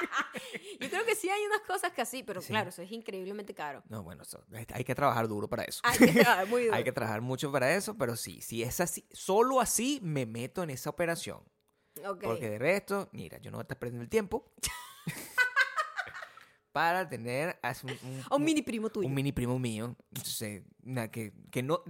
Yo 0.80 0.88
creo 0.90 1.04
que 1.04 1.14
sí 1.14 1.28
hay 1.28 1.44
unas 1.46 1.60
cosas 1.62 1.92
que 1.92 2.02
así, 2.02 2.22
pero 2.22 2.40
Sí. 2.40 2.48
claro, 2.48 2.70
eso 2.70 2.82
es 2.82 2.90
increíblemente 2.92 3.54
caro. 3.54 3.82
No, 3.88 4.02
bueno, 4.02 4.22
eso- 4.22 4.44
hay 4.72 4.84
que 4.84 4.94
trabajar 4.94 5.28
duro 5.28 5.48
para 5.48 5.64
eso. 5.64 5.80
Hay 5.84 5.98
que 5.98 6.06
trabajar 6.12 6.46
muy 6.48 6.62
duro. 6.64 6.76
Hay 6.76 6.84
que 6.84 6.92
trabajar 6.92 7.20
mucho 7.20 7.50
para 7.52 7.74
eso, 7.74 7.96
pero 7.96 8.16
sí, 8.16 8.40
si 8.42 8.62
es 8.62 8.80
así, 8.80 9.06
solo 9.12 9.60
así 9.60 10.00
me 10.02 10.26
meto 10.26 10.62
en 10.62 10.70
esa 10.70 10.90
operación. 10.90 11.40
Ok. 12.06 12.22
Porque 12.24 12.50
de 12.50 12.58
resto, 12.58 13.08
mira, 13.12 13.38
yo 13.38 13.50
no 13.50 13.58
voy 13.58 13.62
a 13.62 13.64
estar 13.64 13.78
perdiendo 13.78 14.02
el 14.02 14.08
tiempo 14.10 14.52
para 16.72 17.08
tener 17.08 17.56
as- 17.62 17.84
un, 17.84 17.90
un- 17.90 18.22
A 18.30 18.34
un 18.34 18.44
mini 18.44 18.62
primo 18.62 18.90
tuyo. 18.90 19.06
un 19.06 19.14
mini 19.14 19.32
primo 19.32 19.58
mío. 19.58 19.96
Entonces, 20.12 20.62
na- 20.82 21.08
que, 21.10 21.32
que 21.52 21.62
no. 21.62 21.82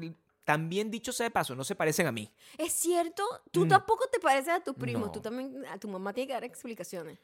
también 0.44 0.90
dicho 0.90 1.10
sea 1.10 1.24
de 1.24 1.30
paso, 1.30 1.54
no 1.54 1.64
se 1.64 1.74
parecen 1.74 2.06
a 2.06 2.12
mí. 2.12 2.30
Es 2.58 2.74
cierto, 2.74 3.24
tú 3.50 3.64
Mm. 3.64 3.68
tampoco 3.68 4.06
te 4.12 4.20
pareces 4.20 4.52
a 4.52 4.60
tu 4.62 4.74
primo. 4.74 5.06
No. 5.06 5.12
Tú 5.12 5.22
también, 5.22 5.64
a 5.66 5.78
tu 5.78 5.88
mamá 5.88 6.12
tiene 6.12 6.26
que 6.28 6.34
dar 6.34 6.44
explicaciones. 6.44 7.18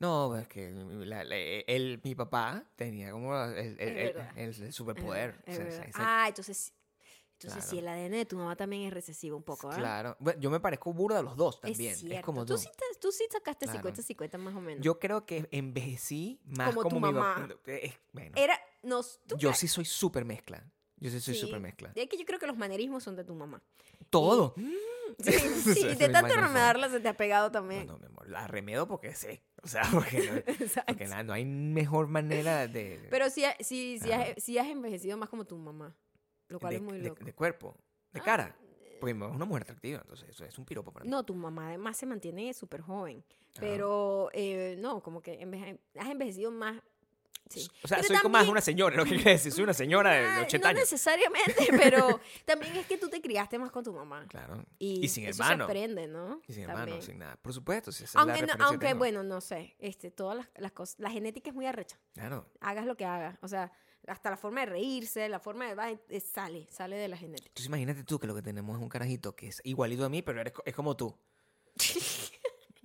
No, 0.00 0.36
es 0.36 0.48
que 0.48 0.70
la- 0.70 1.24
la- 1.24 1.36
él, 1.36 2.00
mi 2.02 2.14
papá 2.14 2.64
tenía 2.76 3.12
como 3.12 3.34
el, 3.44 3.56
el- 3.56 3.80
el- 3.80 3.94
verdad. 3.94 4.30
el- 4.36 4.54
el 4.54 4.62
Es 4.64 4.74
superpoder. 4.74 5.32
verdad, 5.32 5.42
es 5.46 5.54
O 5.54 5.56
sea, 5.56 5.64
verdad. 5.64 5.88
ese- 5.88 5.92
Ah, 6.02 6.24
entonces, 6.28 6.72
entonces 7.34 7.58
Claro. 7.64 7.70
sí, 7.70 7.78
el 7.78 7.88
ADN 7.88 8.16
de 8.16 8.24
tu 8.26 8.36
mamá 8.36 8.56
también 8.56 8.82
es 8.82 8.92
recesivo 8.92 9.36
un 9.36 9.42
poco, 9.44 9.70
¿ah? 9.70 9.76
Claro. 9.76 10.16
Bueno, 10.18 10.40
yo 10.40 10.50
me 10.50 10.60
parezco 10.60 10.92
burda 10.92 11.20
a 11.20 11.22
los 11.22 11.36
dos 11.36 11.60
también. 11.60 11.92
Es 11.94 12.02
Es, 12.02 12.22
como 12.22 12.44
tú. 12.44 12.54
tú. 12.54 12.58
sí, 12.58 12.68
te- 12.76 12.98
tú 13.00 13.12
sí 13.12 13.24
sacaste 13.30 13.66
Claro. 13.66 13.78
50-50 13.80 14.38
más 14.38 14.54
o 14.54 14.60
menos. 14.60 14.84
Yo 14.84 14.98
creo 14.98 15.24
que 15.26 15.48
envejecí 15.52 16.40
más 16.44 16.68
Como 16.74 16.82
como, 16.82 16.96
tu 16.96 17.06
mi 17.06 17.12
mamá. 17.12 17.48
bueno, 18.12 18.32
Era, 18.36 18.58
tú 19.26 19.36
yo 19.38 19.52
sí 19.54 19.68
soy 19.68 19.84
súper 19.84 20.24
mezcla. 20.24 20.64
Yo 20.96 21.10
sí 21.10 21.20
soy 21.20 21.34
Sí. 21.34 21.40
súper 21.40 21.60
mezcla. 21.60 21.92
Es 21.94 22.08
que 22.08 22.16
yo 22.16 22.24
creo 22.24 22.38
que 22.38 22.46
los 22.46 22.56
manerismos 22.56 23.02
son 23.02 23.14
de 23.16 23.24
tu 23.24 23.34
mamá. 23.34 23.62
Todo. 24.10 24.54
Sí, 25.18 25.30
sí, 25.74 25.94
de 25.94 26.08
tanto 26.08 26.34
remedarla 26.34 26.88
se 26.88 26.98
te 26.98 27.06
ha 27.08 27.16
pegado 27.16 27.46
No, 27.48 27.52
también. 27.52 27.86
no, 27.86 27.98
mi 27.98 28.06
amor, 28.06 28.28
la 28.28 28.48
remedo 28.48 28.88
porque 28.88 29.14
sé. 29.14 29.44
O 29.64 29.68
sea, 29.68 29.82
porque, 29.92 30.30
no, 30.30 30.42
porque 30.86 31.06
nada, 31.06 31.22
no 31.22 31.32
hay 31.32 31.44
mejor 31.44 32.06
manera 32.06 32.68
de, 32.68 33.06
Pero 33.10 33.30
sí, 33.30 33.44
sí, 33.60 33.98
sí, 34.00 34.12
has, 34.12 34.28
sí 34.42 34.58
has 34.58 34.66
envejecido 34.68 35.16
más 35.16 35.28
como 35.28 35.44
tu 35.44 35.56
mamá. 35.56 35.96
Lo 36.48 36.60
cual 36.60 36.70
de, 36.72 36.76
es 36.76 36.82
muy 36.82 36.98
loco. 37.00 37.24
de 37.24 37.32
cuerpo, 37.32 37.76
de 38.12 38.20
Ah, 38.20 38.24
cara. 38.24 38.56
Porque 39.00 39.12
mi 39.14 39.20
mamá 39.20 39.32
es 39.32 39.36
una 39.36 39.44
mujer 39.44 39.62
atractiva, 39.64 40.00
entonces 40.00 40.28
eso 40.28 40.44
es 40.44 40.56
un 40.58 40.64
piropo 40.64 40.92
para 40.92 41.04
mí. 41.04 41.10
No, 41.10 41.24
tu 41.24 41.34
mamá 41.34 41.68
además 41.68 41.96
se 41.96 42.06
mantiene 42.06 42.52
súper 42.54 42.80
joven. 42.80 43.24
Pero 43.58 44.30
eh, 44.32 44.76
no, 44.78 45.02
como 45.02 45.20
que 45.20 45.40
enveje- 45.40 45.78
has 45.98 46.08
envejecido 46.10 46.50
más. 46.50 46.80
Sí. 47.50 47.68
O 47.82 47.88
sea, 47.88 47.98
Pero 47.98 48.08
soy 48.08 48.16
como 48.18 48.30
más 48.32 48.40
también- 48.40 48.52
una 48.52 48.60
señora, 48.60 48.96
lo 48.96 49.04
que 49.04 49.16
quiere 49.16 49.32
decir, 49.32 49.52
soy 49.52 49.64
una 49.64 49.74
señora 49.74 50.10
de 50.12 50.24
Ah, 50.26 50.42
80 50.42 50.66
no 50.66 50.70
años. 50.70 50.80
necesariamente, 50.80 51.54
pero 51.82 52.20
también 52.44 52.74
es 52.76 52.86
que 52.86 52.96
tú 52.98 53.08
te 53.08 53.20
criaste 53.20 53.58
más 53.58 53.70
con 53.70 53.84
tu 53.84 53.92
mamá. 53.92 54.26
Claro. 54.28 54.64
Y, 54.78 55.04
Y 55.04 55.08
sin 55.08 55.26
eso 55.26 55.42
hermano. 55.42 55.66
se 55.66 55.70
aprende, 55.72 56.06
¿no? 56.08 56.40
Y 56.48 56.52
sin 56.54 56.66
También. 56.66 56.88
hermano, 56.88 57.02
sin 57.02 57.18
nada. 57.18 57.36
Por 57.36 57.52
supuesto, 57.52 57.92
si 57.92 58.04
esa 58.04 58.10
es 58.10 58.14
la 58.14 58.20
Aunque, 58.34 58.46
no- 58.46 58.64
aunque 58.64 58.86
tengo. 58.88 58.98
bueno, 58.98 59.22
no 59.22 59.40
sé, 59.40 59.76
este, 59.78 60.10
todas 60.10 60.36
las, 60.38 60.48
las 60.56 60.72
cosas, 60.72 60.96
la 60.98 61.10
genética 61.10 61.50
es 61.50 61.54
muy 61.54 61.66
arrecha. 61.66 61.98
Claro. 62.14 62.46
Hagas 62.60 62.86
lo 62.86 62.96
que 62.96 63.04
hagas, 63.04 63.38
o 63.42 63.48
sea, 63.48 63.70
hasta 64.06 64.30
la 64.30 64.36
forma 64.36 64.60
de 64.60 64.66
reírse, 64.66 65.28
la 65.28 65.38
forma 65.40 65.66
de, 65.66 65.74
va, 65.74 65.90
eh, 65.90 66.20
sale, 66.20 66.66
sale 66.70 66.96
de 66.96 67.08
la 67.08 67.16
genética. 67.16 67.48
Entonces 67.48 67.66
imagínate 67.66 68.04
tú 68.04 68.18
que 68.18 68.26
lo 68.26 68.34
que 68.34 68.42
tenemos 68.42 68.76
es 68.76 68.82
un 68.82 68.88
carajito 68.88 69.34
que 69.36 69.48
es 69.48 69.60
igualito 69.64 70.04
a 70.04 70.08
mí, 70.08 70.22
pero 70.22 70.40
eres 70.40 70.52
es 70.64 70.74
como 70.74 70.96
tú. 70.96 71.16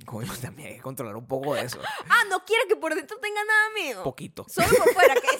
Coño, 0.09 0.33
también 0.41 0.69
hay 0.69 0.75
que 0.77 0.81
controlar 0.81 1.15
un 1.15 1.27
poco 1.27 1.53
de 1.53 1.61
eso. 1.61 1.79
Ah, 2.09 2.23
no 2.29 2.43
quiero 2.43 2.63
que 2.67 2.75
por 2.75 2.95
dentro 2.95 3.17
tenga 3.19 3.43
nada 3.45 3.69
mío. 3.75 4.01
Poquito. 4.03 4.43
Solo 4.49 4.67
por 4.77 4.91
fuera, 4.93 5.13
que 5.13 5.27
es. 5.27 5.39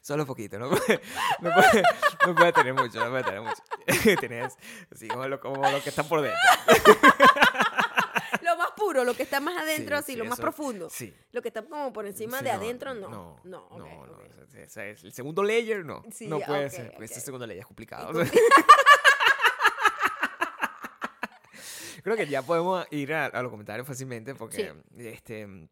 Solo 0.00 0.26
poquito, 0.26 0.58
no 0.58 0.68
puede, 0.70 1.00
no 1.40 1.50
puede, 1.54 1.82
no 2.26 2.34
puede 2.34 2.52
tener 2.52 2.74
mucho, 2.74 2.98
no 3.04 3.10
puede 3.10 3.22
tener 3.22 3.40
mucho. 3.40 3.62
Tienes 4.20 4.56
así 4.92 5.06
como 5.08 5.28
lo, 5.28 5.38
como 5.40 5.62
lo 5.70 5.80
que 5.82 5.90
está 5.90 6.02
por 6.02 6.22
dentro. 6.22 6.38
lo 8.42 8.56
más 8.56 8.70
puro, 8.76 9.04
lo 9.04 9.14
que 9.14 9.22
está 9.22 9.38
más 9.40 9.56
adentro, 9.62 9.96
Sí, 9.98 10.02
así, 10.02 10.12
sí, 10.12 10.18
lo 10.18 10.24
más 10.24 10.32
eso- 10.34 10.42
profundo. 10.42 10.90
Sí. 10.90 11.14
Lo 11.30 11.40
que 11.40 11.48
está 11.48 11.62
como 11.62 11.92
por 11.92 12.06
encima 12.06 12.38
Sí, 12.38 12.44
de 12.44 12.50
adentro, 12.50 12.94
no. 12.94 13.08
No, 13.08 13.40
No, 13.44 13.68
no, 13.70 13.78
no, 13.78 14.12
ok. 14.12 14.22
ese- 14.48 14.62
ese 14.64 14.90
es 14.90 15.04
el 15.04 15.12
segundo 15.12 15.44
layer, 15.44 15.84
no. 15.84 16.02
No 16.22 16.40
puede 16.40 16.68
ser, 16.70 16.94
ese 17.00 17.18
ok. 17.20 17.24
segundo 17.24 17.46
layer 17.46 17.60
es 17.60 17.66
complicado. 17.66 18.10
Y 21.91 21.91
Creo 22.02 22.16
que 22.16 22.26
ya 22.26 22.42
podemos 22.42 22.86
ir 22.90 23.14
a, 23.14 23.26
a 23.26 23.42
los 23.42 23.50
comentarios 23.50 23.86
fácilmente 23.86 24.34
porque 24.34 24.74
este, 24.96 25.68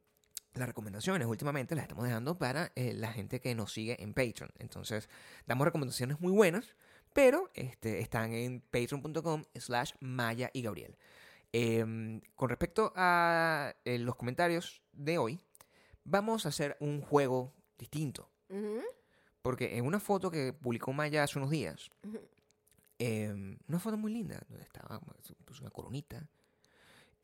las 0.54 0.68
recomendaciones 0.68 1.26
últimamente 1.26 1.74
las 1.74 1.84
estamos 1.84 2.04
dejando 2.04 2.38
para 2.38 2.72
eh, 2.74 2.92
la 2.94 3.12
gente 3.12 3.40
que 3.40 3.54
nos 3.54 3.72
sigue 3.72 4.02
en 4.02 4.14
Patreon. 4.14 4.50
Entonces, 4.58 5.08
damos 5.46 5.64
recomendaciones 5.64 6.20
muy 6.20 6.32
buenas, 6.32 6.74
pero 7.12 7.50
este, 7.54 8.00
están 8.00 8.32
en 8.32 8.60
patreon.com 8.60 9.44
slash 9.54 9.92
Maya 10.00 10.50
y 10.52 10.62
Gabriel. 10.62 10.96
Em, 11.52 12.20
con 12.36 12.48
respecto 12.48 12.92
a 12.96 13.74
eh, 13.84 13.98
los 13.98 14.16
comentarios 14.16 14.82
de 14.92 15.18
hoy, 15.18 15.40
vamos 16.04 16.46
a 16.46 16.50
hacer 16.50 16.76
un 16.80 17.00
juego 17.00 17.52
distinto. 17.78 18.28
Porque 19.42 19.76
en 19.76 19.86
una 19.86 20.00
foto 20.00 20.30
que 20.30 20.52
publicó 20.52 20.92
Maya 20.92 21.22
hace 21.22 21.38
unos 21.38 21.50
días. 21.50 21.90
Eh, 23.00 23.56
una 23.66 23.78
foto 23.80 23.96
muy 23.96 24.12
linda, 24.12 24.40
donde 24.48 24.62
estaba 24.64 25.00
puso 25.44 25.62
una 25.62 25.70
coronita, 25.70 26.28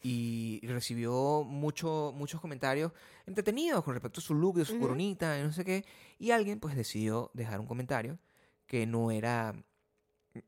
y 0.02 0.60
recibió 0.66 1.42
mucho, 1.44 2.12
muchos 2.14 2.40
comentarios 2.40 2.92
entretenidos 3.26 3.82
con 3.84 3.94
respecto 3.94 4.20
a 4.20 4.22
su 4.22 4.34
look, 4.34 4.56
de 4.56 4.64
su 4.64 4.72
Ujú. 4.74 4.82
coronita, 4.82 5.38
y 5.38 5.42
no 5.42 5.52
sé 5.52 5.64
qué, 5.64 5.84
y 6.18 6.30
alguien 6.30 6.60
pues 6.60 6.76
decidió 6.76 7.30
dejar 7.34 7.60
un 7.60 7.66
comentario 7.66 8.18
que 8.66 8.86
no 8.86 9.10
era 9.10 9.54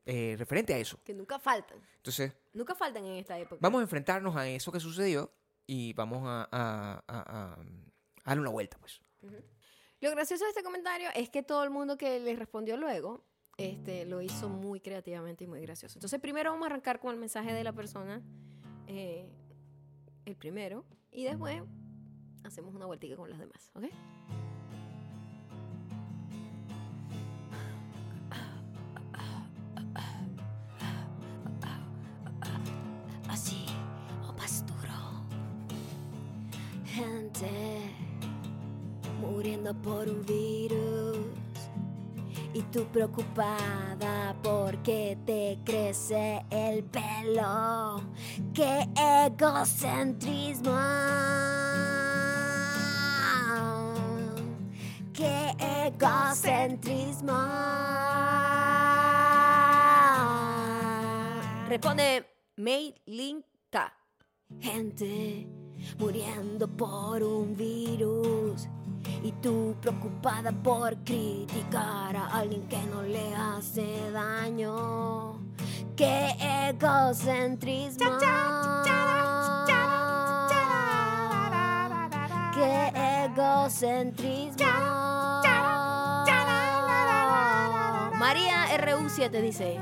eh, 0.07 0.37
referente 0.39 0.75
a 0.75 0.79
eso. 0.79 0.99
Que 1.05 1.15
nunca 1.15 1.39
faltan. 1.39 1.79
Entonces, 1.97 2.33
Nunca 2.53 2.75
faltan 2.75 3.05
en 3.05 3.15
esta 3.15 3.39
época. 3.39 3.59
vamos 3.61 3.81
a 3.81 3.83
enfrentarnos 3.83 4.37
a 4.37 4.49
eso 4.49 4.71
que 4.73 4.81
sucedió 4.81 5.33
y 5.67 5.93
vamos 5.95 6.23
a, 6.27 6.49
a- 6.53 7.03
a- 7.07 7.53
a- 7.53 7.59
darle 8.25 8.41
una 8.43 8.51
vuelta, 8.51 8.77
pues. 8.79 9.01
Lo 10.01 10.11
gracioso 10.11 10.45
de 10.45 10.51
este 10.51 10.63
comentario 10.63 11.09
es 11.15 11.29
que 11.31 11.43
todo 11.43 11.65
el 11.65 11.71
mundo 11.71 11.97
que 11.97 12.21
le 12.21 12.37
respondió 12.37 12.77
luego 12.77 13.25
este, 13.59 14.07
lo 14.07 14.23
hizo 14.23 14.49
muy 14.49 14.81
creativamente 14.81 15.45
y 15.45 15.47
muy 15.49 15.61
gracioso. 15.61 15.99
Entonces, 15.99 16.21
primero 16.21 16.53
vamos 16.53 16.65
a 16.65 16.67
arrancar 16.67 17.01
con 17.01 17.13
el 17.13 17.19
mensaje 17.19 17.53
de 17.53 17.65
la 17.65 17.73
persona, 17.73 18.23
eh, 18.87 19.29
el 20.25 20.37
primero, 20.37 20.85
y 21.11 21.25
después 21.25 21.61
hacemos 22.45 22.73
una 22.75 22.87
vueltica 22.87 23.17
con 23.17 23.29
los 23.29 23.39
demás, 23.39 23.71
¿ok? 23.75 23.85
Así, 33.29 33.67
o 34.27 34.33
más 34.35 34.65
duro. 34.67 35.27
Gente 36.87 37.51
muriendo 39.21 39.75
por 39.83 40.09
un 40.09 40.25
virus 40.25 41.38
y 42.59 42.63
tú 42.73 42.85
preocupada 42.87 44.35
porque 44.43 45.17
te 45.25 45.61
crece 45.65 46.45
el 46.51 46.83
pelo. 46.85 48.03
¡Qué 48.53 48.89
egocentrismo! 48.97 50.77
¡Qué 55.13 55.55
egocentrismo! 55.87 57.39
Responde 61.69 62.27
Meilinka. 62.57 63.95
Gente 64.59 65.47
muriendo 65.99 66.67
por 66.67 67.23
un 67.23 67.55
virus 67.55 68.69
y 69.29 69.33
tú 69.43 69.77
preocupada 69.83 70.51
por 70.51 70.97
criticar 71.05 72.17
a 72.17 72.29
alguien 72.39 72.67
que 72.67 72.79
no 72.85 73.03
le 73.03 73.35
hace 73.35 74.11
daño. 74.11 75.39
¡Qué 75.95 76.35
egocentrismo! 76.71 78.07
¡Qué 82.55 82.93
egocentrismo! 83.27 84.65
María 88.19 88.67
RU7 88.79 89.43
dice: 89.43 89.79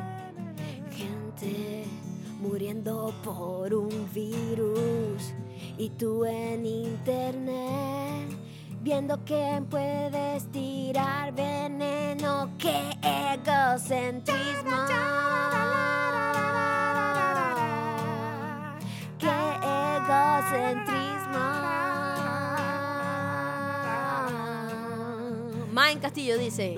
Gente 0.90 1.84
muriendo 2.40 3.14
por 3.22 3.72
un 3.72 4.12
virus 4.12 5.34
y 5.78 5.90
tú 5.90 6.24
en 6.24 6.66
internet 6.66 8.35
viendo 8.86 9.24
que 9.24 9.60
puedes 9.68 10.44
tirar 10.52 11.34
veneno. 11.34 12.50
¡Qué 12.56 12.96
egocentrismo! 13.02 14.76
¡Qué 19.18 19.38
egocentrismo! 19.96 21.46
Main 25.72 25.98
Castillo 25.98 26.38
dice: 26.38 26.76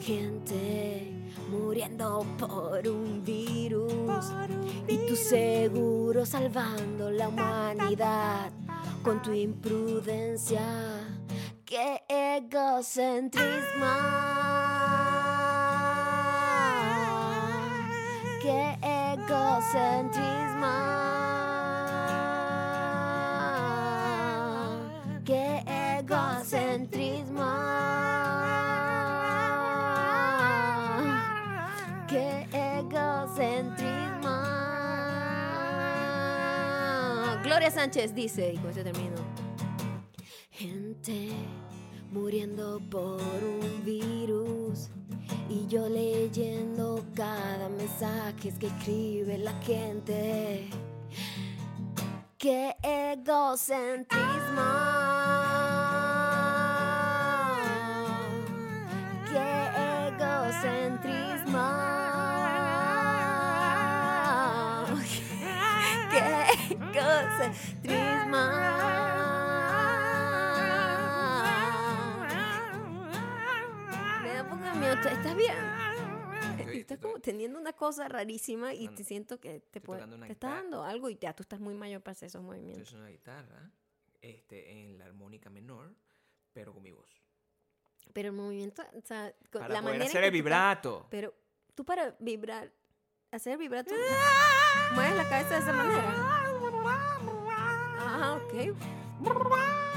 Gente 0.00 1.10
muriendo 1.50 2.24
por 2.38 2.86
un 2.86 3.24
virus 3.24 4.24
y 4.86 4.98
tú 5.08 5.16
seguro 5.16 6.24
salvando 6.24 7.10
la 7.10 7.26
humanidad 7.26 8.52
con 9.02 9.20
tu 9.20 9.32
imprudencia. 9.32 11.13
¡Qué 11.74 12.04
egocentrismo! 12.08 13.50
¡Qué 18.40 18.78
egocentrismo! 19.10 20.74
¡Qué 25.24 25.64
egocentrismo! 25.98 27.50
¡Qué 32.06 32.46
egocentrismo! 32.52 34.36
Gloria 37.42 37.70
Sánchez 37.72 38.14
dice, 38.14 38.52
y 38.52 38.58
con 38.58 38.70
esto 38.70 38.84
termino. 38.84 39.16
Gente 40.52 41.30
muriendo 42.14 42.80
por 42.92 43.20
un 43.20 43.84
virus 43.84 44.88
y 45.50 45.66
yo 45.66 45.88
leyendo 45.88 47.04
cada 47.12 47.68
mensaje 47.68 48.54
que 48.60 48.68
escribe 48.68 49.36
la 49.38 49.52
gente. 49.54 50.70
¡Qué 52.38 52.76
egocentrismo! 52.82 54.22
¡Qué 59.32 60.06
egocentrismo! 60.06 61.66
¡Qué 66.12 66.46
egocentrismo! 66.70 69.03
¿Estás 75.10 75.36
bien? 75.36 75.52
Estoy- 76.58 76.78
Estás 76.80 76.96
estoy- 76.96 76.98
como 76.98 77.20
teniendo 77.20 77.58
una 77.58 77.72
cosa 77.72 78.08
rarísima 78.08 78.74
y 78.74 78.88
te 78.88 79.04
siento 79.04 79.38
que 79.40 79.60
te, 79.60 79.78
estoy 79.78 79.80
puede- 79.80 80.06
te 80.26 80.32
está 80.32 80.48
dando 80.50 80.82
algo 80.84 81.08
y 81.10 81.16
ya 81.20 81.34
tú 81.34 81.42
estás 81.42 81.60
muy 81.60 81.74
mayor 81.74 82.00
para 82.02 82.12
hacer 82.12 82.26
esos 82.28 82.42
movimientos. 82.42 82.88
Es 82.88 82.94
una 82.94 83.08
guitarra 83.08 83.70
este, 84.22 84.70
en 84.72 84.98
la 84.98 85.04
armónica 85.06 85.50
menor, 85.50 85.94
pero 86.52 86.72
con 86.72 86.82
mi 86.82 86.92
voz. 86.92 87.10
Pero 88.12 88.28
el 88.28 88.34
movimiento, 88.34 88.82
o 88.94 89.00
sea, 89.02 89.32
con 89.50 89.60
Para 89.62 89.74
la 89.74 89.80
poder 89.80 89.94
manera 89.94 90.04
hacer 90.06 90.24
el 90.24 90.30
tú 90.30 90.34
vibrato. 90.34 91.06
Pero 91.10 91.34
tú 91.74 91.84
para 91.84 92.14
vibrar, 92.20 92.70
hacer 93.30 93.52
el 93.54 93.58
vibrato, 93.58 93.94
mueves 94.94 95.16
la 95.16 95.28
cabeza 95.28 95.54
de 95.56 95.60
esa 95.60 95.72
manera. 95.72 96.14
Ah, 97.98 98.40
ok. 98.42 99.93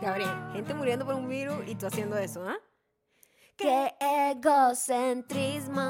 Gabriel, 0.00 0.30
gente 0.52 0.74
muriendo 0.74 1.04
por 1.04 1.14
un 1.14 1.28
virus 1.28 1.56
y 1.66 1.74
tú 1.74 1.86
haciendo 1.86 2.16
eso, 2.16 2.42
¿ah? 2.48 2.56
¡Qué 3.56 3.92
egocentrismo! 4.00 5.82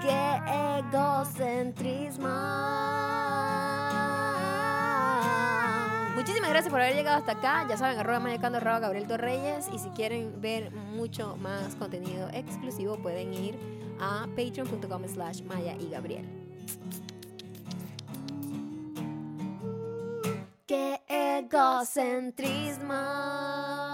¡Qué 0.00 0.78
egocentrismo! 0.78 2.28
Muchísimas 6.14 6.50
gracias 6.50 6.70
por 6.70 6.80
haber 6.80 6.94
llegado 6.94 7.16
hasta 7.16 7.32
acá. 7.32 7.66
Ya 7.68 7.76
saben, 7.76 7.98
arroba 7.98 8.20
mayacando, 8.20 8.58
arroba 8.58 8.78
Gabriel 8.78 9.06
Torreyes. 9.06 9.68
Y 9.72 9.78
si 9.78 9.88
quieren 9.90 10.40
ver 10.40 10.70
mucho 10.72 11.36
más 11.36 11.74
contenido 11.76 12.28
exclusivo, 12.32 12.96
pueden 12.96 13.34
ir 13.34 13.58
a 14.00 14.26
patreon.com 14.36 15.08
slash 15.08 15.42
maya 15.42 15.74
y 15.80 15.90
Gabriel. 15.90 16.24
Egocentrismo! 21.48 23.87